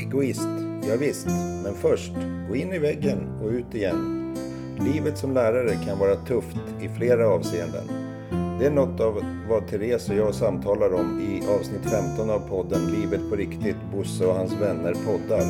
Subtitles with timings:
[0.00, 0.48] Egoist,
[0.88, 1.26] ja, visst.
[1.64, 2.12] Men först,
[2.48, 4.36] gå in i väggen och ut igen.
[4.80, 7.88] Livet som lärare kan vara tufft i flera avseenden.
[8.58, 12.86] Det är något av vad Therese och jag samtalar om i avsnitt 15 av podden
[12.86, 15.44] Livet på riktigt, Bosse och hans vänner poddar.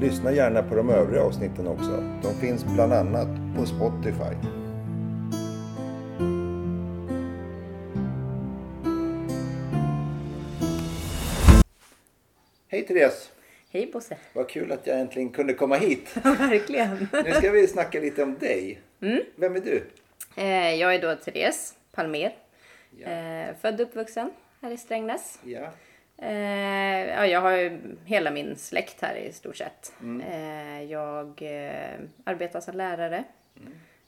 [0.00, 2.02] Lyssna gärna på de övriga avsnitten också.
[2.22, 4.36] De finns bland annat på Spotify.
[12.68, 13.35] Hej Therese!
[13.70, 14.16] Hej Bosse!
[14.32, 16.16] Vad kul att jag äntligen kunde komma hit.
[16.24, 17.08] Verkligen.
[17.24, 18.80] Nu ska vi snacka lite om dig.
[19.00, 19.20] Mm.
[19.36, 19.86] Vem är du?
[20.36, 22.36] Eh, jag är då Therese Palmer.
[22.98, 23.06] Ja.
[23.08, 24.30] Eh, född och uppvuxen
[24.62, 25.38] här i Strängnäs.
[25.44, 25.70] Ja.
[26.18, 29.92] Eh, ja, jag har ju hela min släkt här i stort sett.
[30.02, 30.88] Mm.
[30.88, 31.42] Jag
[32.24, 33.24] arbetar som lärare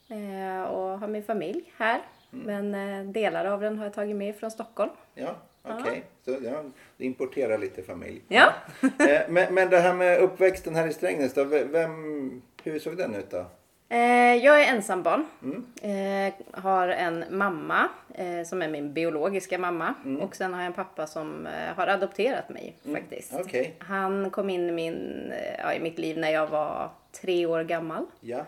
[0.08, 2.00] eh, och har min familj här.
[2.32, 2.70] Mm.
[2.70, 4.90] Men delar av den har jag tagit med från Stockholm.
[5.14, 5.36] Ja,
[5.80, 6.02] okej.
[6.24, 6.62] Så ja,
[6.98, 8.22] importerar lite familj.
[8.28, 8.52] Ja.
[8.82, 13.14] Eh, men, men det här med uppväxten här i Strängnäs då, vem, hur såg den
[13.14, 13.46] ut då?
[13.88, 15.26] Eh, jag är ensambarn.
[15.42, 15.66] Mm.
[16.26, 17.88] Eh, har en mamma
[18.46, 19.94] som är min biologiska mamma.
[20.04, 20.20] Mm.
[20.20, 23.34] Och sen har jag en pappa som har adopterat mig faktiskt.
[23.34, 23.74] Okej.
[23.78, 28.06] Han kom in i, min, ja, i mitt liv när jag var tre år gammal.
[28.20, 28.46] Ja,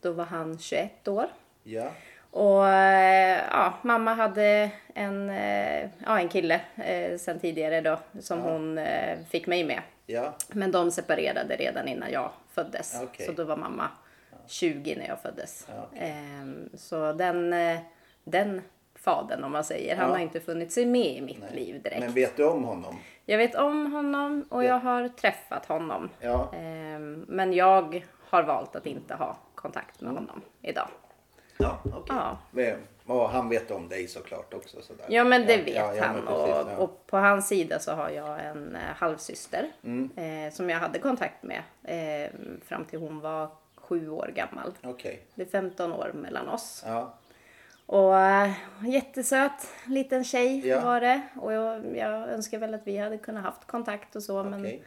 [0.00, 1.26] Då var han 21 år.
[1.62, 1.90] ja,
[2.32, 8.40] Och eh, ja, mamma hade en, eh, ja, en kille eh, sen tidigare då som
[8.40, 9.82] hon eh, fick mig med.
[10.06, 13.00] ja, Men de separerade redan innan jag föddes.
[13.02, 13.26] Okej.
[13.26, 13.88] Så då var mamma
[14.46, 15.66] 20 när jag föddes.
[15.68, 16.10] Ja, okej.
[16.10, 17.78] Ehm, så den, eh,
[18.24, 18.62] den
[18.94, 20.14] fadern om man säger, han Ja.
[20.14, 21.50] har inte funnit sig med i mitt Nej.
[21.54, 22.00] liv direkt.
[22.00, 22.96] Men vet du om honom?
[23.26, 26.08] Jag vet om honom och jag har träffat honom.
[26.20, 30.22] Ja, Ehm, men jag har valt att inte ha kontakt med Mm.
[30.24, 30.88] honom idag.
[31.58, 32.02] Ja okej.
[32.16, 32.38] Ja.
[32.50, 35.06] Men- Och han vet om dig såklart också sådär.
[35.08, 36.14] Ja men det Ja, vet ja, han.
[36.16, 36.60] men precis, och.
[36.62, 36.78] Mm.
[36.78, 39.68] och på hans sida så har jag en eh, halvsyster
[40.16, 42.30] eh, som jag hade kontakt med eh,
[42.64, 44.72] fram till hon var sju år gammal.
[44.82, 45.22] Okej.
[45.34, 46.82] Det är 15 år mellan oss.
[46.86, 47.14] Ja,
[47.86, 48.50] Och äh,
[48.86, 51.20] jättesöt liten tjej var det.
[51.40, 54.42] Och jag, jag önskar väl att vi hade kunnat haft kontakt och så.
[54.44, 54.74] Men Okej.
[54.76, 54.82] eh,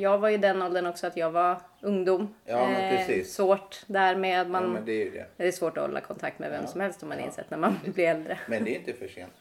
[0.00, 2.34] jag var ju den åldern också att jag var ungdom.
[2.44, 3.34] Ja, precis.
[3.34, 4.62] Svårt där med man...
[4.62, 5.26] ja, men det är det.
[5.36, 6.68] Det är svårt att hålla kontakt med vem Ja.
[6.68, 7.24] som helst om man Ja.
[7.26, 8.38] insett när man blir äldre.
[8.46, 9.32] Men det är inte för sent.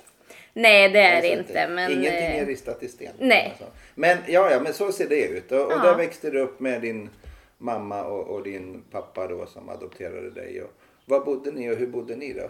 [0.53, 1.67] Nej det är det inte.
[1.69, 3.13] Men, Ingenting eh, är ristat i sten.
[3.19, 3.47] nej.
[3.49, 3.65] Alltså.
[3.95, 5.51] Men ja, ja, men så ser det ut.
[5.51, 7.09] Och, och där växte du upp med din
[7.57, 10.61] mamma och, och din pappa då som adopterade dig.
[10.61, 10.71] Och,
[11.05, 12.49] var bodde ni och hur bodde ni då?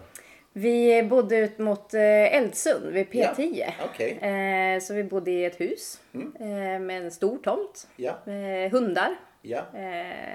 [0.53, 3.49] Vi bodde ut mot eh, Eldsund vid P10.
[3.53, 4.11] Ja, okej.
[4.11, 6.33] Eh, så vi bodde i ett hus Mm.
[6.39, 7.87] eh, med en stor tomt.
[7.95, 9.15] Ja, Med hundar.
[9.41, 9.61] ja,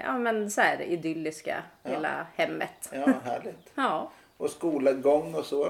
[0.03, 2.89] ja men så här idylliska hela hemmet.
[2.91, 3.71] ja, härligt.
[3.75, 4.11] Ja.
[4.37, 5.67] Och skolgång och så?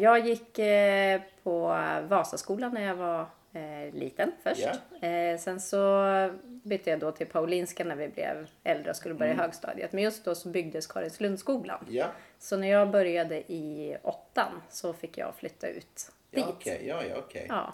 [0.00, 0.58] Jag gick
[1.42, 1.78] på
[2.08, 4.66] Vasaskolan när jag var eh, liten först.
[5.00, 6.02] Eh, sen så
[6.44, 9.42] bytte jag då till Paulinska när vi blev äldre och skulle börja Mm.
[9.42, 9.92] högstadiet.
[9.92, 11.84] Men just då så byggdes Karinslundsskolan.
[11.88, 12.06] Ja,
[12.38, 16.46] Så när jag började i åttan så fick jag flytta ut ja dit.
[16.48, 16.84] okej.
[16.88, 17.46] Ja, ja, okej.
[17.48, 17.72] Ja.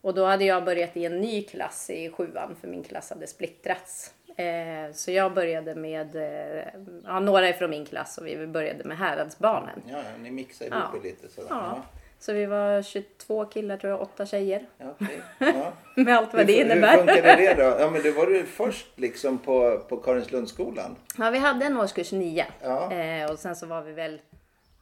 [0.00, 3.26] Och då hade jag börjat i en ny klass i sjuan för min klass hade
[3.26, 4.14] splittrats.
[4.36, 6.64] Eh, så jag började med eh,
[7.04, 9.82] ja, några från min klass och vi började med Häradsbarnen.
[9.88, 11.00] Ja, ja, ni mixar ihop Ja.
[11.02, 11.48] lite sådär.
[11.50, 11.82] Ja.
[12.18, 14.66] Så vi var 22 killar tror jag, åtta tjejer.
[14.78, 15.22] Ja, okej.
[15.38, 15.72] ja.
[15.94, 16.92] Med allt vad det hur, innebär.
[16.92, 17.76] Hur funkade det då?
[17.80, 20.96] Ja, men det var du först liksom på, på Karinslundsskolan.
[21.18, 22.46] Ja, vi hade en årskurs nio.
[22.62, 22.92] Ja.
[22.92, 24.20] Eh, och sen så var vi väl,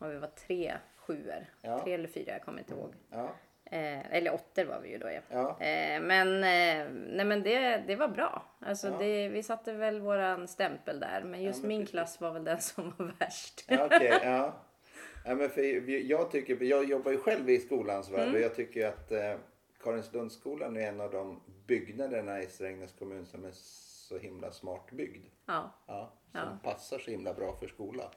[0.00, 1.46] ja, vi var tre sjuor.
[1.62, 1.80] Ja.
[1.84, 2.92] Tre eller fyra, jag kommer inte ihåg.
[3.10, 3.28] Ja,
[3.74, 5.56] Eh, eller åttor var vi ju då ja.
[5.60, 8.42] Eh, men eh, nej, men det, det var bra.
[8.66, 11.22] Alltså, det, vi satte väl våran stämpel där.
[11.24, 11.90] Men just men min precis.
[11.90, 13.64] klass var väl den som var värst.
[13.68, 14.20] okej.
[14.24, 14.52] ja.
[15.26, 18.34] Ja, men för jag, tycker, jag jobbar ju själv i skolans värld Mm.
[18.34, 19.34] och jag tycker att eh,
[19.82, 25.24] Karinslundsskolan är en av de byggnaderna i Strängnäs kommun som är så himla smart byggd.
[25.46, 25.70] Ja.
[25.86, 26.58] Ja, som Ja.
[26.70, 28.10] passar så himla bra för skola.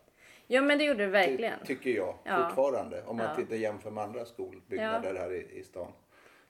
[0.48, 1.60] ja, men det gjorde det Ty, verkligen.
[1.66, 2.46] tycker jag Ja.
[2.48, 3.04] fortfarande.
[3.06, 3.36] Om man Ja.
[3.36, 5.92] tittar jämför med andra skolbyggnader här i, i stan.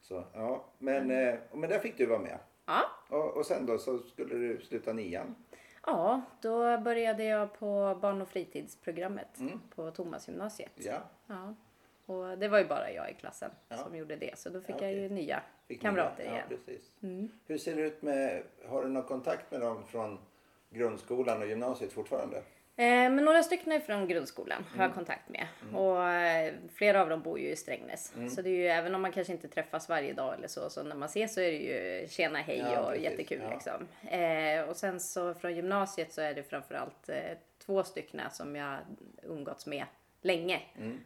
[0.01, 0.65] Så, ja.
[0.77, 1.27] men, Mm.
[1.33, 2.37] eh, men där fick du vara med.
[2.65, 2.81] Ja.
[3.09, 5.35] Och, och sen då så skulle du sluta nian.
[5.87, 9.61] Ja, då började jag på barn och fritidsprogrammet Mm.
[9.75, 10.71] på Thomasgymnasiet.
[10.75, 10.97] Ja.
[11.27, 11.53] Ja.
[12.05, 13.77] Och det var ju bara jag i klassen Ja.
[13.77, 14.39] som gjorde det.
[14.39, 16.45] Så då fick Ja, jag ju nya Fick kamrater nya- igen.
[16.49, 16.91] Precis.
[17.03, 17.29] Mm.
[17.45, 20.19] Hur ser det ut med, har du någon kontakt med dem från
[20.69, 22.41] grundskolan och gymnasiet fortfarande?
[22.79, 24.85] Eh, men några stycken från grundskolan har Mm.
[24.87, 25.47] jag kontakt med.
[25.73, 28.13] Och eh, flera av dem bor ju i Strängnäs.
[28.15, 28.29] Mm.
[28.29, 30.83] Så det är ju, även om man kanske inte träffas varje dag eller så, så
[30.83, 33.03] när man ses så är det ju tjena hej Ja, och precis.
[33.03, 33.49] jättekul Ja.
[33.53, 33.87] liksom.
[34.11, 37.15] Eh, och sen så från gymnasiet så är det framförallt eh,
[37.65, 38.77] två stycken som jag
[39.23, 39.85] umgåtts med
[40.21, 40.61] länge.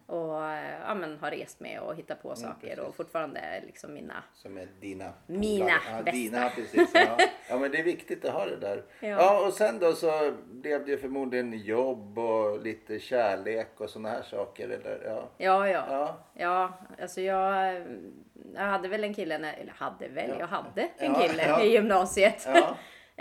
[0.05, 2.79] Och eh, ja, men har rest med och hittat på saker precis.
[2.83, 6.11] och fortfarande är liksom mina Som är dina Mina ja, bästa.
[6.11, 6.89] Dina, precis.
[6.93, 7.17] Ja.
[7.49, 8.83] ja, men det är viktigt att ha det där.
[8.99, 9.07] Ja.
[9.09, 9.47] Ja.
[9.47, 14.69] och sen då så blev det förmodligen jobb och lite kärlek och såna här saker.
[14.69, 15.29] Eller, ja.
[15.37, 15.85] Ja, ja.
[15.89, 16.17] Ja.
[16.33, 17.75] Ja, alltså jag,
[18.55, 20.35] jag hade väl en kille, när, eller hade väl, Ja.
[20.39, 22.47] jag hade en kille i gymnasiet.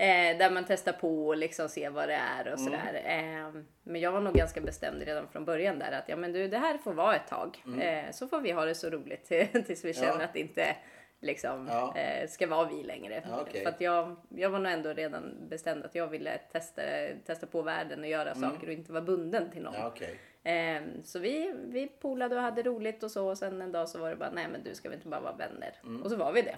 [0.00, 2.52] Eh, där man testar på och liksom ser vad det är Mm.
[2.52, 3.02] och sådär.
[3.04, 6.48] Eh, men jag var nog ganska bestämd redan från början där att ja men du
[6.48, 7.64] det här får vara ett tag.
[7.80, 9.24] Eh, så får vi ha det så roligt
[9.66, 10.20] tills vi känner Mm.
[10.20, 10.24] Ja.
[10.26, 10.76] att det inte
[11.20, 11.96] liksom Ja.
[11.96, 13.22] eh, ska vara vi längre.
[13.30, 13.62] Ja, okej.
[13.62, 16.82] För att jag, jag var nog ändå redan bestämd att jag ville testa,
[17.26, 19.74] testa på världen och göra saker och inte vara bunden till någon.
[19.74, 19.84] Mm.
[19.86, 20.18] Ja, okej.
[20.42, 23.98] Ehm, så vi, vi polade och hade roligt och så och sen en dag så
[23.98, 26.00] var det bara nej men du ska vi inte bara vara vänner?
[26.04, 26.56] Och så var vi det.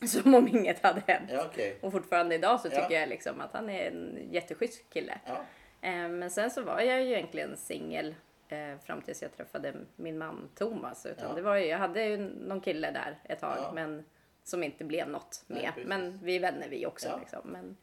[0.06, 1.30] Som om inget hade hänt.
[1.32, 1.78] ja okej.
[1.80, 2.98] Och fortfarande idag så tycker Ja.
[3.00, 5.18] jag liksom att han är en jätteschysst kille.
[5.26, 5.40] Ja.
[5.80, 8.14] Ehm, men sen så var jag ju egentligen singel
[8.48, 11.06] eh, fram tills jag träffade min man Thomas.
[11.06, 14.04] Utan det var ju, jag hade ju någon kille där ett tag men
[14.44, 15.74] som inte blev något Nej, med.
[15.74, 15.88] precis.
[15.88, 17.16] men vi är vänner vi också.
[17.20, 17.40] Liksom.
[17.44, 17.76] Men,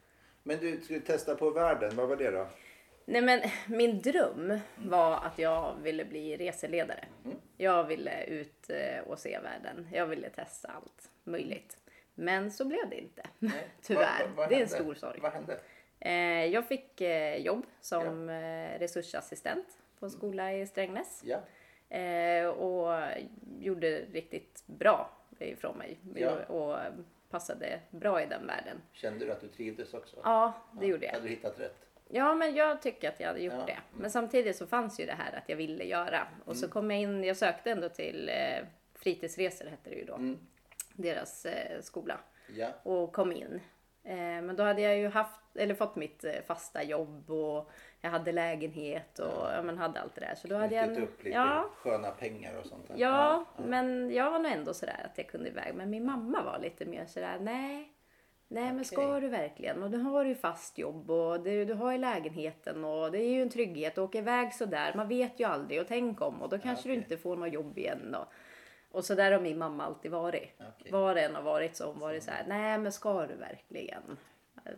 [0.43, 2.47] Men du skulle testa på världen, vad var det då?
[3.05, 7.05] Nej men min dröm var att jag ville bli reseledare.
[7.25, 7.37] Mm.
[7.57, 9.87] Jag ville ut eh, och se världen.
[9.93, 11.77] Jag ville testa allt möjligt.
[12.19, 13.23] Men så blev det inte.
[13.39, 13.67] Nej.
[13.81, 14.23] Tyvärr.
[14.27, 15.19] Vad- vad det är en stor sorg.
[15.21, 15.59] Vad hände?
[15.99, 19.67] Eh, jag fick eh, jobb som eh, resursassistent
[19.99, 21.23] på en skola i Strängnäs.
[21.25, 21.39] Ja.
[21.97, 23.01] Eh, och
[23.59, 25.97] gjorde riktigt bra ifrån mig.
[26.15, 26.45] Ja.
[26.45, 26.77] Och
[27.29, 28.81] passade bra i den världen.
[28.91, 30.17] Kände du att du trivdes också?
[30.23, 31.13] Ja, det gjorde jag.
[31.13, 31.75] Hade du hittat rätt?
[32.09, 33.65] Ja, men jag tycker att jag hade gjort Ja.
[33.65, 33.77] det.
[33.93, 36.27] Men samtidigt så fanns ju det här att jag ville göra.
[36.39, 36.55] Och Mm.
[36.57, 38.65] så kom jag in, jag sökte ändå till eh,
[38.95, 40.13] fritidsresor hette det ju då.
[40.15, 40.39] Mm.
[40.97, 42.19] Deras eh, skola.
[42.55, 42.67] Ja.
[42.83, 43.61] Och kom in.
[44.03, 47.71] Eh, men då hade jag ju haft, eller fått mitt eh, fasta jobb och
[48.01, 49.61] jag hade lägenhet och ja.
[49.63, 50.35] men hade allt det där.
[50.35, 52.95] Så då hade jag en, upp lite ja, sköna pengar och sånt där.
[52.97, 55.75] Ja, men jag var nog ändå sådär att jag kunde iväg.
[55.75, 57.94] Men min mamma var lite mer sådär, nej.
[58.49, 59.83] Nej men ska du verkligen?
[59.83, 63.29] Och du har ju fast jobb och du, du har ju lägenheten och det är
[63.29, 64.94] ju en trygghet att åka iväg sådär.
[64.95, 66.91] Man vet ju aldrig och tänk om och då kanske okej.
[66.91, 68.15] du inte får något jobb igen.
[68.15, 68.25] Och,
[68.91, 70.49] och så där har min mamma alltid varit.
[70.77, 70.91] Okej.
[70.91, 73.35] Var det än har varit så har hon varit så här, nej men ska du
[73.35, 74.17] verkligen?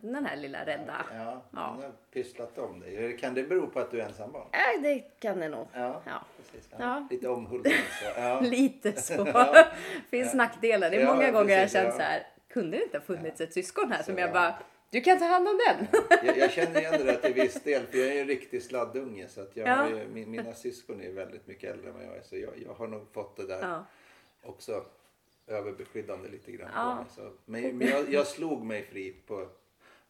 [0.01, 1.06] Den här lilla rädda.
[1.13, 1.71] Ja, Ja.
[1.75, 3.17] hon har pysslat om dig.
[3.17, 4.47] Kan det bero på att du är ensam barn?
[4.51, 5.67] Äh, det kan det nog.
[5.73, 6.21] Ja, Ja.
[6.38, 6.69] precis.
[6.71, 6.77] Ja.
[6.79, 7.07] Ja.
[7.11, 8.19] Lite omhuldande så.
[8.19, 8.39] Ja.
[8.41, 9.13] Lite så.
[9.33, 9.65] Ja.
[10.09, 10.89] Finns nackdelar.
[10.89, 11.91] Det är Ja, många gånger jag har precis, känt ja.
[11.95, 12.27] så här.
[12.50, 14.33] Kunde det inte ha funnits ett syskon här som Så, jag ja.
[14.33, 14.56] bara.
[14.91, 15.88] Du kan ta hand om den.
[16.25, 18.63] Jag, jag känner igen det där till viss del för jag är ju en riktig
[18.63, 19.88] sladdunge så att jag Ja.
[20.13, 23.13] mina syskon är väldigt mycket äldre än vad jag är så jag, jag har nog
[23.13, 23.85] fått det där Ja.
[24.44, 24.86] Också
[25.47, 26.69] överbeskyddande lite grann.
[26.75, 26.95] Ja.
[26.95, 27.31] mig, Så.
[27.45, 29.47] Men, men jag, jag slog mig fri på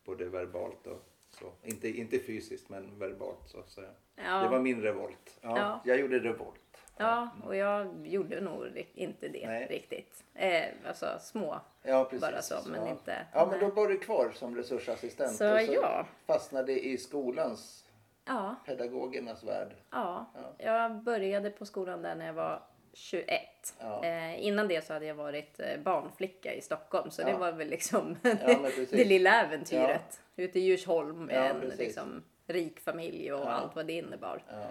[0.05, 1.51] både verbalt och så.
[1.63, 3.63] Inte, inte fysiskt men verbalt så.
[3.67, 3.81] så.
[4.15, 4.41] Ja.
[4.43, 5.39] Det var min revolt.
[5.41, 5.81] Ja, Ja.
[5.85, 6.55] Jag gjorde revolt.
[6.97, 9.67] Ja, och jag gjorde nog inte det Nej.
[9.69, 10.23] riktigt.
[10.33, 11.59] Eh, alltså små.
[11.83, 12.21] Ja, precis.
[12.21, 12.89] Bara så, men ja.
[12.91, 13.69] inte- Ja, men nej.
[13.69, 15.31] då var du kvar som resursassistent.
[15.35, 16.05] Så, och så ja.
[16.25, 17.85] fastnade i skolans,
[18.25, 19.75] Ja, pedagogernas värld.
[19.91, 20.25] ja.
[20.57, 22.63] Jag började på skolan där när jag var
[22.99, 23.73] 21.
[23.79, 24.03] Ja.
[24.05, 27.11] Eh, innan det så hade jag varit eh, barnflicka i Stockholm.
[27.11, 27.25] Så Ja.
[27.27, 28.17] det var väl liksom
[28.91, 30.21] det lilla äventyret.
[30.35, 33.49] Ute i Djursholm med Ja, en liksom, rik familj och Ja.
[33.49, 34.43] allt vad det innebar.
[34.49, 34.61] Ja.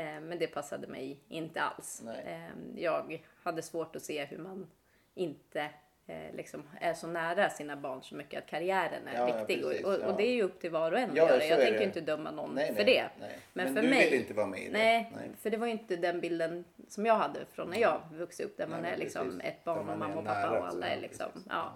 [0.00, 2.02] Eh, Men det passade mig inte alls.
[2.26, 4.70] Eh, Jag hade svårt att se hur man
[5.14, 5.70] inte
[6.06, 9.62] eh, liksom är så nära sina barn så mycket att karriären är Ja, ja, viktig.
[9.64, 10.06] precis, och, och, ja.
[10.06, 11.44] och det är ju upp till var och en att Ja, göra.
[11.44, 11.84] Jag tänker det.
[11.84, 13.10] inte döma någon Nej, för nej, det.
[13.20, 13.38] nej.
[13.52, 14.72] Men, Men för du mig, vill inte vara med i det?
[14.72, 15.30] Nej, Nej.
[15.40, 18.56] för det var ju inte den bilden som jag hade från när jag vuxit upp.
[18.56, 19.44] Där man är liksom precis.
[19.44, 21.26] ett barn och mamma och pappa och alla så, är ja, liksom.
[21.48, 21.72] Ja.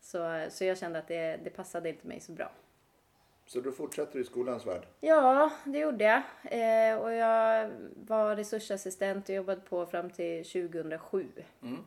[0.00, 2.50] Så, så jag kände att det, det passade inte mig så bra.
[3.46, 4.86] Så du i skolans värld?
[5.00, 6.22] Ja, det gjorde jag.
[6.44, 11.26] Eh, och jag var resursassistent och jobbade på fram till 2007.
[11.62, 11.84] Mm.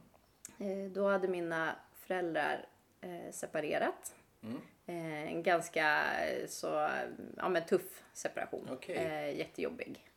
[0.64, 2.66] Eh, då hade mina föräldrar
[3.02, 4.16] eh, separerat.
[4.44, 4.62] Mm.
[4.86, 6.04] Eh, en ganska
[6.48, 6.90] så,
[7.38, 8.78] ja, men tuff separation.
[8.88, 10.10] Eh, jättejobbig.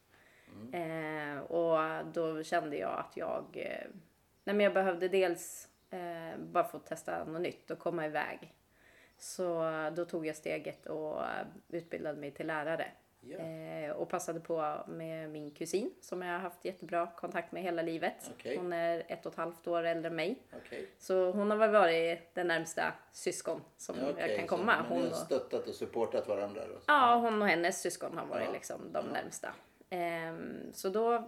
[0.73, 3.45] Eh, och då kände jag att jag,
[4.45, 5.69] nej men jag behövde dels
[6.38, 8.55] bara få testa något nytt och komma iväg.
[9.19, 11.23] Så då tog jag steget och
[11.69, 12.93] utbildade mig till lärare.
[13.21, 13.39] Ja.
[13.39, 17.83] Eh, och passade på med min kusin som jag har haft jättebra kontakt med hela
[17.83, 18.31] livet.
[18.35, 18.57] Okej.
[18.57, 20.43] Hon är ett och ett halvt år äldre än mig.
[20.57, 20.89] Okej.
[20.99, 24.85] Så hon har varit den närmsta syskon som Ja, okej, jag kan komma.
[24.89, 26.61] Hon har stöttat och supportat varandra?
[26.67, 26.75] Då.
[26.87, 28.53] ja, hon och hennes syskon har varit Ja.
[28.53, 29.49] liksom de närmsta.
[29.91, 31.25] Ehm, så då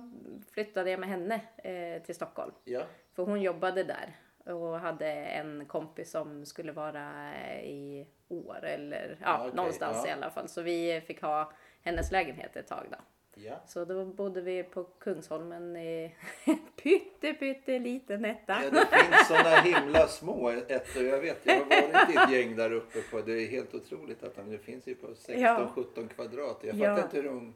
[0.53, 2.53] flyttade jag med henne eh, till Stockholm.
[2.65, 2.83] Ja.
[3.15, 4.17] För hon jobbade där
[4.55, 10.09] och hade en kompis som skulle vara i år eller ja, Ja, någonstans ja.
[10.11, 10.49] i alla fall.
[10.49, 11.53] Så vi fick ha
[11.89, 12.97] hennes lägenhet ett tag då.
[13.41, 13.61] Ja.
[13.67, 16.15] Så då bodde vi på Kungsholmen i
[16.83, 18.57] pytte pytte liten etta.
[18.65, 21.03] Ja, det finns såna himla små ettor.
[21.03, 23.21] Jag vet, jag har varit i ett gäng där uppe på.
[23.21, 26.03] Det är helt otroligt att de, det finns ju på 16-17 Ja.
[26.15, 26.59] kvadrat.
[26.63, 26.87] Jag Ja.
[26.97, 27.55] fattar inte hur de,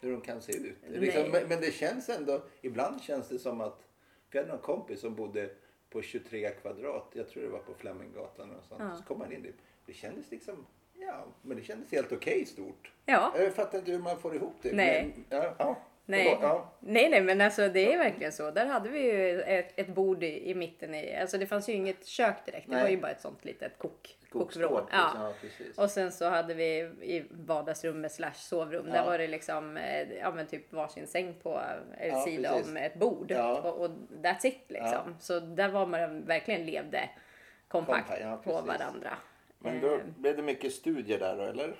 [0.00, 0.76] hur de kan se ut.
[0.88, 3.86] Liksom, men, men det känns ändå, ibland känns det som att,
[4.30, 5.50] jag hade någon kompis som bodde
[5.90, 7.10] på 23 kvadrat.
[7.12, 8.96] Jag tror det var på Fleminggatan och sånt.
[8.98, 9.58] Så kom man in dit.
[9.86, 10.66] Det kändes liksom,
[11.06, 12.92] ja, men det kändes helt okej stort.
[13.06, 13.32] Ja.
[13.38, 14.72] Jag fattar inte hur man får ihop det.
[14.72, 15.14] Nej.
[15.28, 16.38] Men, ja, ja, Nej.
[16.40, 16.72] Ja.
[16.80, 18.50] nej, nej, men alltså det är verkligen så.
[18.50, 20.94] Där hade vi ju ett, ett bord i, i mitten.
[20.94, 22.66] I, alltså det fanns ju inget kök direkt.
[22.68, 22.82] Det Nej.
[22.82, 24.88] var ju bara ett sånt litet kok, kokvrå.
[24.92, 25.32] Ja.
[25.42, 25.66] liksom.
[25.76, 25.82] Ja.
[25.82, 26.64] Och sen så hade vi
[27.02, 28.86] i vardagsrummet slash sovrum.
[28.86, 29.04] Där Ja.
[29.04, 31.60] var det liksom eh, ja, men typ varsin säng på
[31.98, 32.68] en Ja, sida precis.
[32.68, 33.32] om ett bord.
[33.32, 33.90] Och, och
[34.22, 35.16] that's it liksom.
[35.20, 37.10] Så där var man verkligen levde
[37.68, 39.10] kompakt Kompakt, på varandra.
[39.62, 41.74] Men Eh, då blev det mycket studier där då, eller?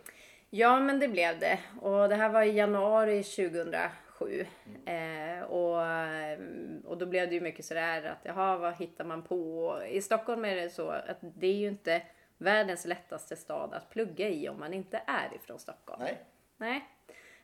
[0.50, 1.58] Ja, men det blev det.
[1.80, 4.46] Och det här var i januari 2007.
[4.86, 6.38] Eh, och, eh,
[6.84, 9.78] och då blev det ju mycket sådär att jaha, vad hittar man på?
[9.88, 12.02] I Stockholm är det så att det är ju inte
[12.38, 16.02] världens lättaste stad att plugga i om man inte är ifrån Stockholm.
[16.02, 16.18] Nej.
[16.56, 16.84] Nej.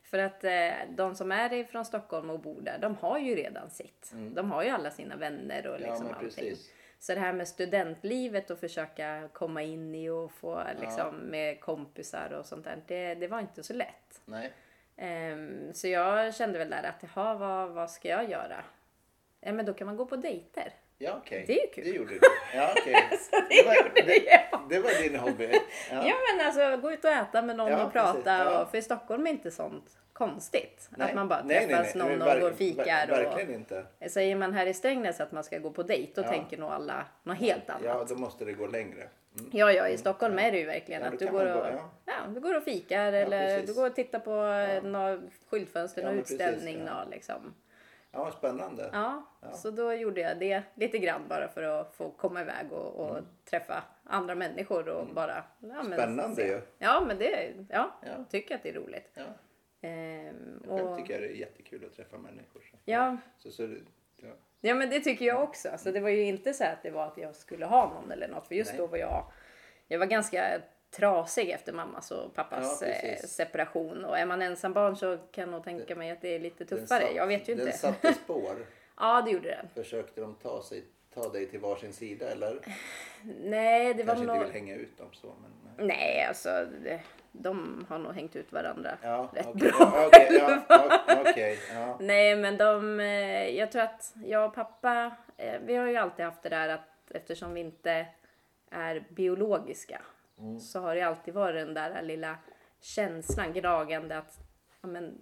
[0.03, 3.71] För att eh, de som är ifrån Stockholm och bor där, de har ju redan
[3.71, 4.13] sitt.
[4.15, 6.29] De har ju alla sina vänner och Ja, liksom men allting.
[6.29, 6.71] precis.
[6.99, 12.33] Så det här med studentlivet och försöka komma in i och få liksom med kompisar
[12.33, 14.21] och sånt där, det, det var inte så lätt.
[14.25, 14.53] Nej.
[14.97, 18.65] Ehm, så jag kände väl där att, jaha, vad, vad ska jag göra?
[19.41, 20.73] Ja, men då kan man gå på dejter.
[20.99, 21.45] Ja, okej.
[21.47, 21.85] Det är ju kul.
[21.85, 22.21] Det gjorde du.
[22.55, 22.95] Ja, okej.
[23.31, 24.61] det det, var, gjorde det, jag.
[24.69, 25.51] det var din hobby.
[25.91, 26.07] Ja.
[26.07, 26.15] Ja.
[26.33, 28.39] men alltså gå ut och äta med någon Ja, och prata.
[28.39, 28.63] Ja.
[28.63, 30.89] Och, för i Stockholm är inte sånt konstigt.
[30.91, 31.09] Nej.
[31.09, 32.09] att man bara Nej, träffas nej.
[32.19, 32.85] någon och går och fikar.
[32.85, 33.85] ver- Verkligen inte.
[34.05, 36.29] och, säger man här i Strängnäs att man ska gå på dejt, då Ja.
[36.29, 37.83] tänker nog alla något helt annat.
[37.85, 39.09] Ja, då måste det gå längre.
[39.39, 39.51] Mm.
[39.53, 41.91] Ja, ja, i Stockholm är det ju verkligen Ja, att du går, och, gå, ja.
[42.05, 42.13] ja.
[42.35, 43.75] du går och fikar eller precis.
[43.75, 44.81] du går och tittar på ja.
[44.89, 45.21] några
[45.51, 46.79] skyltfönster, Ja, någon precis, utställning.
[46.87, 47.05] ja.
[47.05, 47.55] nå, liksom.
[48.13, 48.91] Ja, spännande.
[48.93, 49.23] ja,
[49.55, 53.19] så då gjorde jag det lite grann bara för att få komma iväg och, och
[53.51, 55.35] träffa andra människor och bara...
[55.35, 55.93] Ja, men, Mm.
[55.99, 56.61] Spännande ju.
[56.79, 58.25] Ja, men det, ja, Ja.
[58.31, 59.19] tycker att det är roligt.
[59.81, 62.61] Ehm, och, tycker jag det är jättekul att träffa människor.
[62.71, 62.77] Så.
[62.85, 63.69] ja, Så, så,
[64.17, 64.29] ja.
[64.61, 65.69] ja, men det tycker jag också.
[65.79, 68.29] Så det var ju inte så att det var att jag skulle ha någon eller
[68.29, 68.47] något.
[68.49, 68.79] För just Nej.
[68.79, 69.33] då var jag,
[69.89, 74.05] jag var ganska trasig efter mammas och pappas Ja, eh, separation.
[74.05, 76.65] Och är man ensam barn så kan jag nog tänka mig att det är lite
[76.65, 77.01] Den tuffare.
[77.07, 77.79] satt- jag vet ju Den inte.
[77.79, 78.67] satte spår.
[78.97, 79.69] Ja, det gjorde den.
[79.75, 82.61] Försökte de ta, sig, ta dig till varsin sida eller?
[83.45, 84.45] Nej, det var Kanske inte nog...
[84.45, 85.27] vill hänga ut dem så.
[85.43, 85.87] Men, nej.
[85.87, 87.01] Nej, alltså det,
[87.33, 89.71] de har nog hängt ut varandra Ja, rätt okej.
[89.71, 89.79] bra.
[89.93, 90.07] Ja,
[91.21, 91.97] okej, ja, ja.
[92.01, 96.25] Nej, men de, eh, jag tror att jag och pappa, eh, vi har ju alltid
[96.25, 98.07] haft det där att eftersom vi inte
[98.71, 100.01] är biologiska
[100.41, 100.61] Mm.
[100.61, 102.37] så har det alltid varit den där lilla
[102.81, 104.39] känslan gnagande att
[104.81, 105.19] ja, men,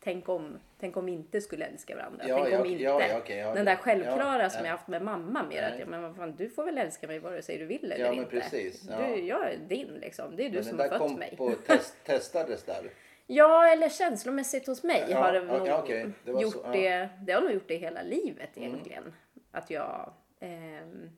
[0.00, 2.24] tänk, om, tänk om vi inte skulle älska varandra.
[2.28, 2.82] Ja, tänk ja, om inte.
[2.84, 4.66] ja, ja, den där självklara som ja.
[4.66, 5.62] jag haft med mamma mer.
[5.62, 8.12] Att, ja, men vad fan, du får väl älska mig vare sig du vill eller
[8.12, 8.30] inte.
[8.30, 8.80] precis.
[8.80, 10.36] Du, jag är din liksom.
[10.36, 11.36] Det är du Men som den har där fött kom mig.
[11.36, 12.90] på test, testades där.
[13.26, 16.06] Ja, eller känslomässigt hos mig har det nog okej.
[16.24, 17.08] Det gjort så, det.
[17.26, 18.68] Det har nog gjort det hela livet Mm.
[18.68, 19.14] egentligen.
[19.52, 21.10] Att jag, ehm,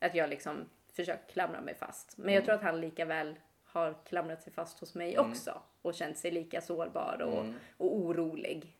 [0.00, 2.14] att jag liksom försökt klamra mig fast.
[2.18, 2.34] Men Mm.
[2.34, 3.34] jag tror att han lika väl
[3.72, 5.62] har klamrat sig fast hos mig också.
[5.82, 7.54] Och känt sig lika sårbar och, Mm.
[7.76, 8.76] och orolig.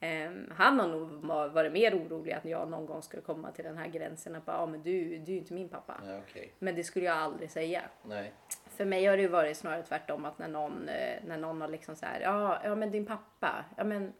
[0.00, 1.10] Ehm, han har nog
[1.52, 4.34] varit mer orolig att jag någon gång skulle komma till den här gränsen.
[4.36, 6.00] Att bara, ah, men du, du är ju inte min pappa.
[6.06, 6.52] Ja, okej.
[6.58, 7.82] Men det skulle jag aldrig säga.
[8.02, 8.32] Nej.
[8.76, 11.68] För mig har det ju varit snarare tvärtom att när någon, eh, när någon har
[11.68, 14.12] liksom så här, ja, ja men din pappa, ja men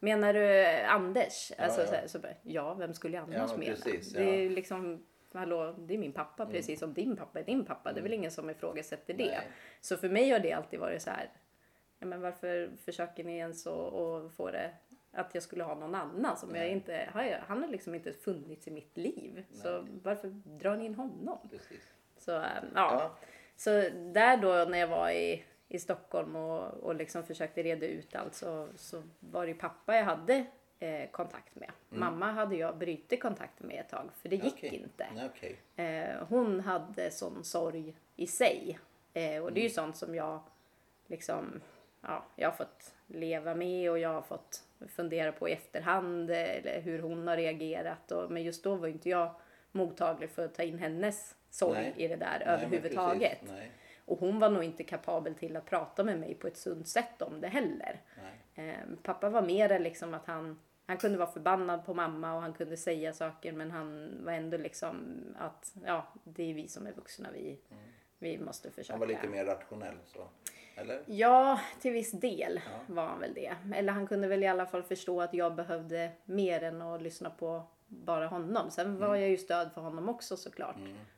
[0.00, 1.52] menar du Anders?
[1.58, 1.86] alltså ja.
[1.86, 3.74] Så, här, så bara, ja vem skulle jag annars Ja, men mena?
[3.76, 4.50] precis, Det är ja.
[4.50, 5.06] liksom,
[5.38, 7.92] hallå, det är min pappa precis som din pappa är din pappa.
[7.92, 9.24] Det är väl ingen som ifrågasätter det.
[9.24, 9.48] Nej.
[9.80, 11.30] Så för mig har det alltid varit så här,
[11.98, 14.70] ja men varför försöker ni ens att få det
[15.12, 17.08] att jag skulle ha någon annan som jag inte,
[17.46, 19.44] han har liksom inte funnits i mitt liv.
[19.52, 21.38] Så varför drar ni in honom?
[21.50, 21.92] Precis.
[22.18, 22.92] Så äh, ja.
[22.92, 23.16] Ja.
[23.56, 23.70] Så
[24.12, 28.34] där då när jag var i, i Stockholm och, och liksom försökte reda ut allt
[28.34, 30.46] så, så var det pappa jag hade
[30.82, 31.70] eh, kontakt med.
[31.88, 34.74] Mamma hade jag brutit kontakten med ett tag för det gick Okej.
[34.74, 35.06] inte.
[35.30, 35.56] Okej.
[35.76, 38.78] Eh, hon hade sån sorg i sig.
[39.14, 40.40] Eh, och det är ju sånt som jag
[41.06, 41.60] liksom,
[42.00, 46.80] ja, jag har fått leva med och jag har fått fundera på i efterhand eller
[46.80, 48.12] hur hon har reagerat.
[48.12, 49.34] Och, men just då var inte jag
[49.72, 51.94] mottaglig för att ta in hennes sorg Nej.
[51.96, 53.38] i det där Nej, överhuvudtaget.
[54.04, 57.22] Och hon var nog inte kapabel till att prata med mig på ett sunt sätt
[57.22, 58.00] om det heller.
[58.54, 62.52] Eh, pappa var mer liksom att han, han kunde vara förbannad på mamma och han
[62.52, 66.92] kunde säga saker men han var ändå liksom att ja, det är vi som är
[66.92, 67.60] vuxna, vi,
[68.18, 68.92] vi måste försöka.
[68.92, 70.28] Han var lite mer rationell så.
[70.74, 71.02] Eller?
[71.06, 73.54] Ja, till viss del var han väl det.
[73.74, 77.30] Eller han kunde väl i alla fall förstå att jag behövde mer än att lyssna
[77.30, 78.70] på bara honom.
[78.70, 80.76] Sen var jag ju stöd för honom också såklart.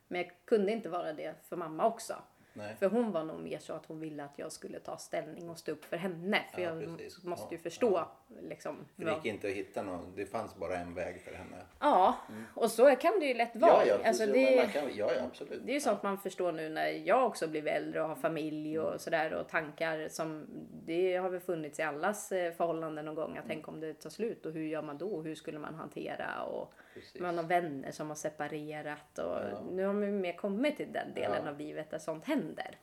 [0.09, 2.15] Men jag kunde inte vara det för mamma också.
[2.57, 2.77] Nej.
[2.79, 5.59] För hon var nog mer så att hon ville att jag skulle ta ställning och
[5.59, 6.43] stå upp för henne.
[6.55, 7.25] För Ja, jag precis.
[7.25, 8.09] måste ju Ja, förstå
[8.41, 8.77] liksom.
[8.97, 10.13] För det gick inte att hitta någon.
[10.17, 11.57] Det fanns bara en väg för henne.
[11.81, 12.17] Ja,
[12.55, 13.87] och så kan det ju lätt vara.
[13.87, 15.63] Ja, ja, alltså, det, kan, ja, ja, absolut.
[15.67, 18.79] det är ju sånt man förstår nu när jag också blivit äldre och har familj
[18.79, 20.47] och sådär och tankar som
[20.87, 23.37] det har väl funnits i allas eh, förhållanden någon gång.
[23.37, 25.23] Att tänk om det tar slut och hur gör man då?
[25.23, 26.43] Hur skulle man hantera?
[26.45, 27.21] Och Precis.
[27.21, 29.61] man har vänner som har separerat och Ja.
[29.73, 31.51] nu har man ju mer kommit till den delen Ja.
[31.51, 32.79] av livet där sånt händer.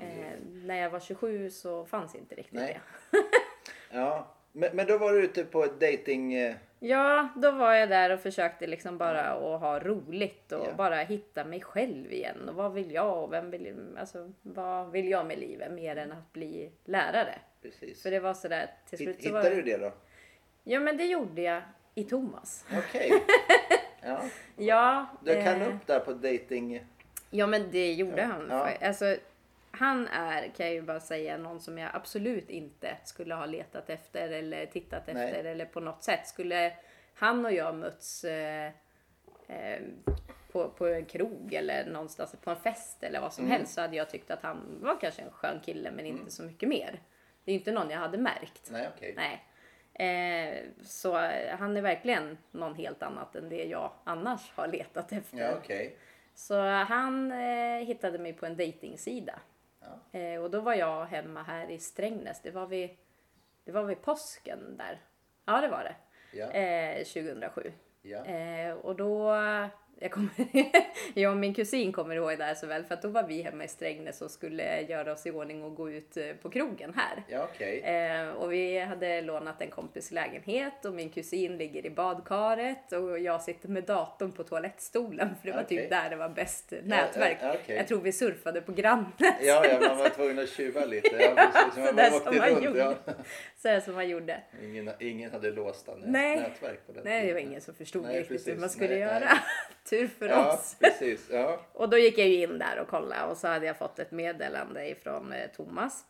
[0.00, 2.80] Eh, när jag var 27 så fanns inte riktigt Nej.
[3.10, 3.18] det.
[3.92, 6.34] Ja, men, men då var du ute på dating.
[6.34, 10.74] eh, Ja, då var jag där och försökte liksom bara att ha roligt och Ja.
[10.76, 12.48] bara hitta mig själv igen.
[12.48, 16.12] Och vad vill jag och vem vill, alltså, vad vill jag med livet mer än
[16.12, 17.38] att bli lärare?
[17.62, 18.02] Precis.
[18.02, 19.92] För det var sådär till slut så var Hittade du det då?
[20.64, 21.62] Ja men det gjorde jag
[21.94, 22.64] i Thomas.
[22.78, 23.12] Okej.
[24.02, 24.22] Ja,
[24.56, 26.84] Ja, du kan eh, upp där på dating.
[27.30, 28.46] ja men det gjorde han.
[28.50, 28.68] Ja.
[28.86, 29.16] Alltså,
[29.70, 33.90] han är, kan jag ju bara säga, någon som jag absolut inte skulle ha letat
[33.90, 35.24] efter eller tittat Nej.
[35.30, 36.26] efter eller på något sätt.
[36.28, 36.72] Skulle
[37.14, 38.66] han och jag mötts eh,
[39.48, 39.80] eh,
[40.52, 43.56] på, på en krog eller någonstans på en fest eller vad som Mm.
[43.56, 46.42] helst så hade jag tyckt att han var kanske en skön kille men inte så
[46.42, 47.00] mycket mer.
[47.44, 48.68] Det är ju inte någon jag hade märkt.
[48.72, 48.88] Nej.
[49.16, 49.44] Nej.
[49.94, 55.12] Eh, så eh, han är verkligen någon helt annat än det jag annars har letat
[55.12, 55.38] efter.
[55.38, 55.96] Ja, okej.
[56.34, 59.38] Så han eh, hittade mig på en dejtingsida.
[59.80, 60.18] Ja.
[60.18, 62.42] Eh, och då var jag hemma här i Strängnäs.
[62.42, 62.90] Det var vid,
[63.64, 65.00] det var vid påsken där.
[65.44, 65.94] Ja, det var det.
[66.38, 66.50] Ja.
[66.50, 67.72] Eh, 2007.
[68.02, 68.24] Ja.
[68.24, 69.34] Eh, och då,
[70.02, 70.30] jag, kommer,
[71.14, 73.42] jag och min kusin kommer ihåg det här så väl för att då var vi
[73.42, 76.94] hemma i Strängnäs och skulle göra oss i ordning och gå ut eh, på krogen
[76.96, 77.22] här.
[77.28, 77.80] Ja, okej.
[77.80, 83.18] Eh, och vi hade lånat en kompis lägenhet och min kusin ligger i badkaret och
[83.18, 85.78] jag sitter med datorn på toalettstolen för det var Okej.
[85.78, 87.38] typ där det var bäst nätverk.
[87.42, 87.76] ja, okej.
[87.76, 89.06] Jag tror vi surfade på Grannet.
[89.42, 91.16] Ja, ja, man var tvungen att tjuva lite.
[91.22, 91.74] Ja, precis.
[91.74, 92.78] Så Man där åkte som man runt, gjorde.
[92.78, 92.94] ja.
[93.56, 94.40] Så här som man gjorde.
[94.62, 96.36] Ingen, ingen hade låsta nät, Nej.
[96.36, 97.34] nätverk på den Nej, det tiden.
[97.34, 98.60] var ingen som förstod Nej, riktigt hur precis.
[98.60, 99.18] man skulle Nej, göra.
[99.18, 99.38] nej.
[99.90, 100.76] Tur för Ja, oss.
[100.80, 101.28] precis.
[101.30, 101.60] Ja.
[101.72, 104.10] Och då gick jag ju in där och kollade och så hade jag fått ett
[104.10, 106.04] meddelande ifrån eh, Thomas.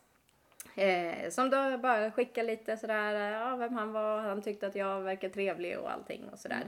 [0.75, 4.75] Eh, som då bara skickade lite sådär, eh, ja, vem han var, han tyckte att
[4.75, 6.63] jag verkade trevlig och allting och sådär.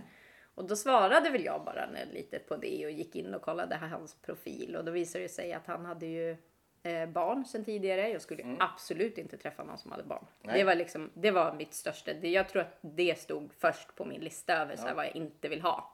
[0.55, 4.15] Och då svarade väl jag bara lite på det och gick in och kollade hans
[4.15, 6.37] profil och då visade det sig att han hade ju
[6.83, 8.09] eh, barn sedan tidigare.
[8.09, 10.25] Jag skulle absolut inte träffa någon som hade barn.
[10.41, 10.57] Nej.
[10.57, 14.05] Det var liksom, det var mitt största, det, jag tror att det stod först på
[14.05, 15.92] min lista över så här, vad jag inte vill ha.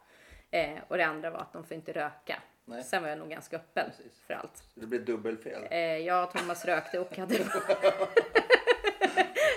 [0.51, 2.41] Eh, och det andra var att de får inte röka.
[2.65, 2.83] Nej.
[2.83, 4.21] Sen var jag nog ganska öppen Precis.
[4.27, 4.63] för allt.
[4.75, 5.67] Det blev dubbelfel.
[5.71, 7.35] Eh, jag och Thomas rökte och hade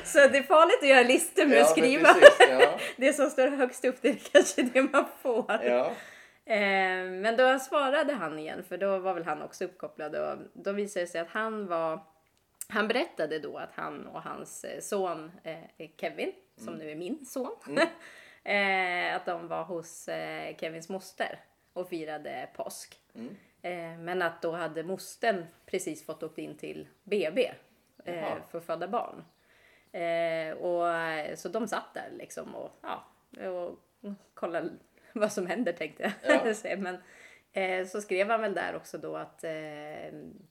[0.05, 2.15] Så det är farligt att göra listor med Ja, att skriva.
[2.15, 2.79] precis, ja.
[2.97, 5.45] Det som står högst upp det är kanske det man får.
[5.65, 5.87] Ja.
[6.45, 10.73] Eh, men då svarade han igen för då var väl han också uppkopplad och då
[10.73, 12.01] visade det sig att han var
[12.69, 16.33] han berättade då att han och hans eh, son eh, Kevin,
[16.65, 17.57] som nu är min son,
[18.45, 21.41] eh, att de var hos eh, Kevins moster
[21.73, 22.99] och firade påsk.
[23.63, 27.53] Eh, men att då hade mostern precis fått åkt in till BB
[28.05, 28.15] eh,
[28.51, 29.25] för att föda barn.
[29.93, 33.05] Eh, och, eh, så de satt där liksom och, ja,
[33.49, 33.79] och
[34.35, 34.71] kollade
[35.13, 36.77] vad som händer tänkte jag Ja.
[36.77, 36.99] Men,
[37.53, 39.45] eh, så skrev han väl där också då att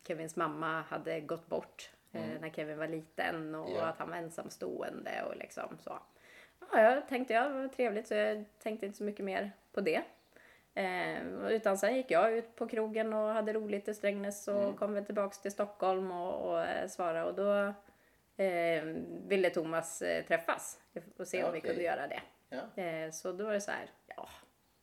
[0.07, 3.79] Kevins mamma hade gått bort eh, när Kevin var liten och Mm.
[3.79, 3.85] Ja.
[3.85, 5.99] att han var ensamstående och liksom så.
[6.71, 9.81] Ja, jag tänkte ja, det var trevligt så jag tänkte inte så mycket mer på
[9.81, 10.01] det.
[10.73, 14.75] Eh, utan sen gick jag ut på krogen och hade roligt i Strängnäs och Mm.
[14.77, 17.73] kom väl tillbaks till Stockholm och, och eh, svara och då
[18.43, 18.83] eh,
[19.27, 20.79] ville Thomas eh, träffas
[21.17, 21.69] och se Ja, om vi okej.
[21.69, 22.21] kunde göra det.
[22.49, 22.83] Ja.
[22.83, 24.29] Eh, så då var det så här, ja,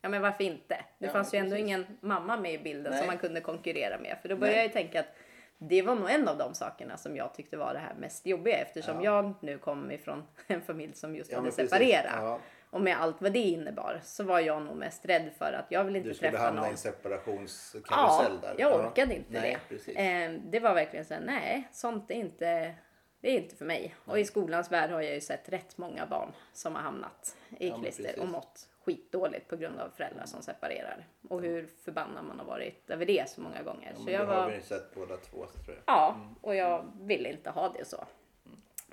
[0.01, 0.75] ja men varför inte?
[0.97, 1.65] Det Ja, fanns ju ändå precis.
[1.65, 2.99] ingen mamma med i bilden Nej.
[2.99, 4.17] som man kunde konkurrera med.
[4.21, 4.65] För då började Nej.
[4.65, 5.15] jag ju tänka att
[5.61, 8.57] det var nog en av de sakerna som jag tyckte var det här mest jobbiga
[8.57, 9.15] eftersom Ja.
[9.15, 12.13] jag nu kom ifrån en familj som just Ja, hade separerat.
[12.15, 12.39] Ja.
[12.71, 15.83] Och med allt vad det innebar så var jag nog mest rädd för att jag
[15.83, 16.69] vill inte Du skulle träffa hamna någon.
[16.69, 18.55] i en separationskarusell Ja, där.
[18.57, 18.87] jag Ja.
[18.87, 19.75] orkade inte Nej, det.
[19.75, 19.95] Precis.
[19.97, 22.75] Eh, det var verkligen så här, nej, sånt är inte,
[23.21, 23.95] det är inte för mig.
[24.05, 27.69] Och i skolans värld har jag ju sett rätt många barn som har hamnat i
[27.71, 31.07] klister och mått skitdåligt på grund av föräldrar som separerar.
[31.29, 33.93] Och hur förbannad man har varit över det så många gånger.
[33.97, 34.49] Ja, så jag då har var...
[34.49, 35.83] vi ju sett båda två tror jag.
[35.85, 38.05] Ja, och jag ville inte ha det så.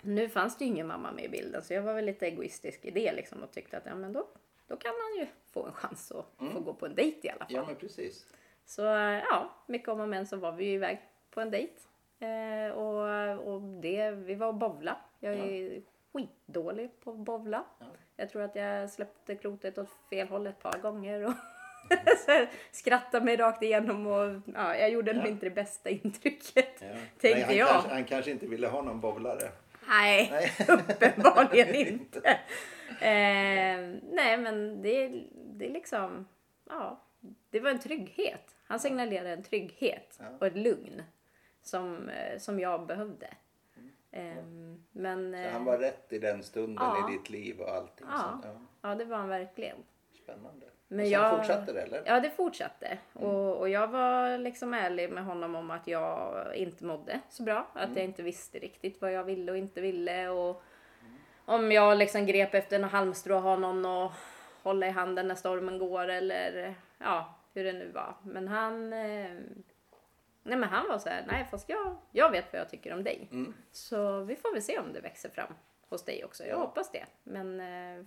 [0.02, 2.84] Nu fanns det ju ingen mamma med i bilden så jag var väl lite egoistisk
[2.84, 4.28] i det liksom och tyckte att ja men då,
[4.66, 7.38] då kan han ju få en chans att få gå på en dejt i alla
[7.38, 7.54] fall.
[7.54, 8.26] Ja men precis.
[8.64, 11.74] Så ja, mycket om och men så var vi ju iväg på en dejt.
[12.18, 14.96] Eh, och, och det, vi var och bowla.
[15.20, 15.82] Jag är
[16.16, 17.64] skitdålig på att bowla.
[17.78, 17.86] Ja.
[18.16, 21.24] Jag tror att jag släppte klotet åt fel håll ett par gånger.
[21.26, 21.32] Och
[22.26, 25.26] här, skrattade mig rakt igenom och ja, jag gjorde Ja.
[25.26, 26.80] inte det bästa intrycket.
[26.80, 26.86] Ja.
[27.18, 27.68] Tänkte Nej, han jag.
[27.68, 29.50] Kanske, han kanske inte ville ha någon bowlare.
[29.88, 30.52] Nej, Nej.
[30.68, 32.18] uppenbarligen inte.
[33.00, 36.28] Eh, nej, men det, det är liksom,
[36.68, 37.00] ja,
[37.50, 38.56] det var en trygghet.
[38.64, 41.02] Han signalerade en trygghet och ett lugn
[41.62, 43.26] som, eh, som jag behövde.
[44.16, 44.44] Eh,
[44.92, 47.08] men Så eh, han var rätt i den stunden Ja.
[47.08, 48.06] i ditt liv och allting.
[48.10, 48.38] Ja.
[48.42, 48.54] Så, ja.
[48.88, 49.76] ja, det var han verkligen.
[50.22, 50.66] Spännande.
[50.88, 52.02] Men och sen jag- fortsatte det eller?
[52.06, 52.98] Ja, det fortsatte.
[53.12, 57.66] Och, och jag var liksom ärlig med honom om att jag inte mådde så bra.
[57.72, 60.28] Att jag inte visste riktigt vad jag ville och inte ville.
[60.28, 60.62] Och
[61.44, 64.12] om jag liksom grep efter en halmstrå och har någon att
[64.62, 68.14] hålla i handen när stormen går eller ja, hur det nu var.
[68.22, 68.92] Men han...
[70.46, 73.04] Nej men han var så här, nej fast jag, jag vet vad jag tycker om
[73.04, 73.28] dig.
[73.32, 73.54] Mm.
[73.72, 75.52] Så vi får väl se om det växer fram
[75.88, 76.44] hos dig också.
[76.44, 76.60] Jag Ja.
[76.60, 77.04] hoppas det.
[77.22, 78.04] Men eh,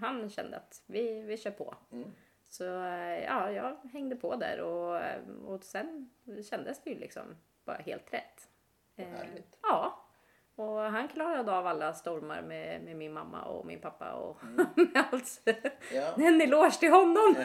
[0.00, 1.74] han kände att vi, vi kör på.
[1.92, 2.10] Mm.
[2.48, 6.10] Så eh, ja, jag hängde på där och, eh, och sen
[6.50, 7.22] kändes det ju liksom
[7.64, 8.48] bara helt rätt.
[8.96, 9.06] Eh.
[9.62, 10.02] Ja.
[10.54, 14.66] Och han klarade av alla stormar med, med min mamma och min pappa och Mm.
[14.76, 15.42] med allt.
[15.92, 16.14] Ja.
[16.16, 17.34] En eloge till honom!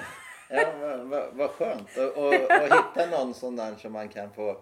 [0.51, 1.97] Ja, vad, vad, skönt.
[2.15, 2.33] Och
[2.63, 4.57] hitta någon sån där som man kan få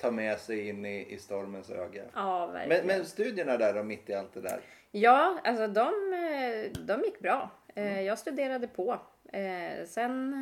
[0.00, 2.02] ta med sig in i, i stormens öga.
[2.14, 2.86] Ja, verkligen.
[2.86, 4.60] Men, men studierna där då, mitt i allt det där.
[4.90, 5.92] Ja, alltså de,
[6.86, 7.50] de gick bra.
[7.74, 9.00] Eh, Jag studerade på.
[9.32, 10.34] Eh, Sen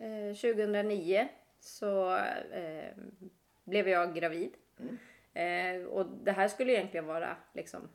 [0.00, 1.28] eh, 2009
[1.60, 2.16] så
[2.52, 2.94] eh,
[3.64, 4.50] blev jag gravid.
[5.34, 7.88] Eh, Och det här skulle egentligen vara liksom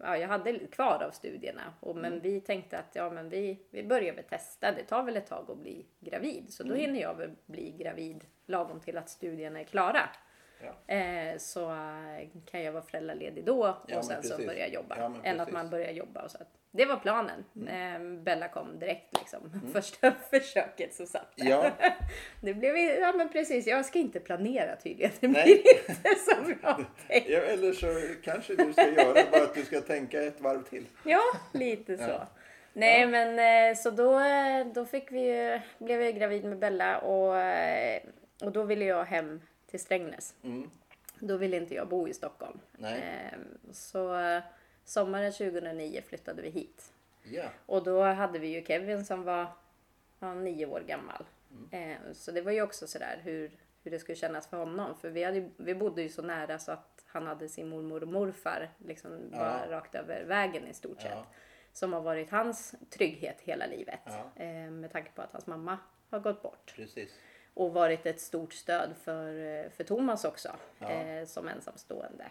[0.00, 3.82] Ja, jag hade kvar av studierna och, men vi tänkte att ja, men vi, vi
[3.82, 4.72] börjar väl testa.
[4.72, 8.24] Det tar väl ett tag att bli gravid så då hinner jag väl bli gravid
[8.46, 10.08] lagom till att studierna är klara.
[10.62, 10.94] Ja.
[10.94, 14.98] Eh, så eh, kan jag vara föräldraledig då och Ja, sen så börja jobba.
[14.98, 16.38] Ja, än att man börjar jobba och så.
[16.38, 17.44] att- Det var planen.
[17.56, 17.68] Mm.
[18.18, 19.60] Eh, Bella kom direkt liksom.
[19.72, 21.44] Första försöket så satt det.
[21.44, 21.70] Ja,
[22.42, 25.12] Det blev, ja men precis, jag ska inte planera tydligen.
[25.20, 25.44] Det Nej.
[25.44, 26.76] blir inte som jag
[27.08, 27.28] tänkt.
[27.28, 30.86] ja, eller så kanske du ska göra bara att du ska tänka ett varv till.
[31.04, 32.02] Ja, lite så.
[32.10, 32.26] Ja.
[32.72, 33.38] Nej men
[33.70, 38.02] eh, så då, eh, då fick vi ju, blev jag gravid med Bella och, eh,
[38.42, 40.34] och då ville jag hem till Strängnäs.
[40.44, 40.70] Mm.
[41.18, 42.58] Då ville inte jag bo i Stockholm.
[42.78, 42.98] Nej.
[43.32, 43.38] Eh,
[43.72, 44.14] Så
[44.90, 46.92] sommaren 2009 flyttade vi hit.
[47.22, 49.46] Ja, Och då hade vi ju Kevin som var
[50.18, 51.24] ja, nio år gammal.
[51.50, 51.92] Mm.
[51.92, 53.50] Eh, så det var ju också sådär hur,
[53.82, 54.96] hur det skulle kännas för honom.
[54.96, 58.08] För vi, hade, vi bodde ju så nära så att han hade sin mormor och
[58.08, 61.10] morfar liksom bara rakt över vägen i stort sett.
[61.10, 61.26] Ja.
[61.72, 64.00] Som har varit hans trygghet hela livet.
[64.04, 64.42] Ja.
[64.44, 65.78] Eh, med tanke på att hans mamma
[66.10, 66.72] har gått bort.
[66.76, 67.18] precis.
[67.54, 70.56] Och varit ett stort stöd för, eh, för Thomas också.
[70.80, 72.30] Eh, som ensamstående.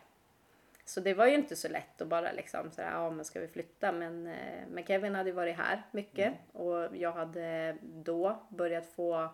[0.90, 3.48] Så det var ju inte så lätt att bara liksom sådär, ja men ska vi
[3.48, 3.92] flytta?
[3.92, 6.28] Men, eh, men Kevin hade ju varit här mycket.
[6.28, 6.38] Mm.
[6.54, 9.30] Och jag hade då börjat få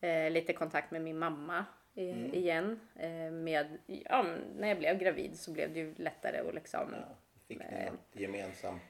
[0.00, 2.34] eh, lite kontakt med min mamma i, Mm.
[2.34, 2.80] igen.
[2.96, 7.16] Eh, med, ja, när jag blev gravid så blev det ju lättare att liksom Ja,
[7.48, 8.82] fick ni något gemensamt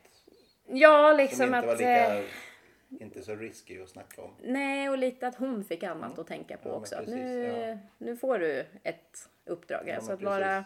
[0.67, 1.65] Ja, som liksom inte att...
[1.67, 2.25] var eh, lika,
[3.05, 4.31] inte så risky att snacka om?
[4.43, 6.97] Nej, och lite att hon fick annat att tänka på Ja, också.
[6.97, 7.79] Precis, nu, ja.
[7.99, 9.83] nu får du ett uppdrag.
[9.87, 10.65] Ja, alltså att vara,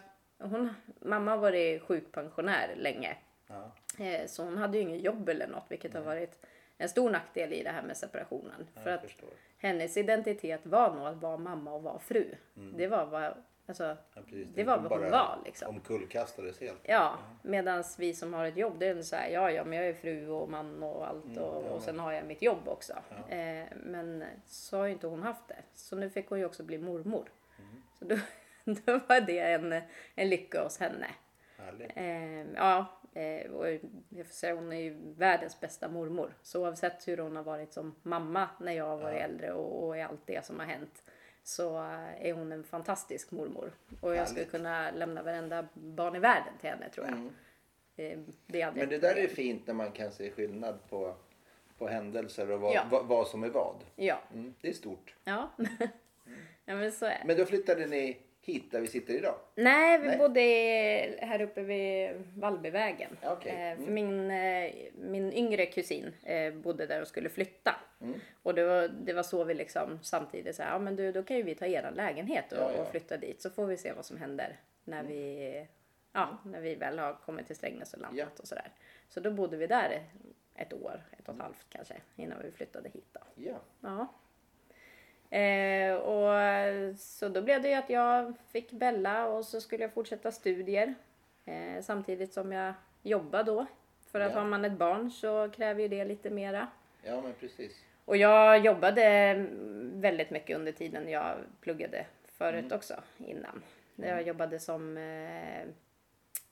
[0.51, 3.17] hon, mamma har varit sjukpensionär länge.
[3.47, 6.47] Ja, Eh, Så hon hade ju ingen jobb eller något, vilket har varit
[6.79, 8.67] en stor nackdel i det här med separationen.
[8.75, 9.29] ja, För att förstår.
[9.59, 12.35] hennes identitet var nog att vara mamma och vara fru.
[12.55, 13.35] Det var vad,
[13.67, 13.97] alltså, Mm.
[14.15, 14.23] Ja,
[14.55, 15.69] det var vad hon var liksom.
[15.69, 16.81] Omkullkastades helt.
[16.83, 19.89] Ja, medan vi som har ett jobb, det är så här, ja, ja, men jag
[19.89, 22.93] är fru och man och allt Mm, och, och sen har jag mitt jobb också.
[23.29, 25.63] Eh, men så har ju inte hon haft det.
[25.75, 27.29] Så nu fick hon ju också bli mormor.
[27.59, 27.83] Mm.
[27.99, 28.17] Så då,
[28.85, 29.81] då var det en,
[30.15, 31.07] en lycka hos henne.
[31.59, 31.91] Härligt.
[31.97, 32.99] Eh, ja,
[33.53, 33.67] och
[34.09, 36.35] jag får säga hon är ju världens bästa mormor.
[36.43, 39.97] Så oavsett hur hon har varit som mamma när jag har varit äldre och, och
[39.97, 41.03] i allt det som har hänt.
[41.43, 41.79] Så
[42.21, 43.73] är hon en fantastisk mormor.
[44.01, 44.51] Och jag skulle Härligt.
[44.51, 47.15] kunna lämna varenda barn i världen till henne tror jag.
[47.15, 47.31] Mm.
[47.97, 51.15] Eh, det Men det där är fint när man kan se skillnad på,
[51.79, 52.85] på händelser och vad, Ja.
[52.91, 53.77] vad, vad som är vad.
[53.97, 55.15] Ja, Mm, det är stort.
[55.25, 55.51] ja.
[56.65, 57.23] ja men så är det.
[57.27, 58.17] Men då flyttade ni
[58.47, 59.35] hit där vi sitter idag?
[59.55, 60.19] Nej, vi Nej.
[60.19, 60.41] bodde
[61.27, 63.17] här uppe vid Vallbyvägen.
[63.25, 63.53] Okej.
[63.53, 63.85] Eh, Mm.
[63.85, 67.75] För min, eh, min yngre kusin eh, bodde där och skulle flytta.
[68.01, 68.21] Mm.
[68.43, 71.37] Och det var, det var så vi liksom samtidigt sa, ja men du då kan
[71.37, 72.83] ju vi ta eran lägenhet och, Ja, ja.
[72.83, 75.67] och flytta dit så får vi se vad som händer när vi,
[76.13, 78.43] ja, när vi väl har kommit till Strängnäs och landat Ja.
[78.43, 78.71] och sådär.
[79.09, 80.05] Så då bodde vi där
[80.55, 83.21] ett år, ett och ett halvt kanske, innan vi flyttade hit då.
[83.35, 83.61] Ja.
[83.81, 84.07] Ja.
[85.33, 89.93] Eh, och, så då blev det ju att jag fick Bella och så skulle jag
[89.93, 90.95] fortsätta studier.
[91.45, 93.67] Eh, samtidigt som jag jobbade då.
[94.11, 94.39] För att Ja.
[94.39, 96.69] har man ett barn så kräver ju det lite mera.
[97.03, 97.73] Ja, men precis.
[98.05, 99.35] Och jag jobbade
[99.95, 102.77] väldigt mycket under tiden jag pluggade förut Mm.
[102.77, 103.63] också innan.
[103.97, 105.61] Jag jobbade som eh,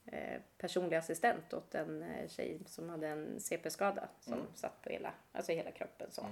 [0.05, 4.45] eh, personlig assistent åt en eh, tjej som hade en CP-skada som Mm.
[4.55, 6.25] satt på hela, alltså hela kroppen så.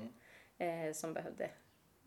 [0.57, 1.49] Eh, som behövde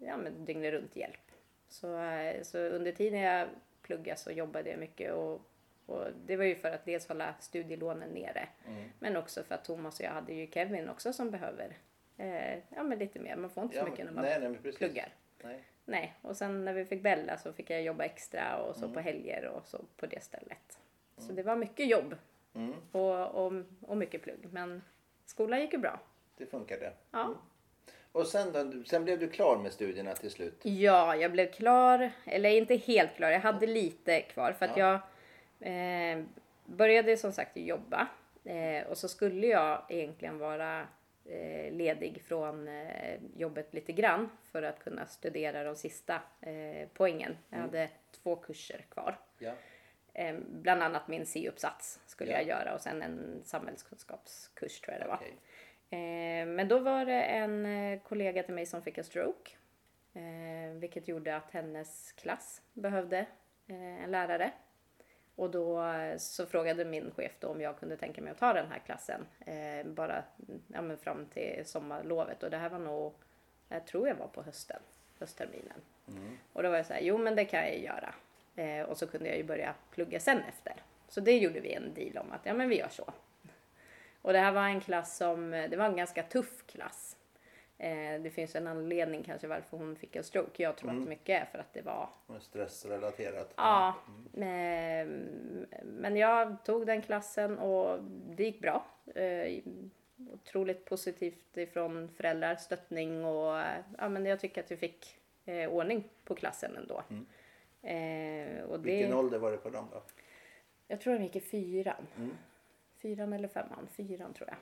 [0.06, 1.30] ja, men dygnet runt hjälp.
[1.68, 3.48] Så, eh, så under tiden jag
[3.82, 5.40] pluggade så jobbade jag mycket och,
[5.86, 8.48] och det var ju för att dels hålla studielånen nere.
[8.66, 8.84] Mm.
[8.98, 11.76] Men också för att Thomas och jag hade ju Kevin också som behöver
[12.16, 13.36] eh, ja, men lite mer.
[13.36, 15.08] Man får inte Ja, så mycket när man nej, nej, pluggar.
[15.42, 15.64] Nej.
[15.84, 18.94] Nej, och sen när vi fick Bella så fick jag jobba extra och så Mm.
[18.94, 20.78] på helger och så på det stället.
[21.18, 22.14] Så det var mycket jobb
[22.54, 24.48] Mm, och, och, och mycket plugg.
[24.52, 24.82] Men
[25.24, 26.00] skolan gick ju bra.
[26.36, 26.92] det funkade.
[27.10, 27.34] Ja.
[28.12, 30.60] Och sen, då, sen blev du klar med studierna till slut?
[30.62, 34.94] Ja, jag blev klar, eller inte helt klar, jag hade lite kvar för att jag
[35.60, 36.24] eh,
[36.64, 38.06] började som sagt jobba
[38.44, 40.80] eh, och så skulle jag egentligen vara
[41.24, 47.36] eh, ledig från eh, jobbet lite grann för att kunna studera de sista eh, poängen.
[47.50, 47.88] Jag hade
[48.22, 49.18] två kurser kvar.
[49.38, 49.52] Ja.
[50.14, 52.38] Eh, bland annat min C-uppsats skulle Ja.
[52.38, 55.16] jag göra och sen en samhällskunskapskurs tror jag det var.
[55.16, 55.34] Okej.
[56.42, 59.50] Eh, men då var det en eh, kollega till mig som fick en stroke.
[60.14, 63.18] Eh, vilket gjorde att hennes klass behövde
[63.66, 64.52] eh, en lärare.
[65.34, 65.84] Och då
[66.16, 69.26] så frågade min chef då om jag kunde tänka mig att ta den här klassen.
[69.84, 70.24] Bara
[70.68, 72.42] ja, men fram till sommarlovet.
[72.42, 73.14] Och det här var nog,
[73.68, 74.82] jag tror jag var på hösten,
[75.18, 75.80] höstterminen.
[76.52, 78.14] Och då var jag så här, jo men det kan jag göra.
[78.84, 80.74] Och så kunde jag ju börja plugga sen efter.
[81.08, 83.12] Så det gjorde vi en deal om att ja men vi gör så.
[84.22, 87.16] Och det här var en klass som, det var en ganska tuff klass.
[87.78, 90.62] Eh, det finns en anledning kanske varför hon fick en stroke.
[90.62, 92.08] Jag tror att mycket är för att det var
[92.40, 93.54] Stressrelaterat?
[93.56, 93.94] Ja,
[94.32, 95.08] men,
[95.84, 98.86] men jag tog den klassen och det gick bra.
[99.14, 99.62] Eh,
[100.32, 103.62] otroligt positivt ifrån föräldrar, stöttning och
[103.98, 107.02] ja, men jag tycker att vi fick eh, ordning på klassen ändå.
[107.82, 110.02] Eh, och det, Vilken ålder var det på dem då?
[110.88, 112.06] jag tror de gick i fyran.
[112.16, 112.36] Mm.
[113.02, 114.58] Fyran eller femman, fyran tror jag.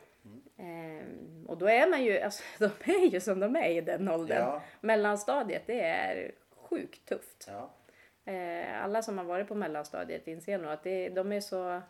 [0.57, 4.09] Ehm, och då är man ju, alltså de är ju som de är i den
[4.09, 4.39] åldern.
[4.39, 4.63] Ja.
[4.81, 7.49] Mellanstadiet, det är sjukt tufft.
[7.49, 7.71] Ja.
[8.33, 11.83] Eh, alla som har varit på mellanstadiet inser nog att det, de är så,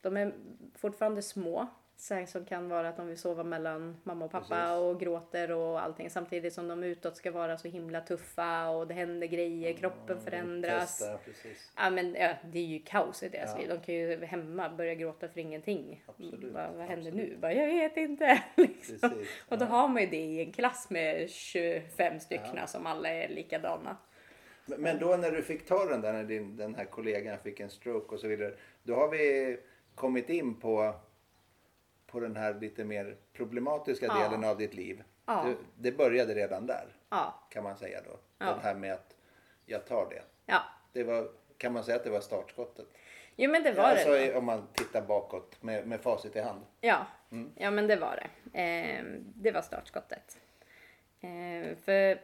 [0.00, 0.32] de är
[0.74, 1.66] fortfarande små.
[1.96, 4.78] Så som kan vara att de vill sova mellan mamma och pappa Precis.
[4.80, 6.10] och gråter och allting.
[6.10, 10.98] Samtidigt som de utåt ska vara så himla tuffa och det händer grejer, kroppen förändras.
[10.98, 11.72] Testa, precis.
[11.76, 13.58] Ja men ja, det är ju kaos i deras Ja.
[13.58, 13.68] liv.
[13.68, 16.04] De kan ju hemma börja gråta för ingenting.
[16.06, 17.14] Absolut, Vad, vad händer absolut.
[17.30, 17.36] nu?
[17.40, 18.42] Bara, jag vet inte.
[18.56, 19.10] liksom.
[19.10, 19.68] Precis, Och då ja.
[19.68, 23.96] har man ju det i en klass med 25 stycken som alla är likadana.
[24.66, 27.60] Men- Men då när du fick ta den där, när din, den här kollegan fick
[27.60, 28.54] en stroke och så vidare.
[28.82, 29.56] Då har vi
[29.94, 30.94] kommit in på,
[32.14, 34.14] på den här lite mer problematiska Ja.
[34.28, 35.02] delen av ditt liv.
[35.26, 35.44] Ja.
[35.44, 35.56] Det,
[35.90, 38.18] det började redan där Ja, kan man säga då.
[38.38, 39.16] Det här med att
[39.66, 40.22] jag tar det.
[40.46, 40.62] ja.
[40.92, 42.86] det var, kan man säga att det var startskottet?
[43.36, 44.32] Jo men det var alltså det.
[44.32, 44.38] då.
[44.38, 46.60] om man tittar bakåt med, med facit i hand.
[46.80, 47.50] Ja, Mm.
[47.56, 48.20] ja men det var
[48.52, 48.60] det.
[48.62, 50.38] Eh, det var startskottet.
[51.20, 52.20] Eh, för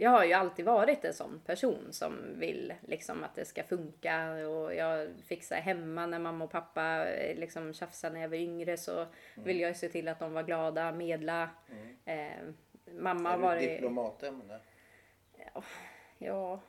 [0.00, 4.32] jag har ju alltid varit en sån person som vill liksom att det ska funka
[4.48, 8.76] och jag fixar hemma när mamma och pappa eh, liksom tjafsade när jag var yngre
[8.76, 9.08] så Mm.
[9.34, 11.50] vill jag se till att de var glada, medla.
[12.04, 12.30] Eh,
[12.92, 13.68] mamma har är du varit...
[13.70, 14.58] diplomatämne?
[16.18, 16.60] Ja,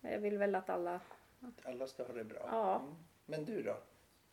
[0.00, 1.00] jag vill väl att alla...
[1.40, 2.48] Att alla ska ha det bra.
[2.50, 2.76] Ja.
[2.80, 2.94] Mm.
[3.26, 3.76] Men du då?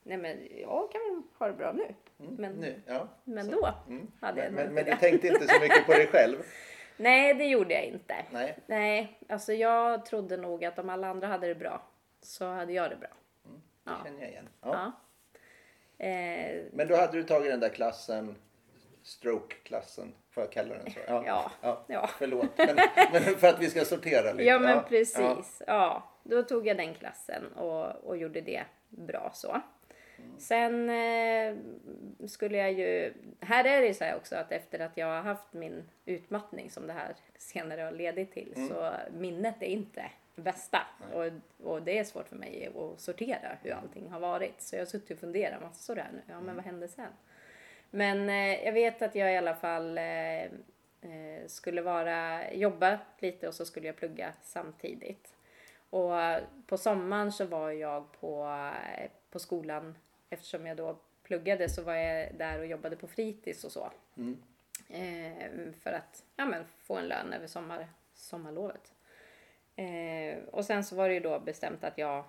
[0.03, 1.93] Nej men jag kan väl ha det bra nu.
[2.17, 2.81] Men, Nu?
[2.85, 3.07] Ja.
[3.23, 3.51] men Så.
[3.51, 4.07] då Mm.
[4.21, 6.37] hade jag Men, men, men du tänkte inte så mycket på dig själv?
[6.97, 8.15] Nej, det gjorde jag inte.
[8.31, 8.57] Nej.
[8.65, 11.81] Nej, alltså jag trodde nog att om alla andra hade det bra
[12.21, 13.09] så hade jag det bra.
[13.43, 13.97] Det Ja.
[14.05, 14.49] känner jag igen.
[14.61, 14.91] Ja.
[15.97, 16.05] Ja.
[16.05, 18.35] Eh, Men då hade du tagit den där klassen,
[19.03, 20.99] stroke-klassen, får jag kalla den så?
[21.07, 21.23] Ja.
[21.61, 21.83] ja.
[21.87, 22.09] Ja.
[22.17, 22.75] Förlåt, men,
[23.11, 24.43] men för att vi ska sortera lite.
[24.43, 25.61] ja, men precis.
[25.67, 26.03] Ja.
[26.23, 29.61] då tog jag den klassen och, och gjorde det bra så.
[30.37, 31.55] Sen eh,
[32.27, 33.13] skulle jag ju...
[33.39, 36.69] Här är det ju så här också att efter att jag har haft min utmattning
[36.69, 40.81] som det här senare har ledit till så minnet är inte bästa.
[41.13, 41.25] Och,
[41.67, 44.61] och det är svårt för mig att sortera hur allting har varit.
[44.61, 46.21] Så jag har suttit och funderat massor där nu.
[46.27, 47.11] Ja men vad hände sen?
[47.89, 50.43] Men eh, jag vet att jag i alla fall eh,
[51.01, 55.35] eh, skulle vara, jobba lite och så skulle jag plugga samtidigt.
[55.89, 56.11] Och
[56.67, 58.45] på sommaren så var jag på,
[58.97, 59.95] eh, på skolan,
[60.31, 63.91] eftersom jag då pluggade så var jag där och jobbade på fritids och så.
[64.17, 64.37] Mm.
[64.89, 68.93] Eh, för att ja, men, få en lön över sommar, sommarlovet.
[69.75, 72.25] Eh, och sen så var det ju då bestämt att jag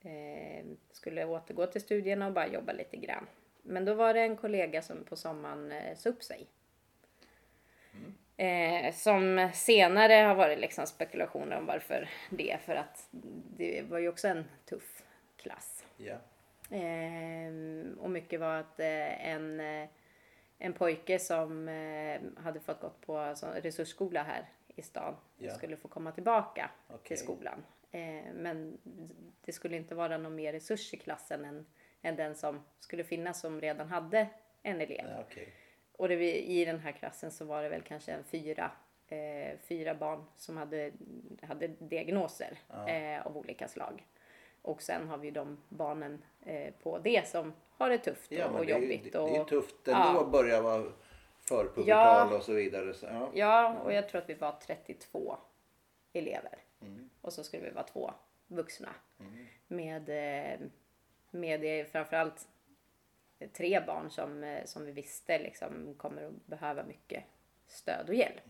[0.00, 3.26] eh, skulle återgå till studierna och bara jobba lite grann.
[3.62, 6.46] Men då var det en kollega som på sommaren eh, sa upp sig.
[8.36, 12.58] Eh, som senare har varit liksom spekulationer om varför det.
[12.64, 13.08] För att
[13.56, 15.02] det var ju också en tuff
[15.36, 15.84] klass.
[15.96, 16.16] Ja.
[16.70, 19.88] Eh, och mycket var att eh, en, eh,
[20.58, 25.54] en pojke som eh, hade fått gått på sån resursskola här i stan Ja.
[25.54, 26.98] skulle få komma tillbaka Okej.
[27.08, 27.64] till skolan.
[27.90, 28.78] Eh, men
[29.44, 31.66] det skulle inte vara någon mer resurs i klassen än,
[32.02, 34.26] än den som skulle finnas som redan hade
[34.62, 35.06] en elev.
[35.20, 35.48] Okej.
[35.92, 38.70] Och det, i den här klassen så var det väl kanske en fyra,
[39.08, 40.92] eh, fyra barn som hade,
[41.42, 44.06] hade diagnoser eh, av olika slag.
[44.66, 48.52] Och sen har vi de barnen eh, på det som har det tufft Ja, och,
[48.52, 49.12] men och det, är, jobbigt.
[49.12, 50.20] det, och, det är tufft ändå ja.
[50.20, 50.92] att börja vara
[51.38, 52.36] förpubertal Ja.
[52.36, 52.94] och så vidare.
[52.94, 53.30] Så, ja.
[53.34, 55.36] Ja, och jag tror att vi var 32
[56.12, 56.58] elever.
[56.80, 57.10] Mm.
[57.20, 58.10] Och så skulle vi vara två
[58.46, 58.88] vuxna.
[59.68, 60.58] Med, eh,
[61.30, 62.48] med eh, framförallt
[63.52, 67.24] tre barn som, eh, som vi visste liksom kommer att behöva mycket
[67.66, 68.42] stöd och hjälp.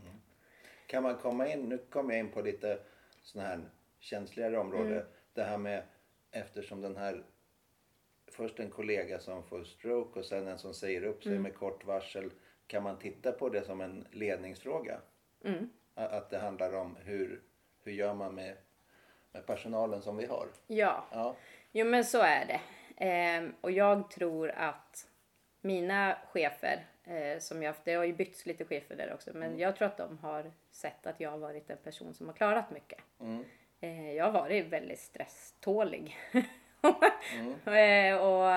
[0.87, 2.79] Kan man komma in, nu kommer jag in på lite
[3.23, 3.61] sådana här
[4.01, 4.93] känsligare områden.
[4.93, 5.07] Mm.
[5.35, 5.83] Det här med
[6.31, 7.25] eftersom den här
[8.27, 11.35] först en kollega som får stroke och sen en som säger upp Mm.
[11.37, 12.31] sig med kort varsel.
[12.67, 15.01] Kan man titta på det som en ledningsfråga?
[15.45, 15.71] Mm.
[15.95, 17.43] Att det handlar om hur,
[17.85, 18.57] hur gör man med,
[19.33, 20.49] med personalen som vi har?
[20.67, 21.37] Ja, Ja,
[21.73, 22.61] jo men så är det.
[23.05, 25.09] Ehm, och jag tror att
[25.61, 29.59] mina chefer, eh, som jag haft, det har ju bytts lite chefer där också, men
[29.59, 32.71] jag tror att de har sett att jag har varit en person som har klarat
[32.71, 32.99] mycket.
[33.81, 36.17] Eh, jag har varit väldigt stresstålig.
[37.65, 38.51] eh, och,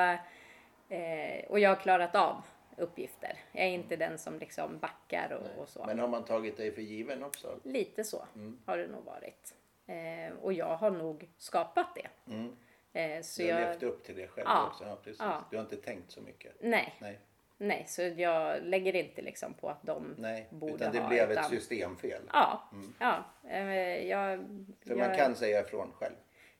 [0.95, 2.41] eh, och jag har klarat av
[2.77, 3.38] uppgifter.
[3.51, 5.86] Jag är inte den som liksom backar och, och så.
[5.86, 7.60] men har man tagit dig för given också?
[7.63, 8.25] Lite så
[8.65, 9.55] har det nog varit.
[9.88, 12.08] Eh, och jag har nog skapat det.
[12.93, 14.67] Eh, så Du har jag, levt upp till det själv Ja.
[14.67, 14.84] också?
[14.86, 15.19] Ja, precis.
[15.19, 15.43] Ja.
[15.51, 16.55] Du har inte tänkt så mycket?
[16.62, 17.19] nej, Nej.
[17.59, 21.09] Nej, så jag lägger inte liksom på att de Nej, borde utan det ha.
[21.09, 22.21] blev utan, ett systemfel.
[22.33, 22.69] Ja,
[22.99, 23.23] ja.
[23.49, 24.39] Eh, jag,
[24.81, 26.15] För jag, man kan säga ifrån själv.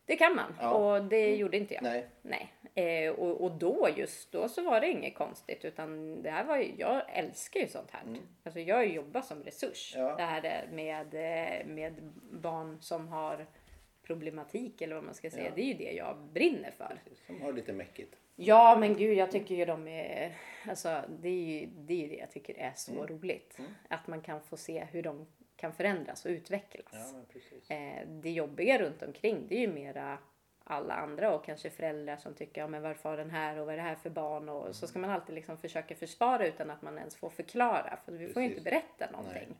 [0.06, 0.72] Det kan man Ja.
[0.74, 1.84] och det gjorde inte jag.
[1.84, 2.08] Nej.
[2.22, 2.54] Nej.
[2.76, 6.58] Eh, och, och då just då så var det inget konstigt utan det här var
[6.58, 8.02] ju, jag älskar ju sånt här.
[8.44, 9.96] Alltså jag jobbar som resurs.
[9.96, 10.08] Mm.
[10.08, 10.16] Ja.
[10.16, 11.94] Det här med, eh, med
[12.32, 13.46] barn som har
[14.04, 15.46] problematik eller vad man ska säga.
[15.46, 15.52] Ja.
[15.56, 17.02] Det är ju det jag brinner för.
[17.28, 18.16] Som har lite mäckigt.
[18.42, 20.38] Ja men gud jag tycker ju de är,
[20.70, 23.08] alltså det är ju det, är ju det jag tycker är så Mm.
[23.08, 23.58] roligt.
[23.90, 27.14] Att man kan få se hur de kan förändras och utvecklas.
[27.14, 27.72] Ja, precis.
[27.72, 30.18] Eh, det jobbiga runt omkring det är ju mera
[30.64, 33.74] alla andra och kanske föräldrar som tycker ja, men varför har den här och vad
[33.74, 36.82] är det här för barn och så ska man alltid liksom försöka försvara utan att
[36.82, 38.64] man ens får förklara för vi får ju inte Precis.
[38.98, 39.50] berätta någonting.
[39.50, 39.56] Eh,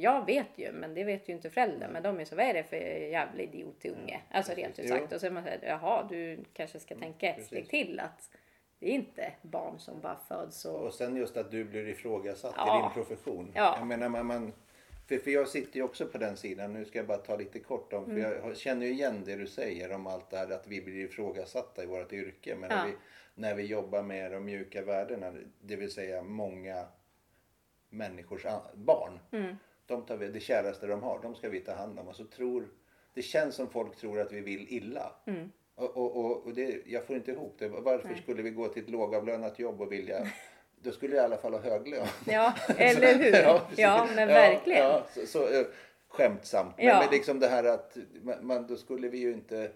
[0.00, 2.54] jag vet ju men det vet ju inte föräldrar men de är så vad är
[2.54, 2.76] det för
[3.10, 4.20] jävla idiotunge?
[4.30, 7.36] Alltså rent ut sagt och så är man såhär jaha du kanske ska tänka ett
[7.36, 7.48] precis.
[7.48, 8.30] steg till att
[8.78, 12.54] det är inte barn som bara föds och Och sen just att du blir ifrågasatt
[12.56, 12.78] Ja.
[12.78, 13.52] i din profession.
[13.54, 13.74] Ja.
[13.78, 14.52] Jag menar, man, man,
[15.08, 16.72] för, för jag sitter ju också på den sidan.
[16.72, 18.22] Nu ska jag bara ta lite kort om, Mm.
[18.22, 20.80] för jag har- känner ju igen det du säger om allt det här att vi
[20.82, 22.54] blir ifrågasatta i vårt yrke.
[22.54, 22.76] Men Ja.
[22.76, 22.92] när, vi,
[23.34, 26.84] när vi jobbar med de mjuka värdena, det vill säga många
[27.90, 29.18] människors barn.
[29.32, 29.56] Mm.
[29.86, 32.08] De tar vi, det käraste de har, de ska vi ta hand om.
[32.08, 32.68] Och så tror,
[33.14, 35.12] det känns som folk tror att vi vill illa.
[35.26, 35.52] Mm.
[35.74, 37.68] Och, och, och, och det, jag får inte ihop det.
[37.68, 40.26] Varför skulle vi gå till ett lågavlönat jobb och vilja...
[40.82, 42.06] Då skulle jag i alla fall ha hög lön.
[42.26, 43.30] ja eller hur?
[43.32, 43.78] precis.
[43.78, 44.82] ja, men verkligen.
[44.86, 45.66] Ja, så, så, eh,
[46.08, 46.74] skämtsamt.
[46.76, 47.00] Men, Ja.
[47.00, 49.70] men liksom det här att man, man, då skulle vi ju inte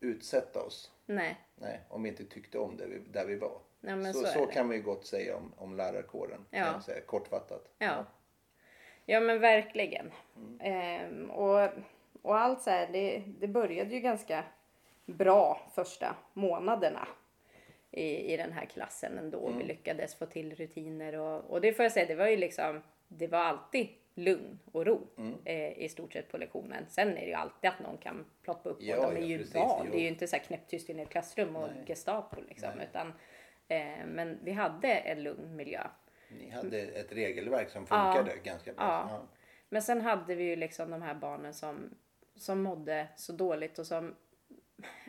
[0.00, 0.90] utsätta oss.
[1.06, 1.40] Nej.
[1.54, 3.58] Nej, om vi inte tyckte om det vi, där vi var.
[3.86, 6.44] Ja, men så så så kan vi gott säga om, om lärarkåren.
[6.50, 6.66] kan Ja.
[6.72, 7.70] jag säga, kortfattat.
[7.78, 8.04] Ja.
[9.06, 10.12] Ja men verkligen.
[10.60, 11.68] Ehm, och,
[12.22, 14.44] och allt så här, det, det började ju ganska
[15.06, 17.08] bra första månaderna
[17.90, 19.52] i, i den här klassen ändå.
[19.58, 22.82] Vi lyckades få till rutiner och, och det får jag säga, det var ju liksom,
[23.08, 25.00] det var alltid lugn och ro
[25.44, 26.84] eh, i stort sett på lektionen.
[26.88, 29.26] Sen är det ju alltid att någon kan ploppa upp Ja, och de är ja,
[29.26, 29.82] ju precis, barn.
[29.86, 29.92] jo.
[29.92, 31.84] Det är ju inte så här knäpptyst i ett klassrum och Nej.
[31.86, 32.70] Gestapo liksom.
[32.76, 32.86] Nej.
[32.90, 33.12] Utan,
[33.68, 35.86] eh, men vi hade en lugn miljö.
[36.28, 38.84] Ni hade ett regelverk som funkade ganska bra.
[38.84, 39.08] Ja.
[39.10, 39.26] Ja.
[39.68, 41.94] Men sen hade vi ju liksom de här barnen som,
[42.36, 44.14] som mådde så dåligt och som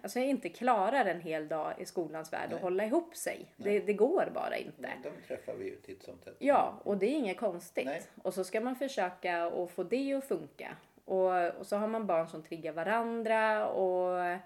[0.03, 3.53] alltså inte klarar en hel dag i skolans värld och hålla ihop sig.
[3.57, 4.89] Det, det går bara inte.
[5.03, 6.35] De träffar vi ju titt som tätt.
[6.39, 7.85] Ja, och det är inget konstigt.
[7.85, 8.01] Nej.
[8.23, 10.75] Och så ska man försöka att få det att funka.
[11.05, 14.37] Och, och så har man barn som triggar varandra och,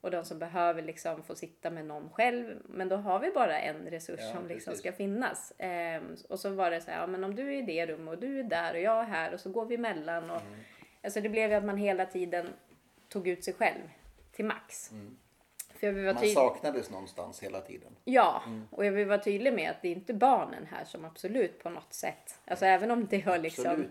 [0.00, 2.62] och de som behöver liksom få sitta med någon själv.
[2.68, 4.78] Men då har vi bara en resurs Ja, som liksom precis.
[4.80, 5.52] ska finnas.
[5.58, 8.14] Ehm, och så var det så här, ja men om du är i det rummet
[8.14, 10.30] och du är där och jag är här och så går vi emellan.
[10.30, 10.40] Och,
[11.02, 12.48] Alltså det blev ju att man hela tiden
[13.08, 13.80] tog ut sig själv
[14.32, 14.90] till max.
[15.74, 17.96] För vi var Man tydlig- saknades någonstans hela tiden.
[18.04, 21.62] Ja, och jag vill vara tydlig med att det är inte barnen här som absolut
[21.62, 23.84] på något sätt, alltså även om det har liksom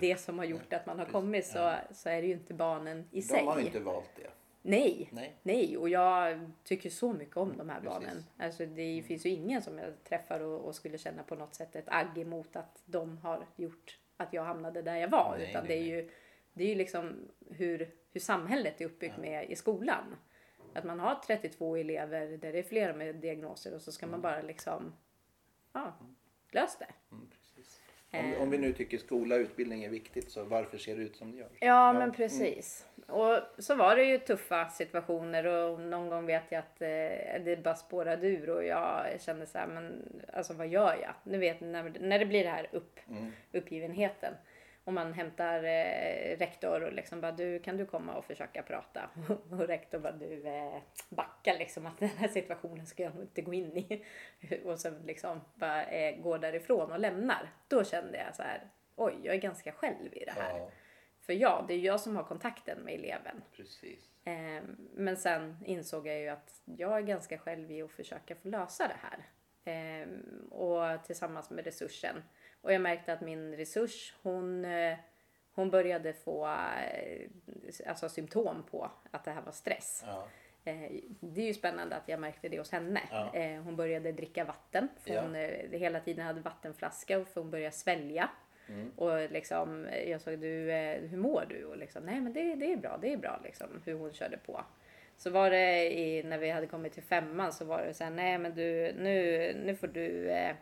[0.00, 3.08] det som har gjort att man har kommit så, så är det ju inte barnen
[3.10, 3.44] i De sig.
[3.44, 4.30] har ju inte valt det.
[4.62, 5.36] Nej, Nej.
[5.42, 7.90] nej, och jag tycker så mycket om de här Precis.
[7.90, 8.24] barnen.
[8.38, 11.76] Alltså det finns ju ingen som jag träffar och, och skulle känna på något sätt
[11.76, 15.34] ett agg emot att de har gjort att jag hamnade där jag var.
[15.38, 16.10] Nej, utan nej, det är ju,
[16.52, 20.16] det är ju liksom hur, hur samhället är uppbyggt med i skolan.
[20.74, 24.20] Att man har 32 elever där det är flera med diagnoser och så ska man
[24.20, 24.92] bara liksom,
[25.72, 25.92] ja,
[26.50, 26.86] lös det.
[27.12, 27.30] Mm.
[28.12, 31.16] Om, om vi nu tycker skola och utbildning är viktigt så varför ser det ut
[31.16, 31.48] som det gör?
[31.60, 32.86] Ja, men precis.
[33.06, 37.62] Och så var det ju tuffa situationer och någon gång vet jag att eh, det
[37.64, 40.02] bara spårade ur och jag kände så här, men
[40.32, 41.14] alltså vad gör jag?
[41.22, 43.00] Nu vet när, när det blir det här upp,
[43.52, 44.34] uppgivenheten
[44.84, 49.10] och man hämtar eh, rektor och liksom bara du kan du komma och försöka prata
[49.50, 53.42] och rektor bara du eh, backa liksom att den här situationen ska jag nog inte
[53.42, 54.04] gå in i
[54.64, 57.50] och sen liksom bara eh, går därifrån och lämnar.
[57.68, 60.58] Då kände jag så här oj jag är ganska själv i det här.
[60.58, 60.70] Ja,
[61.20, 63.42] För ja, det är jag som har kontakten med eleven.
[63.56, 64.10] precis.
[64.24, 64.62] Eh,
[64.94, 68.88] men sen insåg jag ju att jag är ganska själv i att försöka få lösa
[68.88, 69.26] det här.
[69.64, 70.08] Eh,
[70.50, 72.22] och tillsammans med resursen.
[72.60, 74.96] Och jag märkte att min resurs, hon, eh,
[75.54, 77.28] hon började få eh,
[77.86, 80.04] alltså symptom på att det här var stress.
[80.06, 80.28] Ja.
[80.64, 80.90] Eh,
[81.20, 83.00] det är ju spännande att jag märkte det hos henne.
[83.10, 83.30] Ja.
[83.64, 84.88] Hon började dricka vatten.
[85.04, 85.22] För Ja.
[85.22, 88.30] hon eh, hela tiden hade vattenflaska för hon började svälja.
[88.68, 88.90] Mm.
[88.96, 90.72] Och liksom, jag sa du,
[91.10, 91.64] hur mår du?
[91.64, 93.82] Och liksom, nej men det, det är bra, det är bra liksom.
[93.84, 94.64] Hur hon körde på.
[95.16, 98.10] Så var det i, när vi hade kommit till femman så var det så här,
[98.10, 100.54] nej men du, nu, nu får du, eh,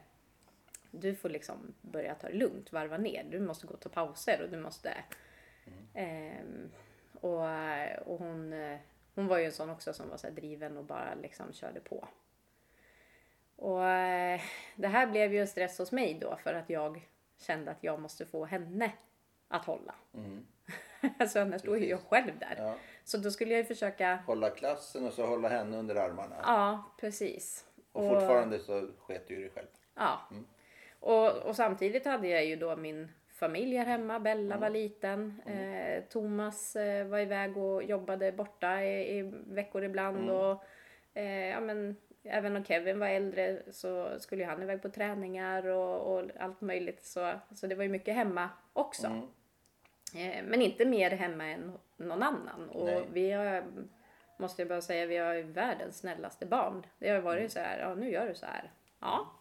[0.91, 3.25] du får liksom börja ta det lugnt, varva ner.
[3.25, 4.95] Du måste gå och ta pauser och du måste,
[5.95, 6.71] ehm,
[7.21, 7.43] och,
[8.07, 8.79] och hon, eh,
[9.15, 12.09] hon var ju en sån också som var så driven och bara liksom körde på.
[13.57, 14.41] Och eh,
[14.77, 17.09] det här blev ju en stress hos mig då för att jag
[17.39, 18.93] kände att jag måste få henne
[19.49, 19.95] att hålla.
[20.15, 20.47] Mm.
[21.19, 22.55] alltså annars står ju jag själv där.
[22.59, 22.75] Ja.
[23.05, 26.37] Så då skulle jag ju försöka, Hålla klassen och så hålla henne under armarna.
[26.43, 27.65] ja precis.
[27.93, 29.67] Och fortfarande så sket du i dig själv.
[29.95, 30.21] Ja.
[31.01, 34.21] Och, och samtidigt hade jag ju då min familj här hemma.
[34.21, 35.43] Bella var liten.
[35.47, 40.31] Eh, Thomas eh, var iväg och jobbade borta i, i veckor ibland.
[40.31, 40.65] Och,
[41.15, 46.15] eh, ja, men, även om Kevin var äldre så skulle han iväg på träningar och,
[46.15, 47.03] och allt möjligt.
[47.03, 49.07] Så, så det var ju mycket hemma också.
[49.07, 49.23] Mm.
[50.15, 52.69] Eh, men inte mer hemma än någon annan.
[52.69, 53.05] Och Nej.
[53.13, 53.65] vi har,
[54.37, 56.87] måste jag bara säga, vi har ju världens snällaste barn.
[56.99, 58.73] Det har varit så här, ja nu gör du så här.
[59.01, 59.38] Ja.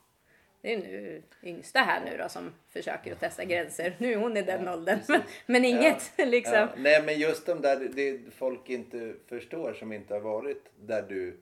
[0.61, 3.95] Det är nu yngsta här nu då som försöker att testa gränser.
[3.97, 4.99] Nu är hon i den åldern.
[5.07, 6.53] Men, men inget liksom.
[6.53, 11.01] Ja, nej men just de där det folk inte förstår som inte har varit där
[11.01, 11.37] du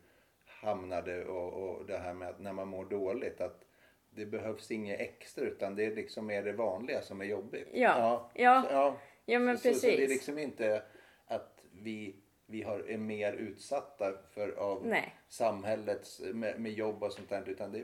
[0.45, 3.65] hamnade och, och det här med att när man mår dåligt att
[4.09, 7.67] det behövs inget extra utan det är liksom mer det vanliga som är jobbigt.
[7.73, 8.67] Ja, ja.
[8.71, 8.97] Ja.
[9.25, 10.09] Ja men så, så, så det är precis.
[10.09, 10.81] liksom inte
[11.25, 15.15] att vi, vi har, är mer utsatta för av Nej.
[15.27, 17.83] samhällets med, med jobb och sånt där utan det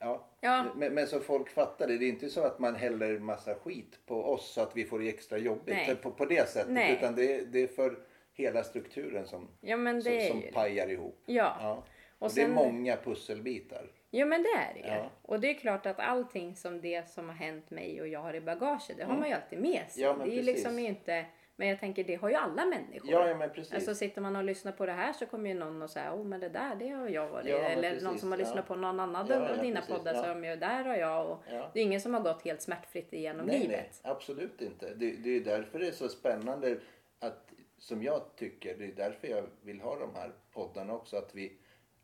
[0.00, 0.66] Ja, Ja.
[0.76, 1.98] Men, men så folk fattar det.
[1.98, 4.98] Det är inte så att man häller massa skit på oss så att vi får
[4.98, 5.96] det extra jobbigt Nej.
[5.96, 6.72] på, på det sättet.
[6.72, 6.92] Nej.
[6.92, 7.98] Utan det, är- det är för
[8.32, 10.52] hela strukturen som, Ja som, som det.
[10.54, 11.22] pajar ihop.
[11.26, 11.56] Ja.
[11.60, 11.72] Ja.
[12.18, 13.90] Och, Och det är sen- många pusselbitar.
[14.10, 14.88] Jo men det är det.
[14.96, 15.10] Ja.
[15.22, 18.34] Och det är klart att allting som det som har hänt mig och jag har
[18.34, 20.02] i bagaget, det har man ju alltid med sig.
[20.02, 20.46] Ja, det är ju precis.
[20.46, 21.24] liksom inte,
[21.60, 23.10] men jag tänker det har ju alla människor.
[23.10, 23.72] Ja, ja men precis.
[23.72, 26.24] Alltså sitter man och lyssnar på det här så kommer ju någon och säga, oh
[26.24, 27.46] men det där det har jag varit.
[27.46, 28.44] Ja, Eller precis, någon som har ja.
[28.44, 30.22] lyssnat på någon annan Ja, av dina precis, poddar ja.
[30.22, 31.30] som ju, där har jag.
[31.30, 31.42] Och.
[31.72, 34.00] Det är ingen som har gått helt smärtfritt igenom nej, livet.
[34.02, 34.94] nej, absolut inte.
[34.94, 36.78] Det, det är därför det är så spännande
[37.18, 41.16] att, som jag tycker, det är därför jag vill ha de här poddarna också.
[41.16, 41.52] Att vi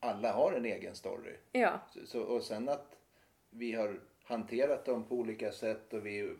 [0.00, 1.34] alla har en egen story.
[1.52, 2.96] Ja, så, och sen att
[3.50, 6.36] vi har hanterat dem på olika sätt och vi,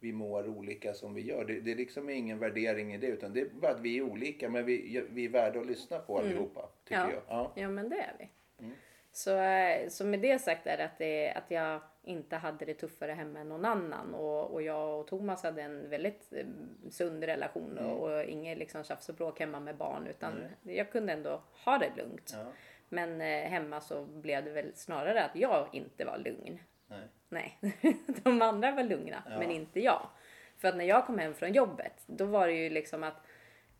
[0.00, 1.44] vi mår olika som vi gör.
[1.44, 4.02] Det, det är liksom ingen värdering i det utan det är bara att vi är
[4.02, 6.68] olika men vi, vi är värda att lyssna på allihopa.
[6.84, 7.14] Tycker Mm.
[7.14, 7.22] ja.
[7.28, 7.36] jag.
[7.38, 7.52] Ja.
[7.62, 8.28] ja men det är vi.
[8.64, 8.72] Mm.
[9.12, 12.74] Så, eh, så med det sagt är det att, det att jag inte hade det
[12.74, 14.14] tuffare hemma än någon annan.
[14.14, 16.46] Och, och jag och Thomas hade en väldigt eh,
[16.90, 17.90] sund relation Mm.
[17.92, 20.06] och, och inget liksom tjafs och bråk hemma med barn.
[20.06, 20.32] Utan
[20.62, 22.30] jag kunde ändå ha det lugnt.
[22.34, 22.52] Ja.
[22.88, 26.58] Men eh, hemma så blev det väl snarare att jag inte var lugn.
[26.86, 27.08] Nej.
[27.30, 27.58] Nej,
[28.22, 30.06] de andra var lugna, men inte jag.
[30.58, 33.16] För att när jag kom hem från jobbet, då var det ju liksom att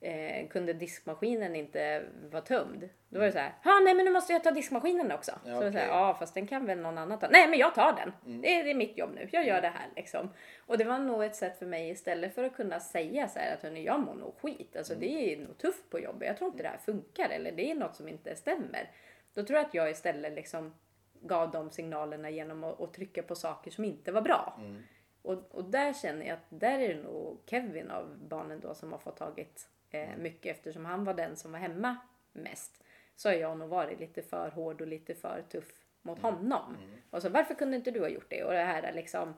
[0.00, 2.88] eh, kunde diskmaskinen inte vara tömd.
[3.08, 5.32] Då var det så här, ja nej men nu måste jag ta diskmaskinen också.
[5.44, 7.28] Ja, så det så här, ja fast den kan väl någon annan ta.
[7.28, 8.12] Nej men jag tar den.
[8.26, 8.40] Mm.
[8.42, 9.28] Det, är, det är mitt jobb nu.
[9.32, 10.30] Jag gör det här liksom.
[10.66, 13.54] Och det var nog ett sätt för mig istället för att kunna säga så här
[13.54, 14.76] att jag mår nog skit.
[14.76, 15.00] Alltså Mm.
[15.08, 16.28] det är nog tufft på jobbet.
[16.28, 18.90] Jag tror inte det här funkar eller det är något som inte stämmer.
[19.34, 20.74] Då tror jag att jag istället liksom
[21.20, 24.56] gav de signalerna genom att, att trycka på saker som inte var bra.
[24.58, 24.82] Mm.
[25.22, 28.92] Och, och där känner jag att där är det nog Kevin av barnen då som
[28.92, 30.22] har fått tagit eh, Mm.
[30.22, 31.96] mycket eftersom han var den som var hemma
[32.32, 32.84] mest.
[33.16, 36.34] Så har jag nog varit lite för hård och lite för tuff mot Mm.
[36.34, 36.76] honom.
[37.10, 38.44] Och så varför kunde inte du ha gjort det?
[38.44, 39.34] Och det här är liksom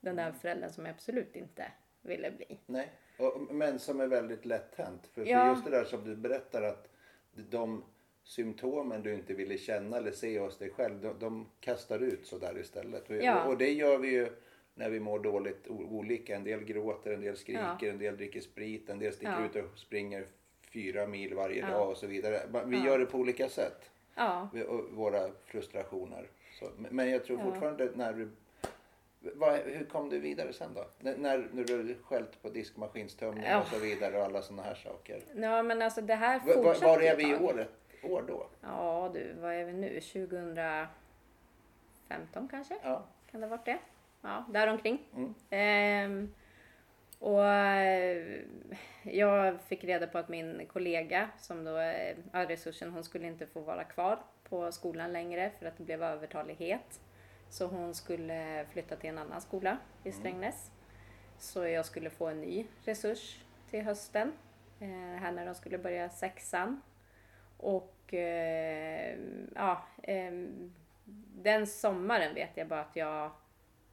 [0.00, 2.58] den där föräldern som jag absolut inte ville bli.
[2.66, 5.06] Nej, och, men som är väldigt lätt hänt.
[5.06, 5.40] För, Ja.
[5.40, 6.88] för just det där som du berättar att
[7.32, 7.84] de
[8.28, 12.38] symptomen du inte ville känna eller se hos dig själv, de, de kastar ut så
[12.38, 13.10] där istället.
[13.10, 13.42] Och, Ja.
[13.44, 14.28] och, och det gör vi ju
[14.74, 16.36] när vi mår dåligt olika.
[16.36, 17.88] En del gråter, en del skriker, Ja.
[17.90, 19.60] en del dricker sprit, en del sticker Ja.
[19.60, 20.26] ut och springer
[20.72, 21.70] fyra mil varje Ja.
[21.70, 22.40] dag och så vidare.
[22.66, 24.48] Vi gör det på olika sätt, Ja,
[24.90, 26.26] våra frustrationer.
[26.58, 28.28] Så, men- jag tror fortfarande när du
[29.20, 30.80] vad, hur kom du vidare sen då?
[31.10, 35.20] N- när, när du skällt på diskmaskinstömning och så vidare och alla sådana här saker.
[35.36, 37.68] ja men alltså det här V- var, fortsatte var är vi i året,
[38.02, 38.46] år då?
[38.60, 40.00] Ja du, vad är vi nu?
[40.00, 42.76] 2015 kanske?
[42.82, 43.04] Ja.
[43.30, 43.78] Kan det ha varit det?
[44.20, 44.98] Ja, däromkring.
[45.14, 45.34] Mm.
[45.50, 46.34] Ehm,
[47.18, 48.40] och eh,
[49.02, 53.46] jag fick reda på att min kollega som då är ja, resursen, hon skulle inte
[53.46, 54.18] få vara kvar
[54.48, 57.00] på skolan längre för att det blev övertalighet.
[57.50, 60.70] Så hon skulle flytta till en annan skola i Strängnäs.
[61.38, 64.32] Så jag skulle få en ny resurs till hösten.
[64.80, 66.80] Eh, här när de skulle börja sexan.
[67.58, 69.18] Och eh,
[69.54, 70.72] ja, ehm,
[71.42, 73.30] den sommaren vet jag bara att jag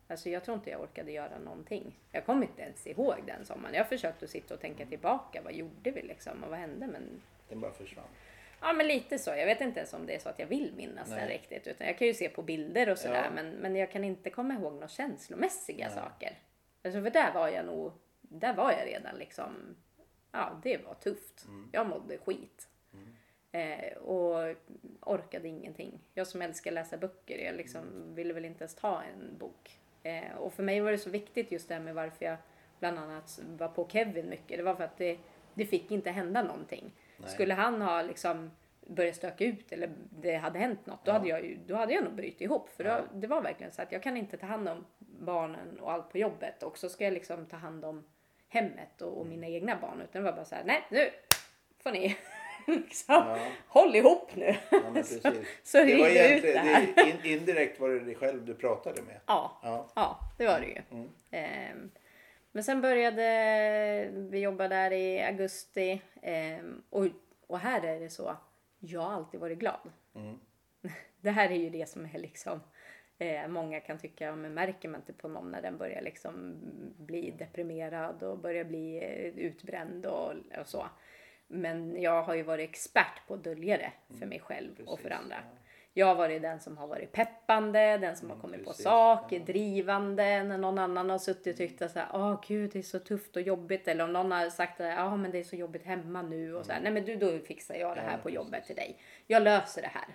[0.08, 2.00] Alltså jag tror inte jag orkade göra någonting.
[2.12, 3.76] Jag kommer inte ens ihåg den sommaren.
[3.76, 5.42] Jag försökte att sitta och tänka tillbaka.
[5.42, 6.88] Vad gjorde vi liksom och vad hände?
[6.88, 8.06] Men Den bara försvann.
[8.62, 9.30] ja, men lite så.
[9.30, 11.28] Jag vet inte ens om det är så att jag vill minnas Nej.
[11.30, 11.68] riktigt.
[11.68, 13.24] Utan jag kan ju se på bilder och sådär.
[13.24, 13.32] Ja.
[13.32, 15.96] Men, men jag kan inte komma ihåg några känslomässiga Nej.
[15.96, 16.40] saker.
[16.84, 17.92] Alltså för där var jag nog,
[18.22, 19.76] där var jag redan liksom,
[20.32, 21.46] ja det var tufft.
[21.48, 21.70] Mm.
[21.74, 22.68] Jag mådde skit.
[23.56, 24.56] Eh, och
[25.02, 26.00] orkade ingenting.
[26.14, 28.16] Jag som älskar läsa böcker, jag liksom Mm.
[28.16, 29.80] ville väl inte ens ta en bok.
[30.04, 32.38] Eh, och för mig var det så viktigt just det här med varför jag
[32.80, 34.58] bland annat var på Kevin mycket.
[34.58, 35.18] Det var för att det,
[35.54, 36.92] det fick inte hända någonting.
[37.18, 37.30] Nej.
[37.30, 38.52] Skulle han ha liksom
[38.88, 41.14] börjat stöka ut eller det hade hänt något, då, Ja.
[41.14, 42.70] hade, jag då hade jag nog brutit ihop.
[42.70, 42.98] För Ja.
[42.98, 44.86] då, det var verkligen så att jag kan inte ta hand om
[45.20, 48.04] barnen och allt på jobbet och så ska jag liksom ta hand om
[48.50, 49.20] hemmet och, Mm.
[49.20, 50.02] och mina egna barn.
[50.02, 51.10] Utan det var bara så här, nej nu
[51.84, 52.18] får ni
[52.84, 53.38] liksom, Ja.
[53.68, 54.56] håll ihop nu.
[54.72, 55.24] Ja, precis.
[55.64, 56.88] så det var ut det egentligen, här.
[57.24, 59.20] det, indirekt var det dig själv du pratade med.
[59.26, 59.88] Ja, Ja.
[59.96, 60.82] ja, det var det ju.
[60.92, 61.10] Mm.
[61.32, 61.92] Ehm,
[62.52, 67.06] men sen började vi jobba där i augusti ehm, och,
[67.48, 68.36] och här är det så,
[68.80, 69.92] jag har alltid varit glad.
[70.16, 70.40] Mm.
[71.22, 72.62] Det här är ju det som är liksom
[73.18, 76.56] eh, Många kan tycka, men märker man inte på någon när den börjar liksom
[76.98, 80.86] bli deprimerad och börjar bli eh, utbränd och, och så.
[81.48, 85.08] Men jag har ju varit expert på att dölja det för mig själv och för
[85.08, 85.18] Mm.
[85.18, 85.36] Precis, andra.
[85.36, 85.60] ja.
[85.98, 88.84] Jag har varit den som har varit peppande, den som har Mm, kommit på precis,
[88.84, 89.46] saker, ja.
[89.46, 91.94] drivande när någon annan har suttit och tyckt att
[92.48, 95.40] gud det är så tufft och jobbigt eller om någon har sagt att men det
[95.40, 98.02] är så jobbigt hemma nu och så här, nej men du då fixar jag det
[98.02, 98.12] här Mm.
[98.12, 98.38] Ja, på precis.
[98.38, 98.46] Mm.
[98.46, 99.00] jobbet till dig.
[99.28, 100.08] Jag löser det här.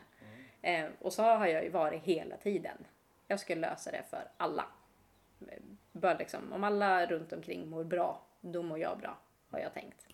[0.62, 2.76] Eh, och så har jag ju varit hela tiden.
[3.26, 4.64] Jag ska lösa det för alla.
[5.92, 9.18] Bara liksom, om alla runt omkring mår bra, då mår jag bra,
[9.50, 10.06] har jag tänkt.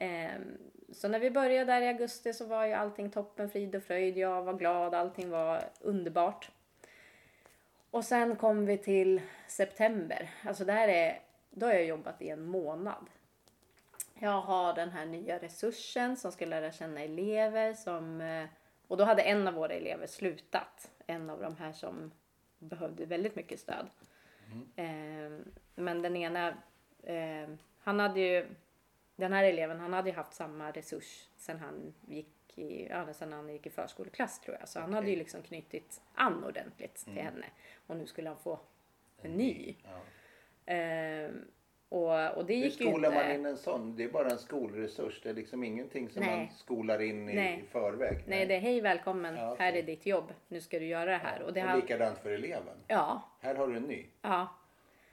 [0.00, 0.58] Ehm,
[0.92, 4.18] så när vi började där i augusti så var ju allting toppen, frid och fröjd.
[4.18, 6.50] Jag var glad, allting var underbart.
[7.90, 10.30] Och sen kom vi till september.
[10.44, 11.20] Alltså det här är,
[11.50, 13.06] då har jag jobbat i en månad.
[14.14, 18.44] Jag har den här nya resursen som ska lära känna elever som eh,
[18.88, 20.90] och då hade en av våra elever slutat.
[21.06, 22.10] En av de här som
[22.58, 23.86] behövde väldigt mycket stöd.
[24.76, 25.38] Eh,
[25.74, 26.48] men den ena,
[27.02, 27.48] eh,
[27.80, 28.46] han hade ju,
[29.18, 33.32] den här eleven han hade ju haft samma resurs sen han gick i, ja, sen
[33.32, 34.68] han gick i förskoleklass tror jag.
[34.68, 37.46] Så han hade ju liksom knutit an ordentligt till henne.
[37.86, 38.60] Och nu skulle han få
[39.22, 39.76] en ny.
[39.84, 40.72] Ja.
[40.74, 41.30] Eh,
[41.88, 43.24] och, och det Hur gick ju skolar inte.
[43.24, 43.96] man in en sån?
[43.96, 45.20] Det är bara en skolresurs.
[45.22, 46.36] Det är liksom ingenting som Nej.
[46.36, 47.60] man skolar in i, Nej.
[47.64, 48.24] i förväg.
[48.26, 49.66] Nej, det är hej välkommen, Ja, okej.
[49.66, 51.42] här är ditt jobb, nu ska du göra det här.
[51.42, 52.76] Och det och likadant för eleven.
[52.88, 54.06] ja, Här har du en ny.
[54.22, 54.48] ja,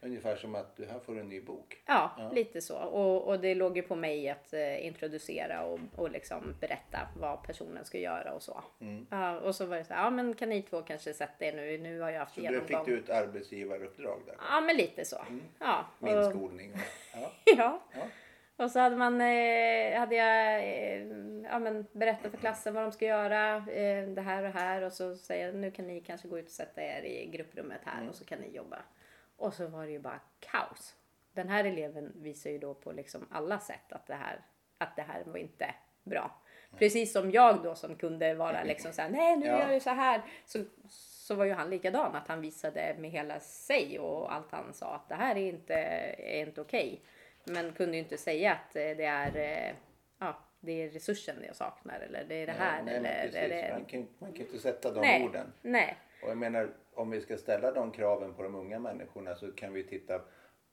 [0.05, 1.77] Ungefär som att du här får en ny bok.
[1.85, 2.29] ja, Ja.
[2.31, 2.77] lite så.
[2.77, 7.43] Och, och det låg ju på mig att eh, introducera och, och liksom berätta vad
[7.43, 8.63] personen ska göra och så.
[8.81, 9.07] Mm.
[9.09, 11.53] Ja, och så var det så här, ja men kan ni två kanske sätta er
[11.53, 12.67] nu, nu har jag haft Så genomgång.
[12.67, 14.35] fick du ett arbetsgivaruppdrag där.
[14.49, 15.17] Ja men lite så.
[15.59, 16.73] Ja, Min och, skolning.
[16.73, 16.79] och-
[17.21, 17.31] Ja.
[17.57, 17.81] ja.
[17.93, 18.01] Ja.
[18.57, 21.07] Och så hade, man, eh, hade jag eh,
[21.51, 23.55] ja, men berättat för klassen vad de ska göra.
[23.57, 24.81] Eh, det här och här.
[24.81, 27.81] Och så säger jag nu kan ni kanske gå ut och sätta er i grupprummet
[27.85, 28.77] här och så kan ni jobba.
[29.37, 30.95] Och så var det ju bara kaos.
[31.33, 34.41] Den här eleven visar ju då på liksom alla sätt att det här,
[34.77, 36.41] att det här var inte bra.
[36.77, 39.59] Precis som jag då som kunde vara liksom såhär, nej nu Ja.
[39.59, 40.21] gör jag så här.
[40.45, 40.59] Så,
[40.89, 44.95] så var ju han likadan, att han visade med hela sig och allt han sa
[44.95, 45.73] att det här är inte,
[46.17, 47.01] är inte okej.
[47.43, 49.75] Men kunde ju inte säga att det är,
[50.19, 52.83] ja, det är resursen jag saknar eller det är det här.
[52.83, 53.49] Nej, men eller precis.
[53.49, 53.69] det...
[53.73, 55.53] man, kan, man kan inte sätta de nej, orden.
[55.61, 59.51] nej, Och jag menar, om vi ska ställa de kraven på de unga människorna så
[59.51, 60.21] kan vi titta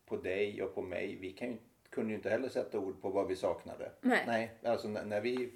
[0.06, 1.16] på dig och på mig.
[1.20, 1.56] Vi kan ju,
[1.90, 3.92] kunde ju inte heller sätta ord på vad vi saknade.
[4.00, 4.24] Nej.
[4.26, 5.52] Nej, alltså när, när vi,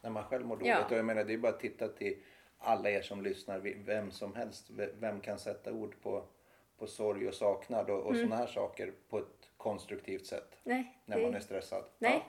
[0.00, 0.68] när man själv mår dåligt.
[0.68, 0.84] Ja.
[0.86, 2.16] Och jag menar, det är bara att titta till
[2.58, 4.70] alla er som lyssnar, vem som helst.
[5.00, 6.24] Vem kan sätta ord på,
[6.78, 8.26] på sorg och saknad och, och Mm.
[8.26, 10.56] sådana här saker på ett konstruktivt sätt.
[10.62, 10.98] nej.
[11.04, 11.84] När det- man är stressad.
[11.98, 12.24] Nej.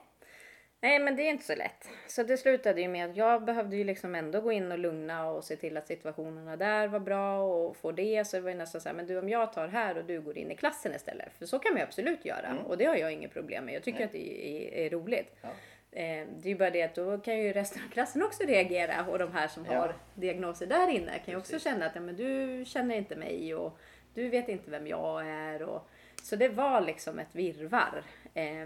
[0.81, 1.89] Nej men det är inte så lätt.
[2.07, 5.29] Så det slutade ju med att jag behövde ju liksom ändå gå in och lugna
[5.29, 8.27] och se till att situationerna där var bra och få det.
[8.27, 10.21] Så det var ju nästan så här, men du om jag tar här och du
[10.21, 11.33] går in i klassen istället.
[11.37, 13.73] För så kan man ju absolut göra och det har jag inget problem med.
[13.75, 15.35] Jag tycker att det är, är roligt.
[15.41, 15.49] Ja.
[15.91, 19.05] Eh, det är ju bara det att då kan ju resten av klassen också reagera
[19.09, 19.79] och de här som Ja.
[19.79, 23.55] har diagnoser där inne kan ju också känna att ja, men du känner inte mig
[23.55, 23.77] och
[24.13, 25.61] du vet inte vem jag är.
[25.61, 25.89] Och,
[26.23, 28.03] så det var liksom ett virrvarr.
[28.33, 28.65] Eh,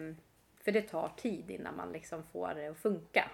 [0.63, 3.31] för det tar tid innan man liksom får det att funka.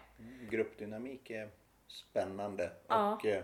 [0.50, 1.50] Gruppdynamik är
[1.88, 3.14] spännande Ja.
[3.14, 3.44] och eh,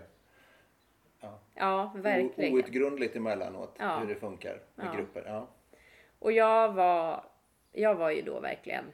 [1.20, 2.54] ja, Ja, verkligen.
[2.54, 3.98] outgrundligt emellanåt Ja.
[3.98, 4.92] hur det funkar med Ja.
[4.96, 5.22] grupper.
[5.26, 5.48] Ja.
[6.18, 7.24] Och jag var,
[7.72, 8.84] jag var ju då verkligen,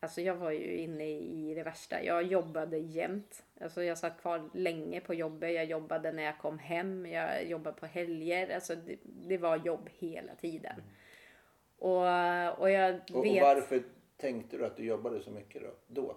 [0.00, 2.02] alltså jag var ju inne i det värsta.
[2.02, 3.42] Jag jobbade jämt.
[3.60, 5.52] Alltså jag satt kvar länge på jobbet.
[5.54, 7.06] Jag jobbade när jag kom hem.
[7.06, 8.54] Jag jobbade på helger.
[8.54, 10.82] Alltså det, det var jobb hela tiden.
[11.78, 13.42] Och, och jag Och, och vet...
[13.42, 13.82] varför
[14.16, 15.68] tänkte du att du jobbade så mycket då?
[16.02, 16.16] då?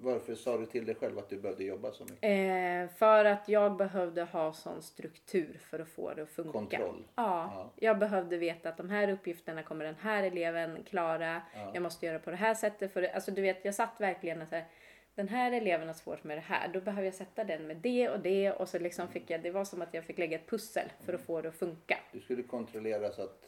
[0.00, 2.18] Varför sa du till dig själv att du behövde jobba så mycket?
[2.22, 6.52] Eh, för att jag behövde ha sån struktur för att få det att funka.
[6.52, 7.04] Kontroll.
[7.14, 7.70] Ja, Ja.
[7.76, 11.42] jag behövde veta att de här uppgifterna kommer den här eleven klara.
[11.74, 12.92] Jag måste göra på det här sättet.
[12.92, 14.64] För det, alltså du vet, jag satt verkligen och så här,
[15.14, 16.68] den här eleven har svårt med det här.
[16.68, 18.52] Då behöver jag sätta den med det och det.
[18.52, 21.12] Och så liksom fick jag, det var som att jag fick lägga ett pussel för
[21.14, 21.98] att få det att funka.
[22.12, 23.47] Du skulle kontrollera så att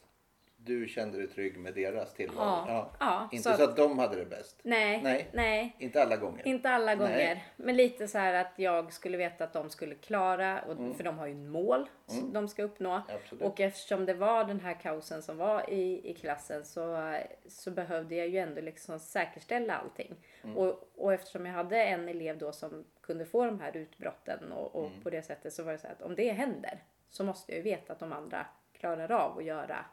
[0.64, 2.64] du kände dig trygg med deras tillvaro.
[2.68, 2.90] Ja.
[3.00, 4.60] Ja, Inte så så att- att, de hade det bäst.
[4.62, 5.28] Nej, Nej.
[5.32, 5.76] nej.
[5.78, 6.46] Inte alla gånger.
[6.48, 7.16] Inte alla gånger.
[7.16, 7.44] Nej.
[7.56, 10.60] Men lite så här att jag skulle veta att de skulle klara.
[10.62, 12.90] Och, För de har ju mål som de ska uppnå.
[12.90, 13.02] Mm.
[13.22, 13.42] Absolut.
[13.44, 17.14] Och eftersom det var den här kaosen som var i, i klassen så,
[17.48, 20.16] så behövde jag ju ändå liksom säkerställa allting.
[20.44, 20.56] Mm.
[20.56, 24.74] Och, och eftersom jag hade en elev då som kunde få de här utbrotten och,
[24.76, 25.02] och Mm.
[25.02, 27.56] på det sättet så var det så här att om det händer så måste jag
[27.56, 29.84] ju veta att de andra klarar av att göra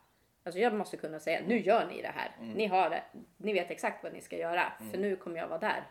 [0.48, 2.32] Alltså jag måste kunna säga, nu gör ni det här.
[2.40, 2.54] Mm.
[2.54, 3.04] Ni har det.
[3.38, 4.74] Ni vet exakt vad ni ska göra.
[4.92, 5.84] För nu kommer jag vara där.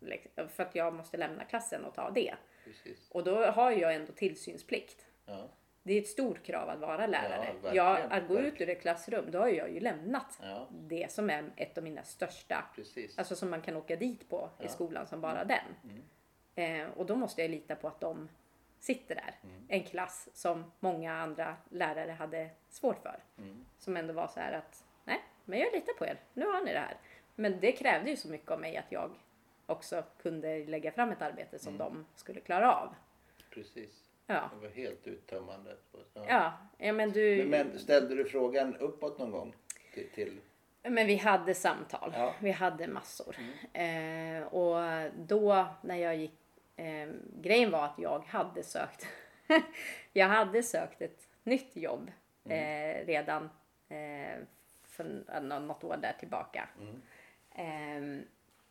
[0.00, 2.34] Liksom, För att jag måste lämna klassen och ta det.
[2.64, 3.10] Precis.
[3.10, 5.06] Och då har jag ändå tillsynsplikt.
[5.26, 5.48] Ja.
[5.82, 7.52] Det är ett stort krav att vara lärare.
[7.52, 10.68] verkligen, jag, att gå ut ur ett klassrum, då har jag ju lämnat Ja.
[10.70, 13.18] det som är ett av mina största, Precis.
[13.18, 15.74] alltså som man kan åka dit på i skolan som bara den.
[16.54, 18.28] Eh, och då måste jag lita på att de
[18.78, 19.34] sitter där.
[19.68, 23.22] En klass som många andra lärare hade svårt för.
[23.78, 26.20] Som ändå var så här att, nej, men jag litar på er.
[26.34, 26.96] Nu har ni det här.
[27.34, 29.10] Men det krävde ju så mycket av mig att jag
[29.66, 32.94] också kunde lägga fram ett arbete som de skulle klara av.
[33.50, 34.08] Precis.
[34.26, 35.76] Ja, Det var helt uttömmande.
[36.14, 36.24] Ja.
[36.28, 37.36] ja, ja men du.
[37.44, 39.54] Men, men ställde du frågan uppåt någon gång?
[39.94, 40.40] Till, till...
[40.82, 42.12] Men vi hade samtal.
[42.14, 42.34] Ja.
[42.40, 43.36] Vi hade massor.
[43.72, 46.34] Eh, och då när jag gick...
[46.78, 47.08] Eh,
[47.42, 49.06] grejen var att jag hade sökt...
[50.12, 52.10] jag hade sökt ett nytt jobb
[52.48, 53.50] eh, redan
[53.88, 54.38] eh,
[54.84, 56.68] för nå- något år där tillbaka.
[57.54, 58.20] Eh,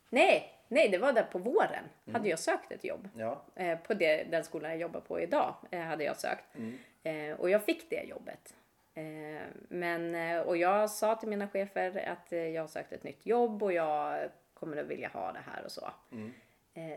[0.10, 1.84] nej, nej, det var där på våren.
[2.14, 3.10] Hade jag sökt ett jobb.
[3.16, 3.42] Ja.
[3.56, 6.56] Eh, på det, den skolan jag jobbar på idag eh, hade jag sökt.
[7.04, 8.56] Eh, och jag fick det jobbet.
[8.94, 13.64] Eh, men, och jag sa till mina chefer att jag har sökt ett nytt jobb
[13.64, 15.92] och jag kommer att vilja ha det här och så.
[16.12, 16.18] Eh,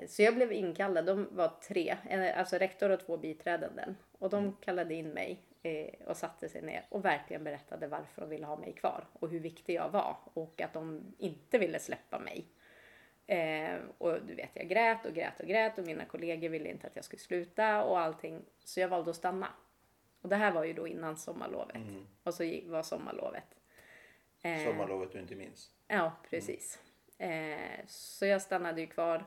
[0.07, 1.07] så jag blev inkallad.
[1.07, 3.97] De var tre, en, alltså rektor och två biträdanden.
[4.19, 8.31] Och de kallade in mig eh, och satte sig ner och verkligen berättade varför de
[8.31, 12.19] ville ha mig kvar och hur viktig jag var och att de inte ville släppa
[12.19, 12.47] mig.
[13.27, 16.87] Eh, och du vet, jag grät och grät och grät och mina kollegor ville inte
[16.87, 18.43] att jag skulle sluta och allting.
[18.65, 19.49] Så jag valde att stanna.
[20.23, 21.77] Och det här var ju då innan sommarlovet.
[22.23, 23.57] Och så var sommarlovet.
[24.43, 25.71] Eh, Sommarlovet du inte minns.
[25.89, 26.79] Ja, precis.
[27.19, 29.25] Eh, så jag stannade ju kvar.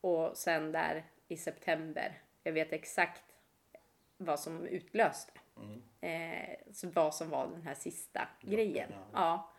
[0.00, 3.22] Och sen där i september, jag vet exakt
[4.16, 5.32] vad som utlöste.
[6.00, 8.88] Eh, så vad som var den här sista grejen.
[8.92, 9.04] ja.
[9.12, 9.52] Ja.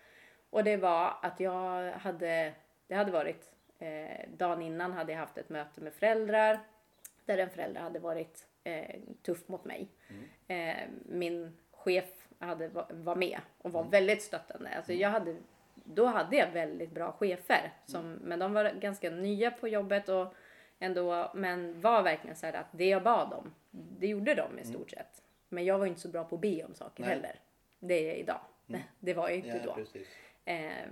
[0.49, 2.53] Och det var att jag hade,
[2.87, 6.59] det hade varit, eh, dagen innan hade jag haft ett möte med föräldrar.
[7.25, 9.87] Där en förälder hade varit eh, tuff mot mig.
[10.47, 14.69] Eh, min chef hade, va- var med och var väldigt stöttande.
[14.69, 15.35] Alltså jag hade,
[15.83, 17.73] då hade jag väldigt bra chefer.
[17.85, 20.33] Som, Men de var ganska nya på jobbet och
[20.79, 24.63] ändå, men var verkligen så här att det jag bad om, det gjorde de i
[24.65, 25.23] stort sett.
[25.49, 27.09] Men jag var inte så bra på att be om saker Nej.
[27.13, 27.39] heller.
[27.79, 28.41] Det är jag idag.
[28.99, 29.99] Det var jag inte Ja, då.
[30.51, 30.87] Eh,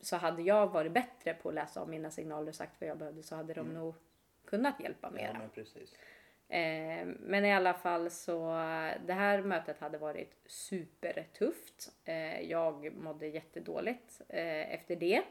[0.00, 2.98] så hade jag varit bättre på att läsa av mina signaler och sagt vad jag
[2.98, 3.94] behövde så hade de nog
[4.44, 5.20] kunnat hjälpa Mm.
[5.24, 5.48] Ja, mera.
[5.54, 5.94] precis.
[6.48, 8.46] Eh, men i alla fall så
[9.06, 11.92] det här mötet hade varit supertufft.
[12.04, 15.22] Eh, jag mådde jättedåligt eh, efter det.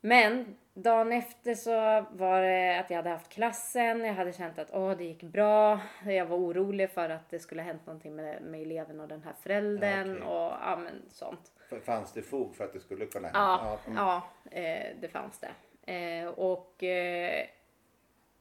[0.00, 4.04] Men dagen efter så var det att jag hade haft klassen.
[4.04, 5.80] Jag hade känt att åh, det gick bra.
[6.04, 9.22] Jag var orolig för att det skulle ha hänt någonting med, med eleven och den
[9.22, 10.28] här föräldern Okej.
[10.28, 11.52] och ja, men sånt.
[11.84, 13.40] Fanns det fog för att det skulle kunna hända?
[13.40, 13.98] Ja, mm.
[13.98, 15.52] ja eh, det fanns det.
[15.92, 17.46] Eh, och eh,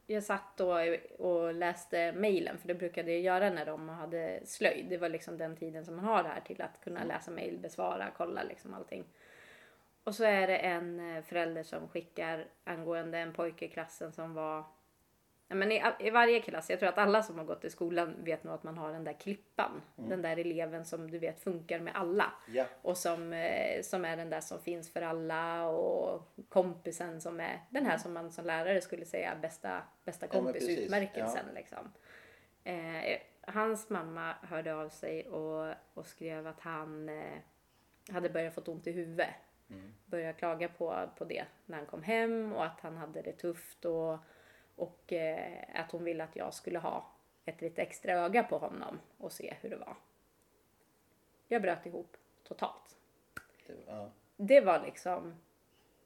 [0.07, 0.79] jag satt då
[1.17, 4.85] och läste mejlen för det brukade jag göra när de hade slöjd.
[4.89, 8.11] Det var liksom den tiden som man har här till att kunna läsa mejl, besvara,
[8.17, 9.05] kolla liksom allting.
[10.03, 14.33] Och så är det en eh, förälder som skickar angående en pojke i klassen som
[14.33, 14.63] var
[15.47, 18.43] men i, I varje klass, jag tror att alla som har gått i skolan vet
[18.43, 19.81] nog att man har den där klippan.
[19.95, 22.31] Den där eleven som du vet funkar med alla.
[22.47, 22.65] Ja.
[22.81, 27.59] Och som, eh, som är den där som finns för alla och kompisen som är
[27.69, 30.79] den här som man som lärare skulle säga bästa, bästa Ja, men kompis precis.
[30.79, 31.45] utmärkelsen.
[31.55, 31.91] Liksom.
[32.63, 37.37] Eh, hans mamma hörde av sig och, och skrev att han eh,
[38.11, 39.29] hade börjat fått ont i huvudet.
[40.05, 43.85] Började klaga på, på det när han kom hem och att han hade det tufft
[43.85, 44.17] och,
[44.75, 47.11] och eh, att hon ville att jag skulle ha
[47.45, 49.95] ett lite extra öga på honom och se hur det var.
[51.47, 52.97] Jag bröt ihop totalt.
[53.67, 55.35] Det, ja, Det var liksom,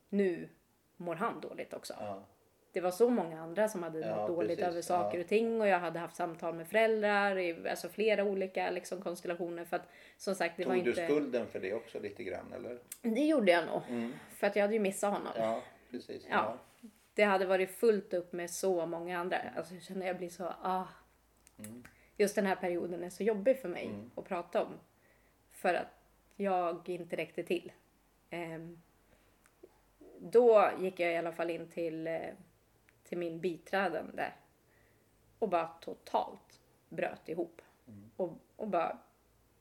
[0.09, 0.49] nu
[0.97, 1.93] mår han dåligt också.
[1.99, 2.23] ja.
[2.71, 4.71] Det var så många andra som hade Ja, mått dåligt precis.
[4.71, 8.71] över saker och ting och jag hade haft samtal med föräldrar i alltså flera olika
[8.71, 11.05] liksom, konstellationer för att som sagt det Tog var du inte...
[11.05, 12.79] skulden för det också lite grann eller?
[13.01, 14.11] Det gjorde jag nog.
[14.33, 15.33] För att jag hade ju missat honom.
[15.37, 15.61] Ja,
[15.91, 16.27] precis.
[16.29, 16.57] Ja.
[17.19, 19.37] Det hade varit fullt upp med så många andra.
[19.55, 20.87] Alltså jag känner jag blir så, ah.
[22.17, 24.73] Just den här perioden är så jobbig för mig att prata om.
[25.51, 25.87] För att
[26.35, 27.71] jag inte räckte till.
[28.29, 28.81] Ehm,
[30.19, 32.29] då gick jag i alla fall in till, eh,
[33.03, 34.31] till min biträdande
[35.39, 36.59] och bara totalt
[36.89, 37.61] bröt ihop.
[38.15, 38.97] Och, och bara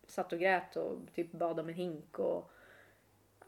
[0.06, 2.50] satt och grät och typ bad om en hink och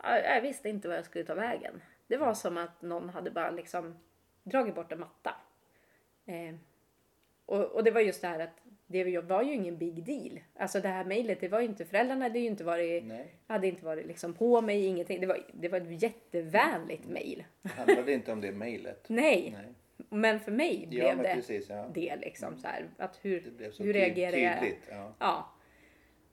[0.02, 1.82] jag, jag visste inte vad jag skulle ta vägen.
[2.10, 3.94] Det var som att någon hade bara liksom
[4.42, 5.34] dragit bort en matta.
[6.26, 6.54] Eh,
[7.46, 10.40] och, och det var just det här att det var ju ingen big deal.
[10.56, 13.34] Alltså det här mejlet, det var ju inte, föräldrarna hade ju inte varit, Nej.
[13.46, 15.20] hade inte varit liksom på mig, ingenting.
[15.20, 17.44] Det var, det var ett jättevänligt mejl.
[17.62, 19.04] Det handlade inte om det mejlet.
[19.08, 19.74] Nej, Nej.
[20.08, 21.68] men för mig blev Ja, det precis.
[21.68, 21.86] Ja.
[21.94, 22.88] det liksom så här.
[22.98, 24.60] Att hur, Det blev så hur reagerar jag?
[24.60, 24.88] tydligt.
[24.90, 25.12] Ja.
[25.18, 25.52] Ja.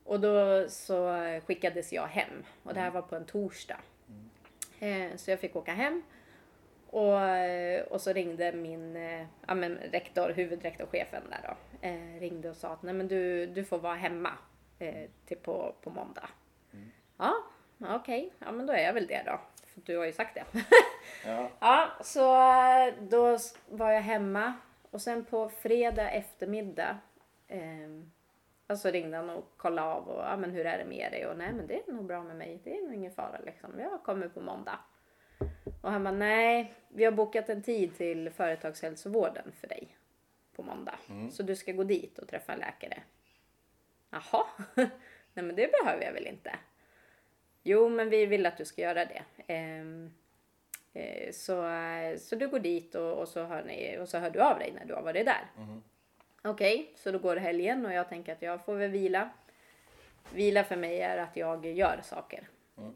[0.04, 1.14] Och då så
[1.46, 2.44] skickades jag hem.
[2.64, 3.80] Och det här var på en torsdag.
[4.80, 6.04] Eh, så jag fick åka hem.
[6.88, 11.56] Och, eh, och så ringde min eh, ja, men rektor, huvudrektorchefen där då.
[12.20, 14.32] Ringde och sa att Nej, men du, du får vara hemma
[15.26, 16.30] till på, på måndag.
[17.18, 17.34] Ja,
[17.78, 18.34] ja, okej.
[18.40, 19.40] Ja men då är jag väl det då.
[19.66, 20.44] För du har ju sagt det.
[21.26, 21.50] Ja.
[21.60, 22.22] Ja, så
[23.10, 23.38] då
[23.70, 24.54] var jag hemma
[24.92, 26.98] och sen på fredag eftermiddag
[27.48, 27.90] eh,
[28.68, 31.28] och så ringde han och kollade av och ja, men hur är det med dig
[31.28, 32.60] och nej men det är nog bra med mig.
[32.64, 33.80] Det är nog ingen fara liksom.
[33.80, 34.80] Jag kommer på måndag.
[35.82, 39.98] Och han bara nej, vi har bokat en tid till företagshälsovården för dig
[40.56, 40.96] på måndag.
[41.32, 43.04] Så du ska gå dit och träffa en läkare.
[44.10, 44.46] Jaha,
[45.34, 46.56] nej men det behöver jag väl inte.
[47.64, 49.24] Jo, men vi vill att du ska göra det.
[49.48, 50.12] Ehm,
[50.98, 51.64] Eh, Så,
[52.20, 54.72] så du går dit och, och, så hör ni, och så hör du av dig
[54.72, 55.48] när du har varit där.
[56.48, 59.30] Okej, så då går helgen och jag tänker att jag får väl vila.
[60.34, 62.48] Vila för mig är att jag gör saker.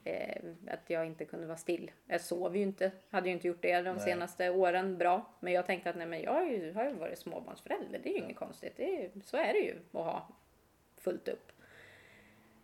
[0.04, 1.92] Eh, att jag inte kunde vara still.
[2.08, 4.06] Jag sov ju inte, hade ju inte gjort det de Nej.
[4.06, 5.26] senaste åren bra.
[5.40, 8.14] Men jag tänkte att nej, men jag har ju, har ju varit småbarnsförälder, det är
[8.14, 8.74] ju inget konstigt.
[8.78, 10.28] Det är, så är det ju att ha
[10.98, 11.52] fullt upp.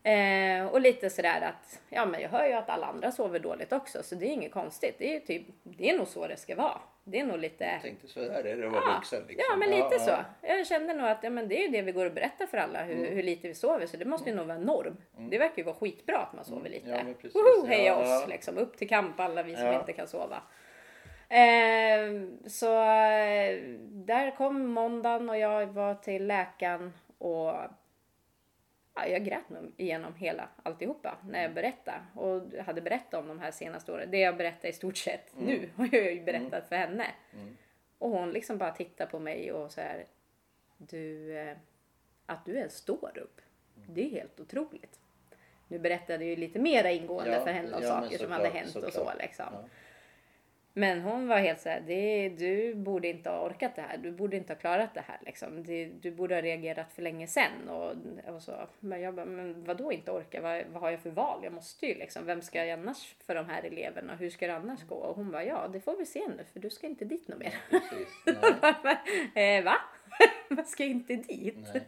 [0.07, 3.73] Eh, och lite sådär att, ja men jag hör ju att alla andra sover dåligt
[3.73, 4.95] också så det är inget konstigt.
[4.99, 6.77] Det är ju typ, det är nog så det ska vara.
[7.03, 7.63] Det är nog lite...
[7.63, 9.23] Jag tänkte så där är det att vara Ja, vuxen.
[9.27, 9.45] Liksom.
[9.49, 10.09] ja men lite ja, så.
[10.41, 10.55] Ja.
[10.55, 12.57] Jag kände nog att ja, men det är ju det vi går och berättar för
[12.57, 14.97] alla hur, hur lite vi sover så det måste ju nog vara norm.
[15.29, 16.89] Det verkar ju vara skitbra att man sover lite.
[16.89, 17.35] Ja, men precis.
[17.35, 18.57] Woho, heja Ja, oss liksom.
[18.57, 20.41] Upp till kamp alla vi som inte kan sova.
[21.29, 27.53] Eh, så eh, där kom måndagen och jag var till läkaren och
[28.97, 31.97] ja, jag grät nog igenom hela alltihopa när jag berättade.
[32.15, 34.11] Och hade berättat om de här senaste åren.
[34.11, 37.05] Det jag berättar i stort sett nu har jag ju berättat för henne.
[37.97, 40.05] Och hon liksom bara tittar på mig och så här.
[40.77, 41.57] Du, eh,
[42.25, 43.41] att du ens står upp.
[43.87, 44.99] Det är helt otroligt.
[45.67, 48.49] Nu berättade jag ju lite mera ingående Ja, för henne om ja, saker som hade
[48.49, 49.45] hänt och så liksom.
[49.51, 49.65] Ja.
[50.77, 53.97] Men hon var helt såhär, det, du borde inte ha orkat det här.
[53.97, 55.63] Du borde inte ha klarat det här liksom.
[55.63, 57.69] Det, du borde ha reagerat för länge sedan.
[57.69, 57.93] Och,
[58.33, 58.67] och så.
[58.79, 60.41] Men jag bara, men vadå inte orka?
[60.41, 61.39] Vad, vad har jag för val?
[61.43, 62.25] Jag måste ju liksom.
[62.25, 64.15] Vem ska jag annars för de här eleverna?
[64.15, 64.95] Hur ska det annars gå?
[64.95, 67.39] Och hon bara, ja det får vi se nu för du ska inte dit något
[67.39, 67.55] mer.
[67.69, 68.07] Precis.
[69.35, 69.75] Eh, va?
[70.49, 71.69] Vad ska inte dit?
[71.73, 71.87] Nej.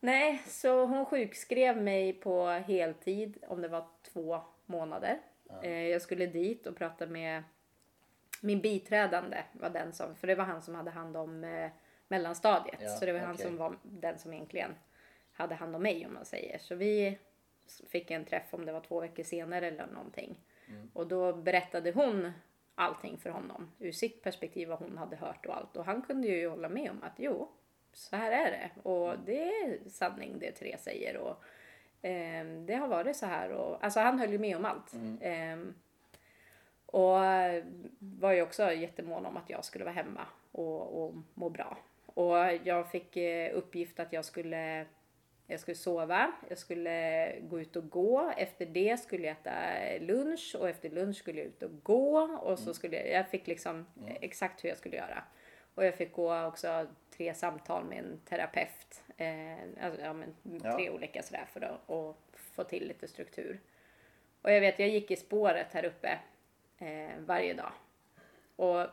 [0.00, 5.18] Nej, så hon sjukskrev mig på heltid om det var två månader.
[5.62, 7.42] Eh, jag skulle dit och prata med
[8.40, 11.70] min biträdande var den som, för det var han som hade hand om eh,
[12.08, 12.80] mellanstadiet.
[12.80, 13.46] Ja, så det var han okej.
[13.46, 14.74] som var den som egentligen
[15.32, 16.58] hade hand om mig om man säger.
[16.58, 17.18] Så vi
[17.88, 20.38] fick en träff om det var två veckor senare eller någonting.
[20.68, 20.90] Mm.
[20.92, 22.32] Och då berättade hon
[22.74, 25.76] allting för honom ur sitt perspektiv vad hon hade hört och allt.
[25.76, 27.48] Och han kunde ju hålla med om att jo,
[27.92, 28.88] så här är det.
[28.88, 31.16] Och det är sanning det Therese säger.
[31.16, 31.44] Och,
[32.02, 33.50] ehm, det har varit så här.
[33.50, 34.92] Och, alltså han höll ju med om allt.
[35.20, 35.74] Ehm,
[36.90, 37.64] och eh,
[37.98, 41.78] var ju också jättemån om att jag skulle vara hemma och, och må bra.
[42.06, 44.86] Och jag fick eh, uppgift att jag skulle,
[45.46, 48.32] jag skulle sova, jag skulle gå ut och gå.
[48.36, 49.54] Efter det skulle jag äta
[50.04, 52.18] lunch och efter lunch skulle jag ut och gå.
[52.20, 53.86] Och så skulle jag, jag fick liksom
[54.20, 55.22] exakt hur jag skulle göra.
[55.74, 56.86] Och jag fick gå också
[57.16, 59.02] tre samtal med en terapeut.
[59.16, 60.76] Eh, alltså, ja, men, Ja.
[60.76, 63.60] Tre olika sådär för att och få till lite struktur.
[64.42, 66.18] Och jag vet, jag gick i spåret här uppe
[66.80, 67.72] eh, varje dag.
[68.56, 68.86] Och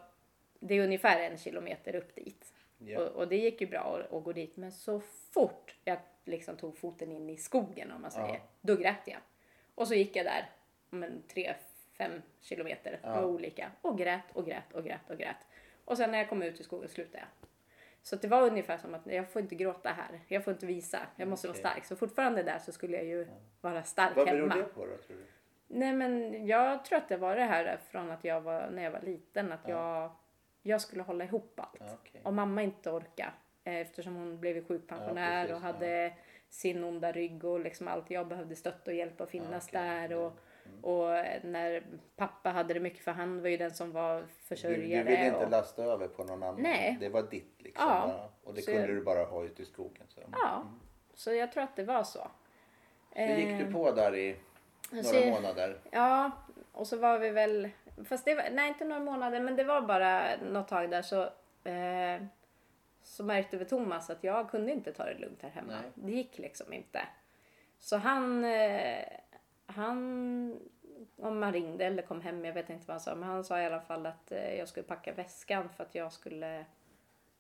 [0.59, 2.53] det är ungefär en kilometer upp dit.
[2.77, 2.99] Ja.
[2.99, 4.57] Och, och det gick ju bra att, att gå dit.
[4.57, 4.99] Men så
[5.31, 8.39] fort jag liksom tog foten in i skogen om man säger, Ja.
[8.61, 9.19] då grät jag.
[9.75, 10.49] Och så gick jag där,
[10.89, 11.53] men tre,
[11.97, 13.71] fem kilometer var olika.
[13.81, 15.37] Och grät och grät och grät och grät.
[15.85, 17.27] Och sen när jag kom ut i skogen slutade jag.
[18.01, 20.19] Så det var ungefär som att jag får inte gråta här.
[20.27, 20.99] Jag får inte visa.
[21.15, 21.61] Jag måste Okej.
[21.63, 21.85] vara stark.
[21.85, 23.27] Så fortfarande där så skulle jag ju
[23.61, 24.55] vara stark Vad beror hemma.
[24.55, 25.23] det på då tror du?
[25.67, 28.91] Nej men jag tror att det var det här från att jag var, när jag
[28.91, 30.11] var liten, att jag,
[30.61, 31.75] jag skulle hålla ihop allt.
[31.79, 32.21] Ja, okej.
[32.23, 36.13] Och mamma inte orka eh, eftersom hon blev sjukpensionär Ja, precis, och hade
[36.49, 38.11] sin onda rygg och liksom allt.
[38.11, 39.81] Jag behövde stötta och hjälpa och finnas okej.
[39.81, 40.13] där.
[40.13, 40.33] Och,
[40.81, 41.09] och
[41.43, 41.83] när
[42.15, 45.03] pappa hade det mycket för han var ju den som var Du, försörjare.
[45.03, 46.61] du ville inte och, lasta över på någon annan?
[46.61, 46.97] Nej.
[46.99, 47.87] Det var ditt liksom?
[47.87, 48.29] Ja.
[48.43, 50.03] Och det Så kunde jag- du bara ha ute i skogen?
[50.07, 50.21] Så.
[50.31, 50.63] Ja,
[51.13, 52.27] så jag tror att det var så.
[53.15, 54.35] Så gick du på där i
[54.91, 55.77] några så- månader?
[55.91, 56.31] Ja,
[56.71, 57.69] och så var vi väl,
[58.05, 61.23] fast det var, nej inte några månader, men det var bara något tag där så,
[61.69, 62.23] eh,
[63.03, 65.73] så märkte vi Thomas att jag kunde inte ta det lugnt här hemma.
[65.81, 65.91] Nej.
[65.95, 67.01] Det gick liksom inte.
[67.79, 69.03] Så han, eh,
[69.65, 70.59] han,
[71.15, 73.61] om man ringde eller kom hem, jag vet inte vad han sa, men han sa
[73.61, 76.65] i alla fall att eh, jag skulle packa väskan för att jag skulle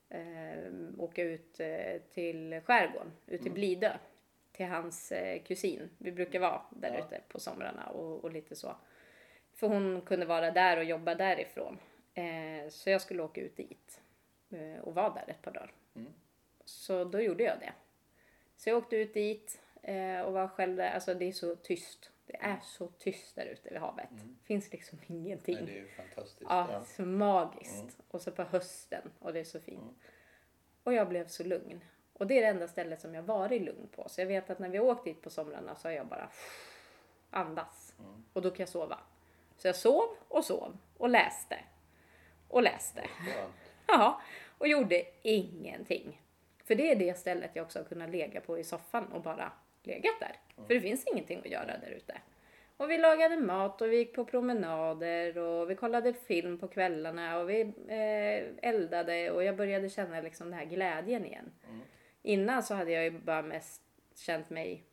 [0.09, 3.91] eh, åka ut eh, till skärgården, ut till Blidö.
[4.57, 5.89] Till hans eh, kusin.
[5.97, 7.05] Vi brukar vara där Ja.
[7.05, 8.75] ute på somrarna och, och lite så.
[9.53, 11.79] För hon kunde vara där och jobba därifrån.
[12.13, 14.01] Eh, så jag skulle åka ut dit
[14.49, 15.71] eh, och vara där ett par dagar.
[15.95, 16.13] Mm.
[16.65, 17.73] Så då gjorde jag det.
[18.57, 20.91] Så jag åkte ut dit eh, och var själv där.
[20.91, 22.11] Alltså det är så tyst.
[22.25, 24.09] Det är så tyst där ute vid havet.
[24.43, 25.55] finns liksom ingenting.
[25.55, 26.41] Nej, det är ju fantastiskt.
[26.49, 26.85] Ja, Ja.
[26.85, 27.97] så magiskt.
[28.07, 29.97] Och så på hösten och det är så fint.
[30.83, 31.81] Och jag blev så lugn.
[32.17, 34.09] Och det är det enda stället som jag varit lugn på.
[34.09, 36.29] Så jag vet att när vi åkt dit på somrarna så har jag bara
[37.29, 37.93] andas.
[38.33, 38.99] Och då kan jag sova.
[39.57, 41.59] Så jag sov och sov och läste.
[42.47, 43.03] Och läste.
[43.89, 44.21] Ja,
[44.57, 46.21] och gjorde ingenting.
[46.63, 49.51] För det är det stället jag också har kunnat lägga på i soffan och bara
[49.83, 50.35] legat där.
[50.67, 52.17] För det finns ingenting att göra där ute.
[52.77, 57.39] Och vi lagade mat och vi gick på promenader och vi kollade film på kvällarna
[57.39, 61.51] och vi eh, eldade och jag började känna liksom den här glädjen igen.
[62.27, 63.81] Innan så hade jag ju bara mest
[64.15, 64.83] känt mig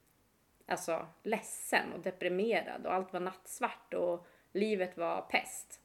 [0.66, 5.80] alltså, ledsen och deprimerad och allt var nattsvart och livet var pest.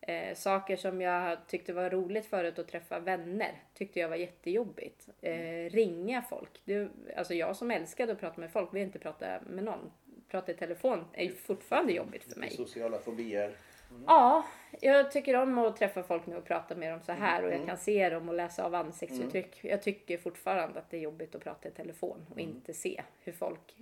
[0.00, 5.08] Eh, saker som jag tyckte var roligt förut att träffa vänner tyckte jag var jättejobbigt.
[5.20, 6.60] Eh, ringa folk.
[6.64, 9.92] Du, alltså jag som älskade att prata med folk vill inte prata med någon.
[10.28, 12.50] Prata i telefon är ju fortfarande jobbigt för mig.
[12.50, 13.56] Sociala fobier.
[14.06, 14.44] Ja,
[14.80, 17.66] jag tycker om att träffa folk nu och prata med dem så här och jag
[17.66, 19.64] kan se dem och läsa av ansiktsuttryck.
[19.64, 23.32] Jag tycker fortfarande att det är jobbigt att prata i telefon och inte se hur
[23.32, 23.76] folk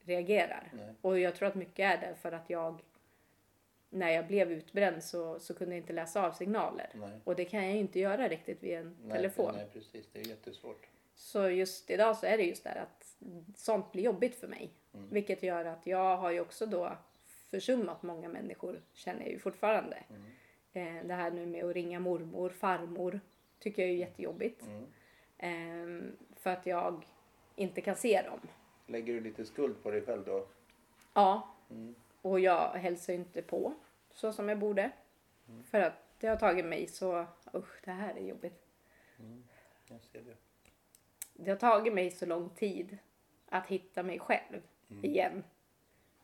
[0.00, 0.72] reagerar.
[0.72, 0.94] Nej.
[1.00, 2.80] Och jag tror att mycket är därför att jag
[3.90, 6.90] när jag blev utbränd så, så kunde jag inte läsa av signaler.
[6.94, 7.20] Nej.
[7.24, 9.52] Och det kan jag ju inte göra riktigt via en Nej, telefon.
[9.56, 10.08] Nej, precis.
[10.12, 10.88] Det är jättesvårt.
[11.14, 13.16] Så just idag så är det just det att
[13.56, 14.70] sånt blir jobbigt för mig.
[15.10, 16.92] Vilket gör att jag har ju också då
[17.56, 19.96] försummat många människor, känner jag ju fortfarande.
[20.72, 23.20] Eh, det här nu med att ringa mormor, farmor,
[23.58, 24.62] tycker jag är jättejobbigt.
[25.38, 25.86] Eh,
[26.36, 27.06] för att jag
[27.56, 28.40] inte kan se dem.
[28.86, 30.46] Lägger du lite skuld på dig själv då?
[31.14, 31.54] Ja.
[32.22, 33.74] Och jag hälsar inte på
[34.12, 34.90] så som jag borde.
[35.70, 38.66] För att det har tagit mig så, usch det här är jobbigt.
[39.88, 40.36] Jag ser det.
[41.32, 42.98] Det har tagit mig så lång tid
[43.48, 44.62] att hitta mig själv
[45.02, 45.44] igen.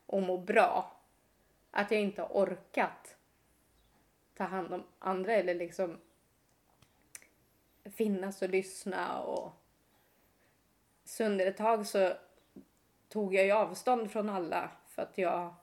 [0.06, 1.01] Och må bra.
[1.74, 3.16] Att jag inte har orkat
[4.34, 5.98] ta hand om andra eller liksom
[7.84, 9.52] finnas och lyssna och
[11.04, 12.12] så under ett tag så
[13.08, 15.54] tog jag ju avstånd från alla för att jag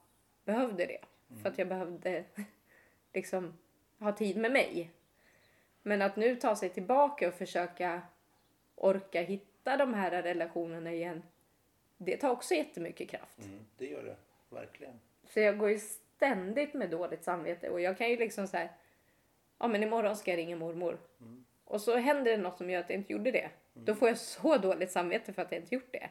[0.45, 1.01] behövde det.
[1.41, 2.23] För att jag behövde
[3.13, 3.57] liksom
[3.99, 4.91] ha tid med mig.
[5.81, 8.01] Men att nu ta sig tillbaka och försöka
[8.75, 11.23] orka hitta de här relationerna igen.
[11.97, 13.39] Det tar också jättemycket kraft.
[13.39, 14.15] Mm, det gör det.
[14.49, 14.99] Verkligen.
[15.29, 18.71] Så jag går ju ständigt med dåligt samvete och jag kan ju liksom så här.
[19.59, 20.97] Ja men imorgon ska jag ringa mormor.
[21.65, 23.49] Och så händer det något som gör att jag inte gjorde det.
[23.73, 26.09] Då får jag så dåligt samvete för att jag inte gjort det.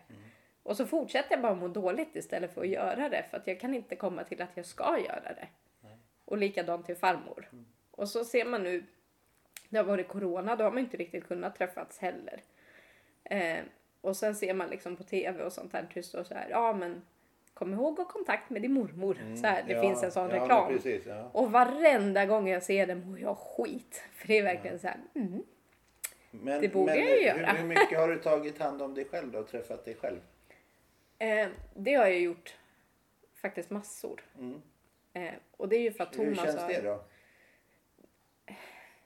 [0.63, 3.25] Och så fortsätter jag bara må dåligt istället för att göra det.
[3.31, 5.49] För att jag kan inte komma till att jag ska göra det.
[6.25, 7.49] Och likadant till farmor.
[7.91, 8.85] Och så ser man nu.
[9.69, 12.41] Det har varit corona, då har man inte riktigt kunnat träffats heller.
[13.25, 13.59] Eh,
[14.01, 15.89] och sen ser man liksom på tv och sånt här.
[15.95, 17.03] Det står så här, ja men
[17.59, 19.37] kom ihåg att ha kontakt med din mormor.
[19.41, 20.69] så här, det Ja, finns en sån ja, reklam.
[20.73, 21.31] precis, ja.
[21.33, 24.03] Och varenda gång jag ser den mår jag skit.
[24.13, 25.43] För det är verkligen så här, mm.
[26.31, 27.53] Men, Det borde men jag ju hur, göra.
[27.53, 30.21] hur mycket har du tagit hand om dig själv då och träffat dig själv?
[31.19, 32.57] eh, Det har jag gjort
[33.35, 34.21] faktiskt massor.
[35.13, 36.29] Eh, och det är ju för att Mm.
[36.29, 36.69] Hur Thomas känns har...
[36.69, 37.05] det då?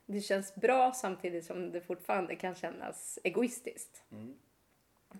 [0.06, 4.02] det känns bra samtidigt som det fortfarande kan kännas egoistiskt.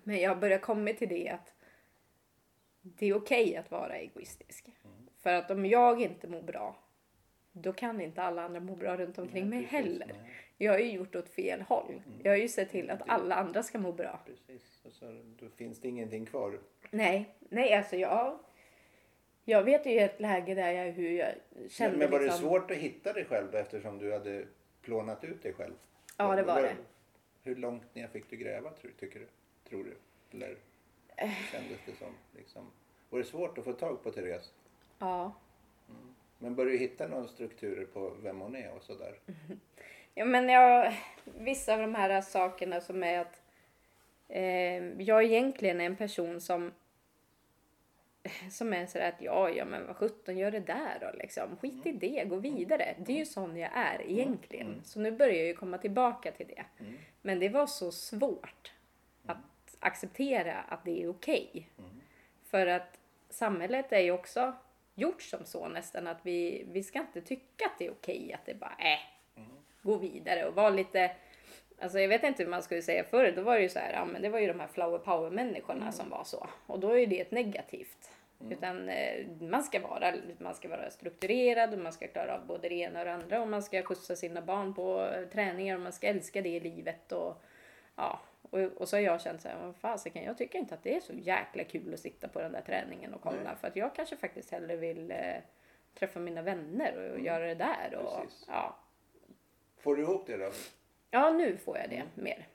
[0.03, 1.55] Men jag börjar komma till det att
[2.83, 4.67] det är okej att vara egoistisk.
[5.21, 6.77] För att om jag inte mår bra,
[7.53, 10.07] då kan inte alla andra må bra runt omkring mig precis, heller.
[10.07, 10.31] nej.
[10.59, 12.03] Jag har ju gjort åt fel håll.
[12.23, 14.21] Jag har ju sett till att alla andra ska må bra.
[14.27, 14.81] Precis.
[14.85, 16.59] Och så, då finns det ingenting kvar.
[16.91, 18.39] Nej, nej alltså jag...
[19.45, 21.35] Jag vet ju ett läge där jag hur jag
[21.69, 22.41] kände Men, men var det liksom...
[22.41, 24.45] svårt att hitta dig själv då, eftersom du hade
[24.83, 25.75] plånat ut dig själv?
[26.17, 26.77] Ja, det var det.
[27.43, 29.27] Hur långt ner fick du gräva tror, tycker du?
[29.69, 29.97] Tror du?
[30.37, 30.57] Eller.
[31.53, 32.15] Kändes det som?
[32.37, 32.71] Liksom.
[33.11, 34.53] Var det svårt att få tag på Therese?
[34.99, 35.33] Ja.
[36.39, 39.19] Men började du hitta några strukturer på vem hon är och sådär?
[40.15, 40.95] Ja, men jag,
[41.25, 43.43] vissa av de här sakerna som är att
[44.29, 46.73] eh, jag egentligen är en person som
[48.51, 51.57] som är sådär att ja, ja men vad sjutton gör det där då liksom.
[51.57, 52.95] Skit i det, gå vidare.
[52.99, 54.81] Det är ju sån jag är egentligen.
[54.85, 56.65] Så nu börjar jag ju komma tillbaka till det.
[57.23, 58.73] Men det var så svårt
[59.83, 61.69] acceptera att det är okej.
[62.51, 62.99] För att
[63.31, 64.53] samhället är ju också
[64.95, 68.47] gjort som så nästan att vi, vi ska inte tycka att det är okej att
[68.47, 69.01] det bara är
[69.83, 71.11] gå vidare och vara lite
[71.79, 73.33] Alltså jag vet inte hur man skulle säga förr.
[73.37, 75.31] Då var det ju så här, ja men det var ju de här flower power
[75.31, 76.49] människorna som var så.
[76.67, 78.11] Och då är ju det ett negativt.
[78.51, 82.69] Utan eh, man ska vara, man ska vara strukturerad och man ska klara av både
[82.69, 83.43] det ena och det andra.
[83.43, 86.61] Och man ska skjutsa sina barn på eh, träningar och man ska älska det i
[86.61, 87.13] livet.
[87.13, 87.43] Och,
[87.97, 90.83] ja, och, och så har jag känt så här, vad fasiken, jag tycker inte att
[90.83, 93.57] det är så jäkla kul att sitta på den där träningen och kolla.
[93.61, 95.17] För att jag kanske faktiskt hellre vill eh,
[95.95, 97.95] träffa mina vänner och göra det där.
[97.95, 98.45] Och, Precis.
[98.49, 98.77] ja,
[99.79, 100.51] Får du ihop det då?
[101.11, 102.47] Ja, nu får jag det mer.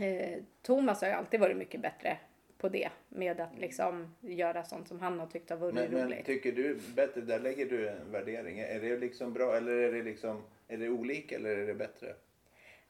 [0.00, 2.18] Eh, Thomas har ju alltid varit mycket bättre
[2.58, 2.88] på det.
[3.08, 6.26] Med att liksom göra sånt som han har tyckt har varit Men, men roligt.
[6.26, 8.58] tycker du bättre, där lägger du en värdering.
[8.58, 12.14] Är det liksom bra eller är det liksom, är det olika eller är det bättre?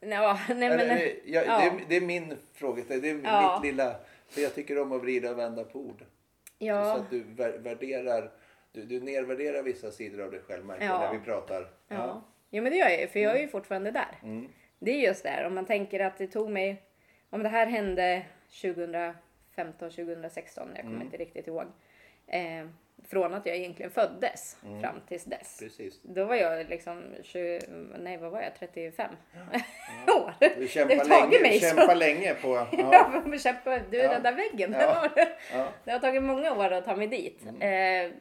[0.00, 0.08] Nå,
[0.48, 1.58] nej, men, Eller, det, ja, ja.
[1.58, 3.60] Det, är, det är min fråga, det är Ja.
[3.62, 3.96] mitt lilla,
[4.28, 5.98] för jag tycker om att vrida och vända på ord.
[5.98, 6.04] Så
[6.66, 8.30] ja, att du vär- värderar,
[8.72, 11.12] du, du nedvärderar vissa sidor av dig själj märker jag, Ja.
[11.12, 11.68] när vi pratar.
[11.88, 12.22] ja.
[12.50, 13.50] Jo men det gör jag ju, för jag är ju Mm.
[13.52, 14.18] fortfarande där.
[14.78, 16.82] Det är just där, om man tänker att det tog mig,
[17.30, 18.22] om det här hände
[18.62, 20.92] 2015, 2016, jag Mm.
[20.92, 21.64] kommer inte riktigt ihåg.
[22.26, 22.66] Eh,
[23.10, 24.80] från att jag egentligen föddes Mm.
[24.80, 25.58] fram tills dess.
[25.58, 26.00] Precis.
[26.02, 27.60] Då var jag liksom 20,
[27.98, 29.10] nej vad var jag, 35
[30.16, 30.34] år.
[30.40, 32.48] Du tagit länge, mig så- kämpar länge på...
[32.72, 32.88] Ja.
[32.92, 33.22] Ja.
[33.26, 34.12] men kämpa, du Ja.
[34.12, 34.72] räddar väggen.
[34.80, 35.08] Ja.
[35.52, 35.66] Ja.
[35.84, 37.42] det har tagit många år att ta mig dit.
[37.48, 38.06] Mm.
[38.06, 38.16] Eh,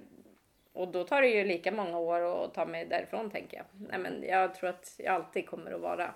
[0.74, 3.66] och då tar det ju lika många år att ta mig därifrån tänker jag.
[3.90, 6.14] Nej, men jag tror att jag alltid kommer att vara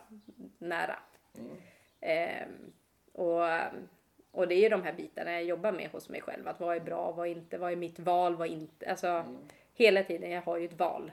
[0.58, 1.00] nära.
[1.38, 1.58] Mm.
[2.02, 2.48] Eh,
[3.14, 3.50] och,
[4.34, 6.48] och det är ju de här bitarna jag jobbar med hos mig själv.
[6.48, 8.90] Att vad är bra, vad är inte, vad är mitt val, vad är inte.
[8.90, 9.38] Alltså Mm.
[9.76, 11.12] hela tiden, jag har ju ett val.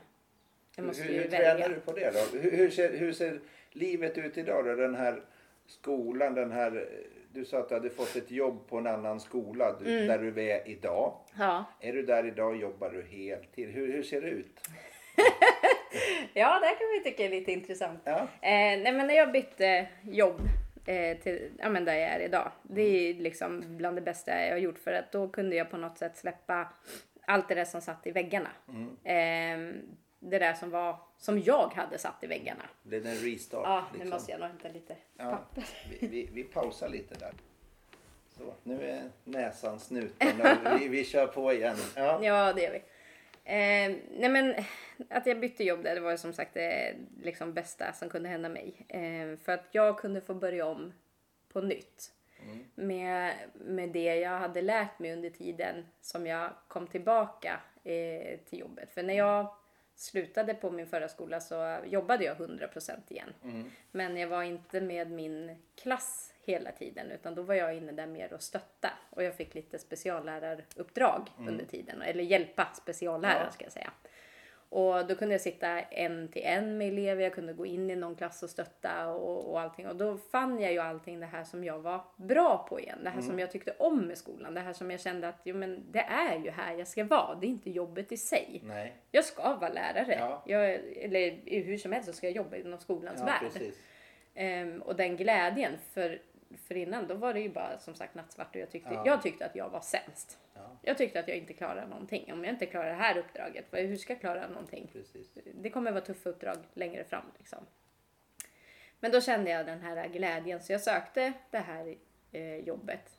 [0.77, 1.55] Jag måste hur ju hur välja.
[1.55, 2.39] tränar du på det då?
[2.39, 3.41] Hur, hur, ser, hur ser
[3.71, 4.75] livet ut idag då?
[4.75, 5.23] Den här
[5.67, 6.89] skolan, den här...
[7.33, 10.07] Du sa att du hade fått ett jobb på en annan skola du, Mm.
[10.07, 11.15] där du är idag.
[11.39, 11.65] Ja.
[11.81, 13.69] Är du där idag jobbar du heltid?
[13.69, 14.61] Hur, hur ser det ut?
[16.35, 18.01] ja, det kan vi tycka är lite intressant.
[18.05, 18.19] Ja.
[18.21, 18.29] Eh,
[18.83, 20.41] nej, men när jag bytte jobb
[20.87, 22.53] eh, till ja, men där jag är idag.
[22.63, 25.77] Det är liksom bland det bästa jag har gjort för att då kunde jag på
[25.77, 26.69] något sätt släppa
[27.27, 28.51] allt det där som satt i väggarna.
[29.05, 29.59] Eh,
[30.23, 32.63] det där som var som jag hade satt i väggarna.
[32.83, 33.63] Det en restart?
[33.67, 34.11] Ja, nu liksom?
[34.11, 35.65] måste jag nog hämta lite Ja, papper.
[36.01, 37.33] vi, vi, vi pausar lite där.
[38.37, 40.29] Så, nu är näsan snuten
[40.79, 41.77] vi, vi kör på igen.
[41.97, 42.25] Ja.
[42.25, 42.83] Ja, det gör vi.
[43.45, 44.55] Eh, nej men
[45.11, 48.49] att jag bytte jobb där, det var som sagt det liksom bästa som kunde hända
[48.49, 48.87] mig.
[48.89, 50.93] Eh, för att jag kunde få börja om
[51.53, 52.13] på nytt.
[52.75, 58.59] Med, med det jag hade lärt mig under tiden som jag kom tillbaka eh, till
[58.59, 58.91] jobbet.
[58.91, 59.55] För när jag
[59.95, 63.35] slutade på min förra skola så jobbade jag 100% igen.
[63.91, 68.07] Men jag var inte med min klass hela tiden utan då var jag inne där
[68.07, 68.91] mer och stötta.
[69.11, 72.03] Och jag fick lite specialläraruppdrag under tiden.
[72.03, 73.51] Eller hjälpa speciallärare Ja.
[73.51, 73.91] ska jag säga.
[74.73, 77.97] Och då kunde jag sitta en till en med elever, jag kunde gå in i
[77.97, 79.89] någon klass och stötta och, och allting.
[79.89, 82.99] Och då fann jag ju allting det här som jag var bra på igen.
[83.05, 84.55] Det här som jag tyckte om med skolan.
[84.55, 87.35] Det här som jag kände att jo, men det är ju här jag ska vara.
[87.35, 88.61] Det är inte jobbet i sig.
[88.65, 88.97] Nej.
[89.11, 90.17] Jag ska vara lärare.
[90.19, 90.43] Ja.
[90.47, 90.71] Jag,
[91.05, 93.41] eller hur som helst så ska jag jobba inom skolans Ja, värld.
[93.53, 93.79] precis.
[94.35, 96.23] Ehm, och den glädjen, för,
[96.69, 99.03] för innan då var det ju bara som sagt nattsvart och jag tyckte, Ja.
[99.07, 100.39] jag tyckte att jag var sämst.
[100.55, 102.33] Ja, Jag tyckte att jag inte klarade någonting.
[102.33, 104.89] Om jag inte klarar det här uppdraget, hur ska jag klara någonting?
[104.93, 105.29] precis.
[105.55, 107.25] Det kommer vara tuffa uppdrag längre fram.
[107.39, 107.59] Liksom.
[109.01, 111.95] Men då kände jag den här glädjen så jag sökte det här
[112.33, 113.19] eh, jobbet.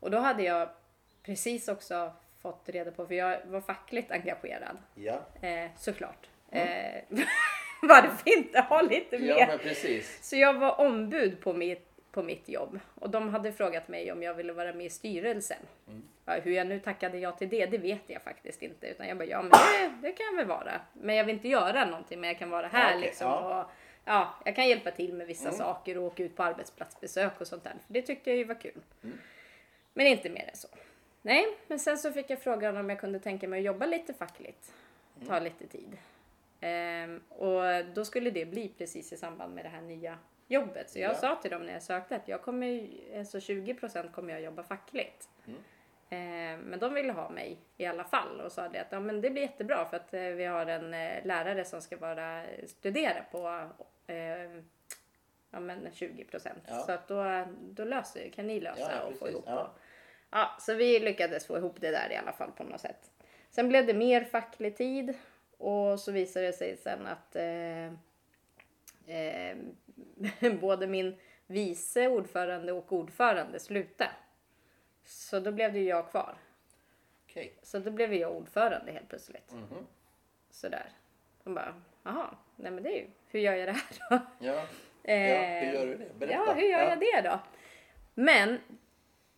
[0.00, 0.68] Och då hade jag
[1.22, 4.78] precis också fått reda på, för jag var fackligt engagerad.
[4.94, 6.28] Ja, Eh, såklart.
[6.50, 7.02] Eh,
[7.82, 9.28] varför inte ha lite mer?
[9.28, 10.28] ja men precis.
[10.28, 14.22] Så jag var ombud på mitt, på mitt jobb och de hade frågat mig om
[14.22, 15.58] jag ville vara med i styrelsen.
[15.88, 16.02] Mm.
[16.24, 18.86] Ja, hur jag nu tackade ja till det, det vet jag faktiskt inte.
[18.86, 20.80] Utan jag bara, ja men det, det kan jag väl vara.
[20.92, 23.26] Men jag vill inte göra någonting, men jag kan vara här Ja, okej, liksom.
[23.28, 23.60] ja.
[23.64, 23.70] Och,
[24.04, 25.58] ja, jag kan hjälpa till med vissa Mm.
[25.58, 27.74] saker och åka ut på arbetsplatsbesök och sånt där.
[27.86, 28.80] För det tyckte jag ju var kul.
[29.04, 29.18] Mm.
[29.94, 30.68] Men inte mer än så.
[31.22, 34.14] Nej, men sen så fick jag frågan om jag kunde tänka mig att jobba lite
[34.14, 34.72] fackligt.
[35.26, 35.44] Ta Mm.
[35.44, 35.96] lite tid.
[36.60, 37.62] Ehm, och
[37.94, 40.18] då skulle det bli precis i samband med det här nya
[40.50, 40.90] jobbet.
[40.90, 41.14] Så jag Ja.
[41.14, 42.88] sa till dem när jag sökte att jag kommer,
[43.18, 45.28] alltså 20% kommer jag jobba fackligt.
[45.46, 45.60] Mm.
[46.10, 49.20] Ehm, men de ville ha mig i alla fall och sa det att ja, men
[49.20, 53.22] det blir jättebra för att eh, vi har en eh, lärare som ska vara studera
[53.30, 53.68] på
[54.06, 54.42] eh,
[55.50, 56.48] ja, men 20%.
[56.66, 56.74] Ja.
[56.78, 59.44] Så att då, då löser, kan ni lösa Ja, och få ihop.
[59.46, 59.70] Ja.
[60.30, 63.10] Ja, så vi lyckades få ihop det där i alla fall på något sätt.
[63.50, 65.14] Sen blev det mer facklig tid
[65.58, 67.92] och så visade det sig sen att eh,
[69.10, 74.10] eh, både min vice ordförande och ordförande slutade.
[75.04, 76.34] Så då blev det ju jag kvar.
[77.26, 77.54] Okej.
[77.62, 79.52] Så då blev jag ordförande helt plötsligt.
[79.52, 79.86] Mhm.
[80.50, 80.90] Sådär.
[81.44, 84.18] De bara, jaha, nej men det är ju, hur gör jag det här då?
[84.46, 84.52] Ja.
[85.02, 86.18] ja, Eh, hur gör du det?
[86.18, 86.34] Berätta.
[86.46, 86.88] Ja, hur gör Ja.
[86.88, 87.40] jag det då?
[88.14, 88.58] Men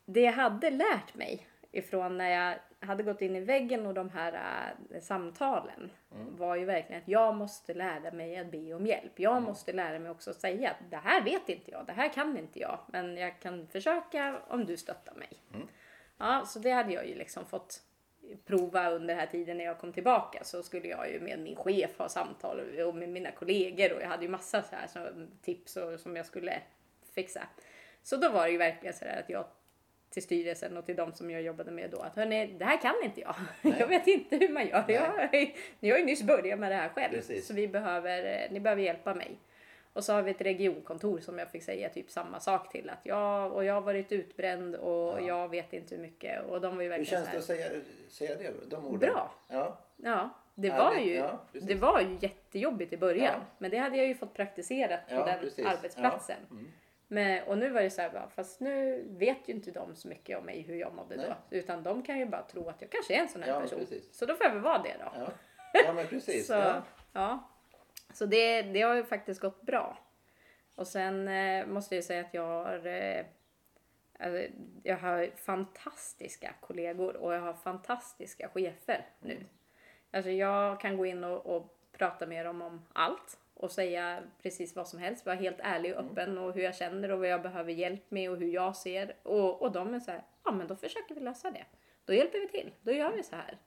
[0.04, 4.10] det jag hade lärt mig ifrån när jag hade gått in i väggen och de
[4.10, 4.32] här
[4.90, 6.36] äh, samtalen Mm.
[6.36, 9.12] var ju verkligen att jag måste lära mig att be om hjälp.
[9.18, 9.44] Jag Mm.
[9.44, 12.36] måste lära mig också att säga att det här vet inte jag, det här kan
[12.38, 15.28] inte jag, men jag kan försöka om du stöttar mig.
[15.54, 15.68] Mm.
[16.18, 17.82] Ja, så det hade jag ju liksom fått
[18.44, 21.56] prova under den här tiden när jag kom tillbaka så skulle jag ju med min
[21.56, 25.26] chef ha samtal och med mina kollegor och jag hade ju massa så här så,
[25.42, 26.62] tips och, som jag skulle
[27.14, 27.42] fixa.
[28.02, 29.44] Så då var det ju verkligen så där att jag
[30.12, 32.94] till styrelsen och till de som jag jobbade med då att hörni, det här kan
[33.04, 33.34] inte jag.
[33.62, 33.76] Nej.
[33.78, 34.84] Jag vet inte hur man gör.
[34.88, 35.56] Nej.
[35.80, 37.12] Jag, jag har ju nyss börjat med det här själv.
[37.12, 37.46] Precis.
[37.46, 39.38] Så vi behöver, eh, ni behöver hjälpa mig.
[39.92, 42.90] Och så har vi ett regionkontor som jag fick säga typ samma sak till.
[42.90, 45.20] Att jag, och jag har varit utbränd och Ja.
[45.20, 46.44] jag vet inte hur mycket.
[46.44, 48.70] Och de var ju Hur verkligen känns så det att säga, säga det?
[48.70, 48.98] De orden?
[48.98, 49.34] Bra.
[49.48, 49.78] Ja.
[49.96, 53.34] Ja, det var ju, Ja, det var ju jättejobbigt i början.
[53.34, 53.40] Ja.
[53.58, 55.66] Men det hade jag ju fått praktisera på den precis.
[55.66, 56.36] arbetsplatsen.
[56.50, 56.68] Mm.
[57.12, 60.08] Men, och nu var det så här, bara, fast nu vet ju inte de så
[60.08, 61.26] mycket om mig hur jag mådde Nej.
[61.28, 61.56] då.
[61.56, 63.78] Utan de kan ju bara tro att jag kanske är en sån här Ja, person.
[63.78, 64.14] precis.
[64.14, 65.12] Så då får jag väl vara det då.
[65.14, 65.28] Ja.
[65.86, 66.46] ja, men precis.
[66.46, 66.82] Så, Ja.
[67.12, 67.48] ja.
[68.12, 69.98] så det, det har ju faktiskt gått bra.
[70.74, 73.24] Och sen eh, måste jag säga att jag har, eh,
[74.18, 74.42] alltså,
[74.82, 79.38] jag har fantastiska kollegor och jag har fantastiska chefer nu.
[80.10, 84.76] Alltså jag kan gå in och, och prata med dem om allt och säga precis
[84.76, 85.26] vad som helst.
[85.26, 88.30] Vara helt ärlig och öppen och hur jag känner och vad jag behöver hjälp med
[88.30, 89.16] och hur jag ser.
[89.22, 91.64] Och, och de är så här, ja men då försöker vi lösa det.
[92.04, 92.72] Då hjälper vi till.
[92.82, 93.58] Då gör vi så här.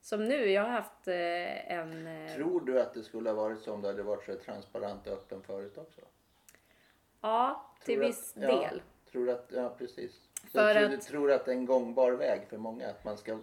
[0.00, 2.06] Som nu, jag har haft eh, en...
[2.06, 5.06] eh, Tror du att det skulle ha varit så om du hade varit så transparent
[5.06, 6.00] och öppen förut också?
[7.20, 8.82] Ja, till Tror du viss att- ja, del.
[9.10, 10.12] Tror du att, ja precis.
[10.42, 13.04] Så För tror, du att- tror att det är en gångbar väg för många att
[13.04, 13.38] man ska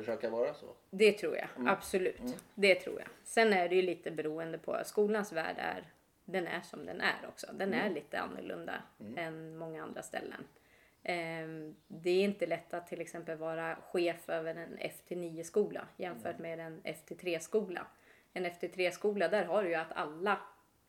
[0.00, 0.66] försöka vara så?
[0.90, 1.68] Det tror jag, Mm.
[1.68, 2.36] absolut.
[2.54, 3.08] Det tror jag.
[3.24, 5.84] Sen är det ju lite beroende på, skolans värld är,
[6.24, 7.46] den är som den är också.
[7.52, 7.86] Den Mm.
[7.90, 8.82] är lite annorlunda
[9.16, 10.44] än många andra ställen.
[11.02, 16.38] Ehm, det är inte lätt att till exempel vara chef över en FT9 skola jämfört
[16.38, 17.86] med en FT3 skola.
[18.32, 20.40] En FT3 skola där har du ju att alla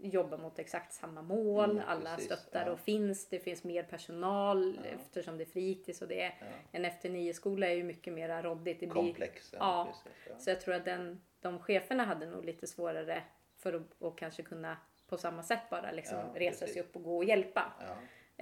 [0.03, 2.71] jobbar mot exakt samma mål, Mm, alla precis, stöttar ja.
[2.71, 3.27] och finns.
[3.29, 6.33] Det finns mer personal eftersom det är fritids och det är
[6.71, 8.79] en FT9 skola är ju mycket mer råddigt.
[8.79, 9.53] Det Komplex.
[9.59, 10.37] Ja, precis, ja.
[10.37, 13.23] så jag tror att den, de cheferna hade nog lite svårare
[13.57, 16.73] för att och kanske kunna på samma sätt bara liksom Ja, resa precis.
[16.73, 17.73] sig upp och gå och hjälpa.
[17.79, 17.95] Ja.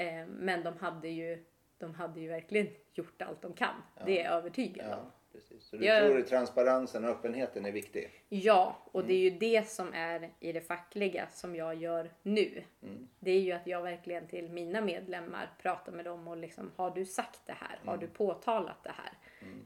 [0.03, 1.45] Eh, men de hade ju
[1.77, 3.76] de hade ju verkligen gjort allt de kan.
[4.06, 5.11] Det är jag övertygad Ja, om.
[5.40, 5.64] Precis.
[5.70, 8.11] Så du Jag- tror att transparensen och öppenheten är viktig?
[8.30, 9.34] Ja, och det är Mm.
[9.34, 12.64] ju det som är i det fackliga som jag gör nu.
[12.84, 13.07] Mm.
[13.20, 16.91] Det är ju att jag verkligen till mina medlemmar pratar med dem och liksom har
[16.91, 17.80] du sagt det här?
[17.86, 18.06] Har Mm.
[18.06, 19.11] du påtalat det här?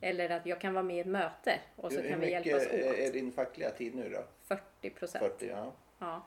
[0.01, 2.45] Eller att jag kan vara med i ett möte och så hur kan vi mycket
[2.45, 2.73] hjälpas åt.
[2.99, 4.23] är din fackliga tid nu då?
[4.47, 5.23] 40 procent.
[5.23, 5.71] 40, ja.
[5.99, 6.25] Ja.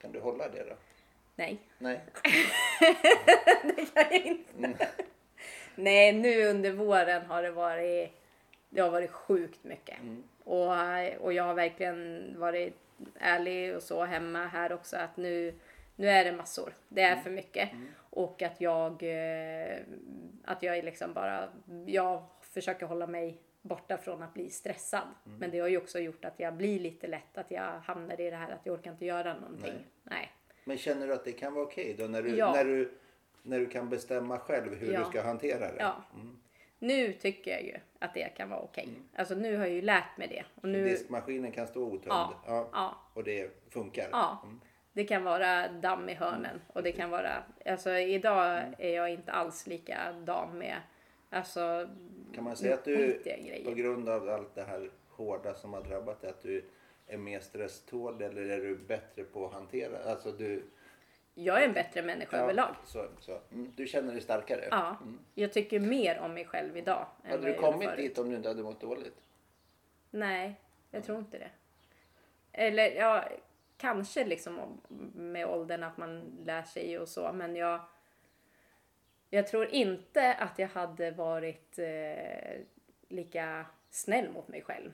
[0.00, 0.74] Kan du hålla det då?
[1.36, 1.58] Nej.
[1.78, 2.00] Nej?
[3.62, 4.88] det kan jag inte.
[5.74, 8.10] Nej, nu under våren har det varit,
[8.70, 9.96] det har varit sjukt mycket.
[10.44, 10.72] Och,
[11.20, 12.74] och jag har verkligen varit
[13.20, 15.54] ärlig och så hemma här också att nu,
[15.96, 16.72] nu är det massor.
[16.88, 17.68] Det är för mycket.
[18.10, 19.78] Och att jag, eh,
[20.44, 21.48] att jag är liksom bara,
[21.86, 25.08] jag försöker hålla mig borta från att bli stressad.
[25.24, 28.30] Men det har ju också gjort att jag blir lite lätt att jag hamnar i
[28.30, 29.72] det här att jag orkar inte göra någonting.
[29.72, 29.84] Nej.
[30.02, 30.32] Nej.
[30.64, 32.52] Men känner du att det kan vara okej då när du, Ja.
[32.52, 32.92] när du,
[33.42, 34.98] när du kan bestämma själv hur Ja.
[34.98, 35.76] du ska hantera det?
[35.78, 36.04] Ja.
[36.78, 38.88] Nu tycker jag ju att det kan vara okej.
[39.16, 40.44] Alltså nu har jag ju lärt mig det.
[40.54, 42.02] Och nu, Diskmaskinen kan stå otömd
[42.46, 42.96] Ja, ja.
[43.14, 44.08] och det funkar?
[44.12, 44.42] ja,
[44.92, 46.60] det kan vara damm i hörnen.
[46.72, 50.76] Och det kan vara, alltså idag är jag inte alls likadan med,
[51.30, 51.88] alltså
[52.34, 53.20] Kan man säga att du
[53.64, 56.64] på grund av allt det här hårda som har drabbat dig att du
[57.06, 60.10] är mer stresstålig eller är du bättre på att hantera?
[60.10, 60.62] Alltså du,
[61.38, 62.74] Jag är en bättre människa överlag.
[62.84, 63.40] Så, så.
[63.52, 64.68] Mm, du känner dig starkare?
[64.70, 64.96] Ja,
[65.34, 67.06] jag tycker mer om mig själv idag.
[67.24, 67.96] än Hade du kommit förut.
[67.96, 69.22] dit om du inte hade mått dåligt?
[70.10, 70.60] Nej,
[70.90, 71.50] jag tror inte det.
[72.52, 73.24] Eller ja,
[73.76, 74.80] kanske liksom
[75.14, 77.32] med åldern att man lär sig och så.
[77.32, 77.80] Men jag,
[79.30, 82.60] jag tror inte att jag hade varit eh,
[83.08, 84.90] lika snäll mot mig själv.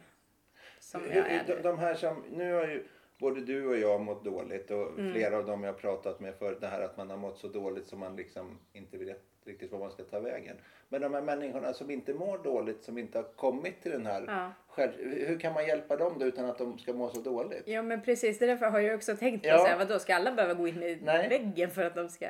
[0.79, 2.89] Som jag är de, de här som, nu har ju
[3.23, 5.13] både du och jag mått dåligt och Mm.
[5.13, 7.49] flera av dem jag har pratat med för det här att man har mått så
[7.49, 10.57] dåligt som man liksom inte vet riktigt var man ska ta vägen.
[10.89, 14.25] Men de här människorna som inte mår dåligt, som inte har kommit till den här
[14.27, 14.53] Ja.
[14.69, 14.93] själv,
[15.27, 17.63] hur kan man hjälpa dem då utan att de ska må så dåligt?
[17.67, 19.59] Ja men precis, det är därför har jag också tänkt på Ja.
[19.59, 21.29] så här, vadå ska alla behöva gå in i Nej.
[21.29, 22.27] väggen för att de ska...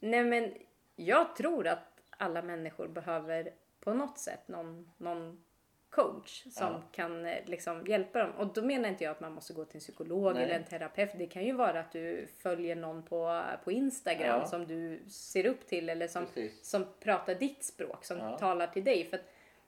[0.00, 0.54] Nej men
[0.96, 1.78] jag tror att
[2.10, 3.50] alla människor behöver
[3.80, 5.44] på något sätt någon, någon
[5.92, 6.82] coach som Ja.
[6.92, 8.30] kan eh, liksom hjälpa dem.
[8.38, 10.44] Och då menar inte jag att man måste gå till en psykolog Nej.
[10.44, 11.10] eller en terapeut.
[11.18, 14.46] Det kan ju vara att du följer någon på, på Instagram Ja.
[14.46, 16.64] som du ser upp till eller som, Precis.
[16.70, 18.38] som pratar ditt språk, som Ja.
[18.38, 19.04] talar till dig.
[19.04, 19.24] För att,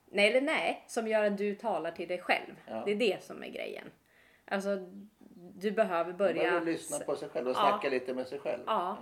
[0.07, 2.55] nej, eller nej, som gör att du talar till dig själv.
[2.85, 3.91] Det är det som är grejen.
[4.45, 4.77] Alltså,
[5.55, 6.35] du behöver Man börja...
[6.43, 7.69] behöver lyssna på sig själv och Ja.
[7.71, 8.63] snacka lite med sig själv.
[8.67, 8.99] Ja.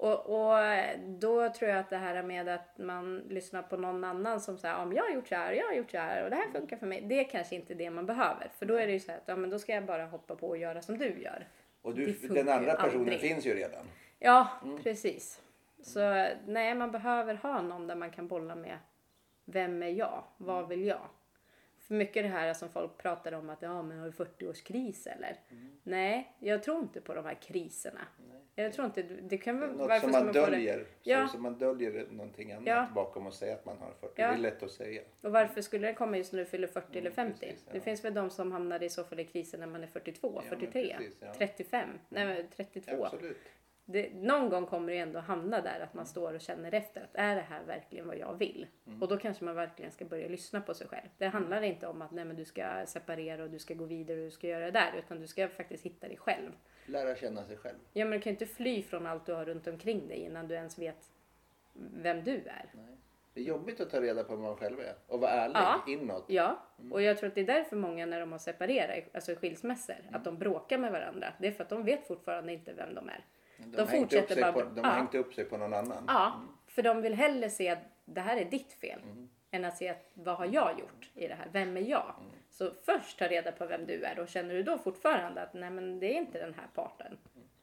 [0.00, 0.58] Och, och
[1.06, 4.76] då tror jag att det här med att man lyssnar på någon annan som säger
[4.76, 6.76] om jag har gjort så här, jag har gjort så här och det här funkar
[6.76, 7.00] för mig.
[7.00, 8.50] Det är kanske inte det man behöver.
[8.58, 10.48] För då är det ju så att ja, men då ska jag bara hoppa på
[10.48, 11.46] och göra som du gör.
[11.82, 13.20] Och du, den andra personen aldrig.
[13.20, 13.84] finns ju redan.
[14.18, 14.82] Ja, Mm.
[14.82, 15.40] precis.
[15.82, 18.78] Så nej, man behöver ha någon där man kan bolla med.
[19.44, 20.24] Vem är jag?
[20.36, 20.68] Vad Mm.
[20.68, 21.00] vill jag?
[21.90, 25.36] För mycket det här som folk pratar om att ja, men har du 40-årskris eller?
[25.50, 25.70] Mm.
[25.82, 28.00] Nej, jag tror inte på de här kriserna.
[28.54, 30.86] Jag tror inte, det kan väl, Något varför som ska man få det- döljer.
[31.02, 31.26] Ja.
[31.26, 32.86] Så, så man döljer någonting annat Ja.
[32.94, 34.12] bakom och säger att man har 40.
[34.16, 34.26] Ja.
[34.28, 35.02] Det är lätt att säga.
[35.20, 37.40] Och varför skulle det komma just när du fyller 40 eller 50?
[37.40, 37.72] precis, ja.
[37.72, 40.32] Det finns väl de som hamnar i så fall i krisen när man är 42,
[40.34, 41.34] Ja, men 43, precis, ja.
[41.38, 43.04] 35, nej men 32.
[43.04, 43.38] Absolut.
[43.92, 47.10] Det, någon gång kommer det ändå hamna där att man står och känner efter att
[47.14, 48.66] är det här verkligen vad jag vill?
[48.86, 49.02] Mm.
[49.02, 51.08] Och då kanske man verkligen ska börja lyssna på sig själv.
[51.18, 54.18] Det handlar inte om att nej, men du ska separera och du ska gå vidare
[54.18, 56.50] och du ska göra det där utan du ska faktiskt hitta dig själv.
[56.86, 57.78] Lära känna sig själv.
[57.92, 60.48] Ja men du kan ju inte fly från allt du har runt omkring dig innan
[60.48, 61.10] du ens vet
[61.74, 62.70] vem du är.
[62.72, 62.96] Nej.
[63.34, 65.84] Det är jobbigt att ta reda på vem man själv är och vara ärlig Ja.
[65.88, 66.24] inåt.
[66.28, 69.94] Ja, och jag tror att det är därför många när de har separerat, alltså skilsmässor,
[70.02, 70.14] Mm.
[70.14, 71.32] att de bråkar med varandra.
[71.40, 73.24] Det är för att de vet fortfarande inte vem de är.
[73.64, 74.96] De, De fortsätter bara- på, de har Ja.
[74.96, 76.04] hängt upp sig på någon annan.
[76.08, 79.00] Ja, för de vill hellre se att det här är ditt fel.
[79.02, 79.28] Mm.
[79.50, 81.48] Än att se att vad har jag gjort i det här?
[81.52, 82.14] Vem är jag?
[82.20, 82.30] Mm.
[82.50, 85.70] Så först ta reda på vem du är och känner du då fortfarande att nej
[85.70, 87.16] men det är inte den här parten.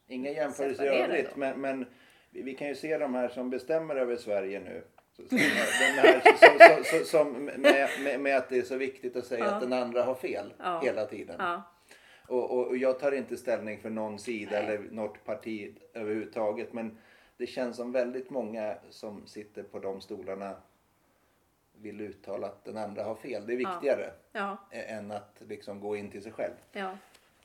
[0.07, 1.85] Inga jämförelser i övrigt men, men
[2.29, 4.83] vi, kan ju se de här som bestämmer över Sverige nu.
[5.29, 9.45] Den här, som, som, som med, med, med att det är så viktigt att säga
[9.45, 9.51] Ja.
[9.51, 10.79] att den andra har fel Ja.
[10.83, 11.35] hela tiden.
[11.39, 11.61] Ja,
[12.27, 14.65] Och, och, och jag tar inte ställning för någon sida Nej.
[14.75, 16.73] eller något parti överhuvudtaget.
[16.73, 16.97] Men
[17.37, 20.55] det känns som väldigt många som sitter på de stolarna
[21.81, 23.47] vill uttala att den andra har fel.
[23.47, 23.69] Det är Ja.
[23.73, 26.53] viktigare ja, ä- än att liksom gå in till sig själv.
[26.71, 26.97] ja.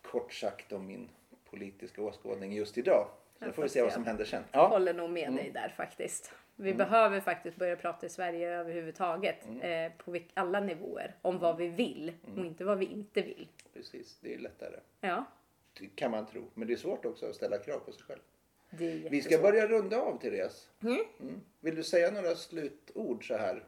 [0.03, 1.09] Kort sagt om min
[1.51, 3.09] politiska åskådning just idag.
[3.39, 4.43] Så Ja, får vi se vad som händer sen.
[4.53, 6.33] Jag Ja, håller nog med dig där faktiskt.
[6.63, 9.47] Vi behöver faktiskt börja prata i Sverige överhuvudtaget.
[9.63, 11.15] Eh, på alla nivåer.
[11.23, 13.49] Om vad vi vill och inte vad vi inte vill.
[13.75, 14.19] precis.
[14.21, 14.77] Det är lättare.
[15.01, 15.25] Ja,
[15.95, 16.51] Kan man tro.
[16.55, 18.21] Men det är svårt också att ställa krav på sig själv.
[19.11, 20.71] Vi ska börja runda av Therese.
[20.83, 21.41] Mm.
[21.61, 23.65] Vill du säga några slutord så här?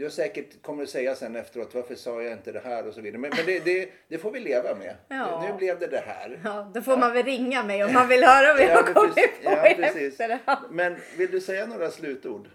[0.00, 2.94] Du har säkert kommer att säga sen efteråt varför sa jag inte det här och
[2.94, 3.18] så vidare.
[3.18, 4.96] Men, men det, det, det får vi leva med.
[5.08, 5.48] Ja.
[5.48, 6.40] Nu blev det det här.
[6.44, 8.92] Ja, då får man väl ringa mig om man vill höra vad jag Ja, har
[8.94, 9.44] kommit precis.
[9.44, 10.20] på Ja, precis.
[10.70, 12.48] Men vill du säga några slutord?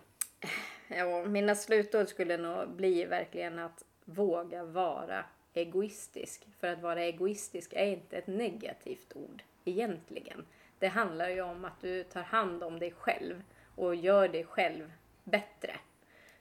[0.87, 6.47] Ja, mina slutord skulle nog bli verkligen att våga vara egoistisk.
[6.59, 10.45] För att vara egoistisk är inte ett negativt ord egentligen.
[10.79, 13.41] Det handlar ju om att du tar hand om dig själv
[13.75, 14.91] och gör dig själv
[15.23, 15.75] bättre.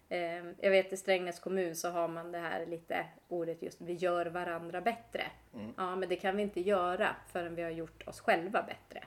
[0.08, 3.92] Eh, Jag vet i Strängnäs kommun så har man det här lite ordet just vi
[3.92, 5.22] gör varandra bättre.
[5.76, 9.04] Ja, men det kan vi inte göra förrän vi har gjort oss själva bättre.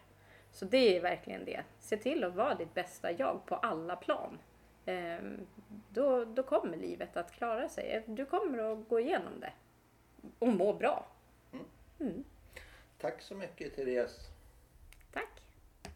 [0.52, 1.64] Så det är verkligen det.
[1.80, 4.38] Se till att vara ditt bästa jag på alla plan.
[4.86, 5.48] Ehm,
[5.90, 8.03] då, då kommer livet att klara sig.
[8.07, 9.53] Du kommer att gå igenom det.
[10.40, 11.07] Och må bra.
[12.98, 14.30] Tack så mycket Therese.
[15.14, 15.41] Tack!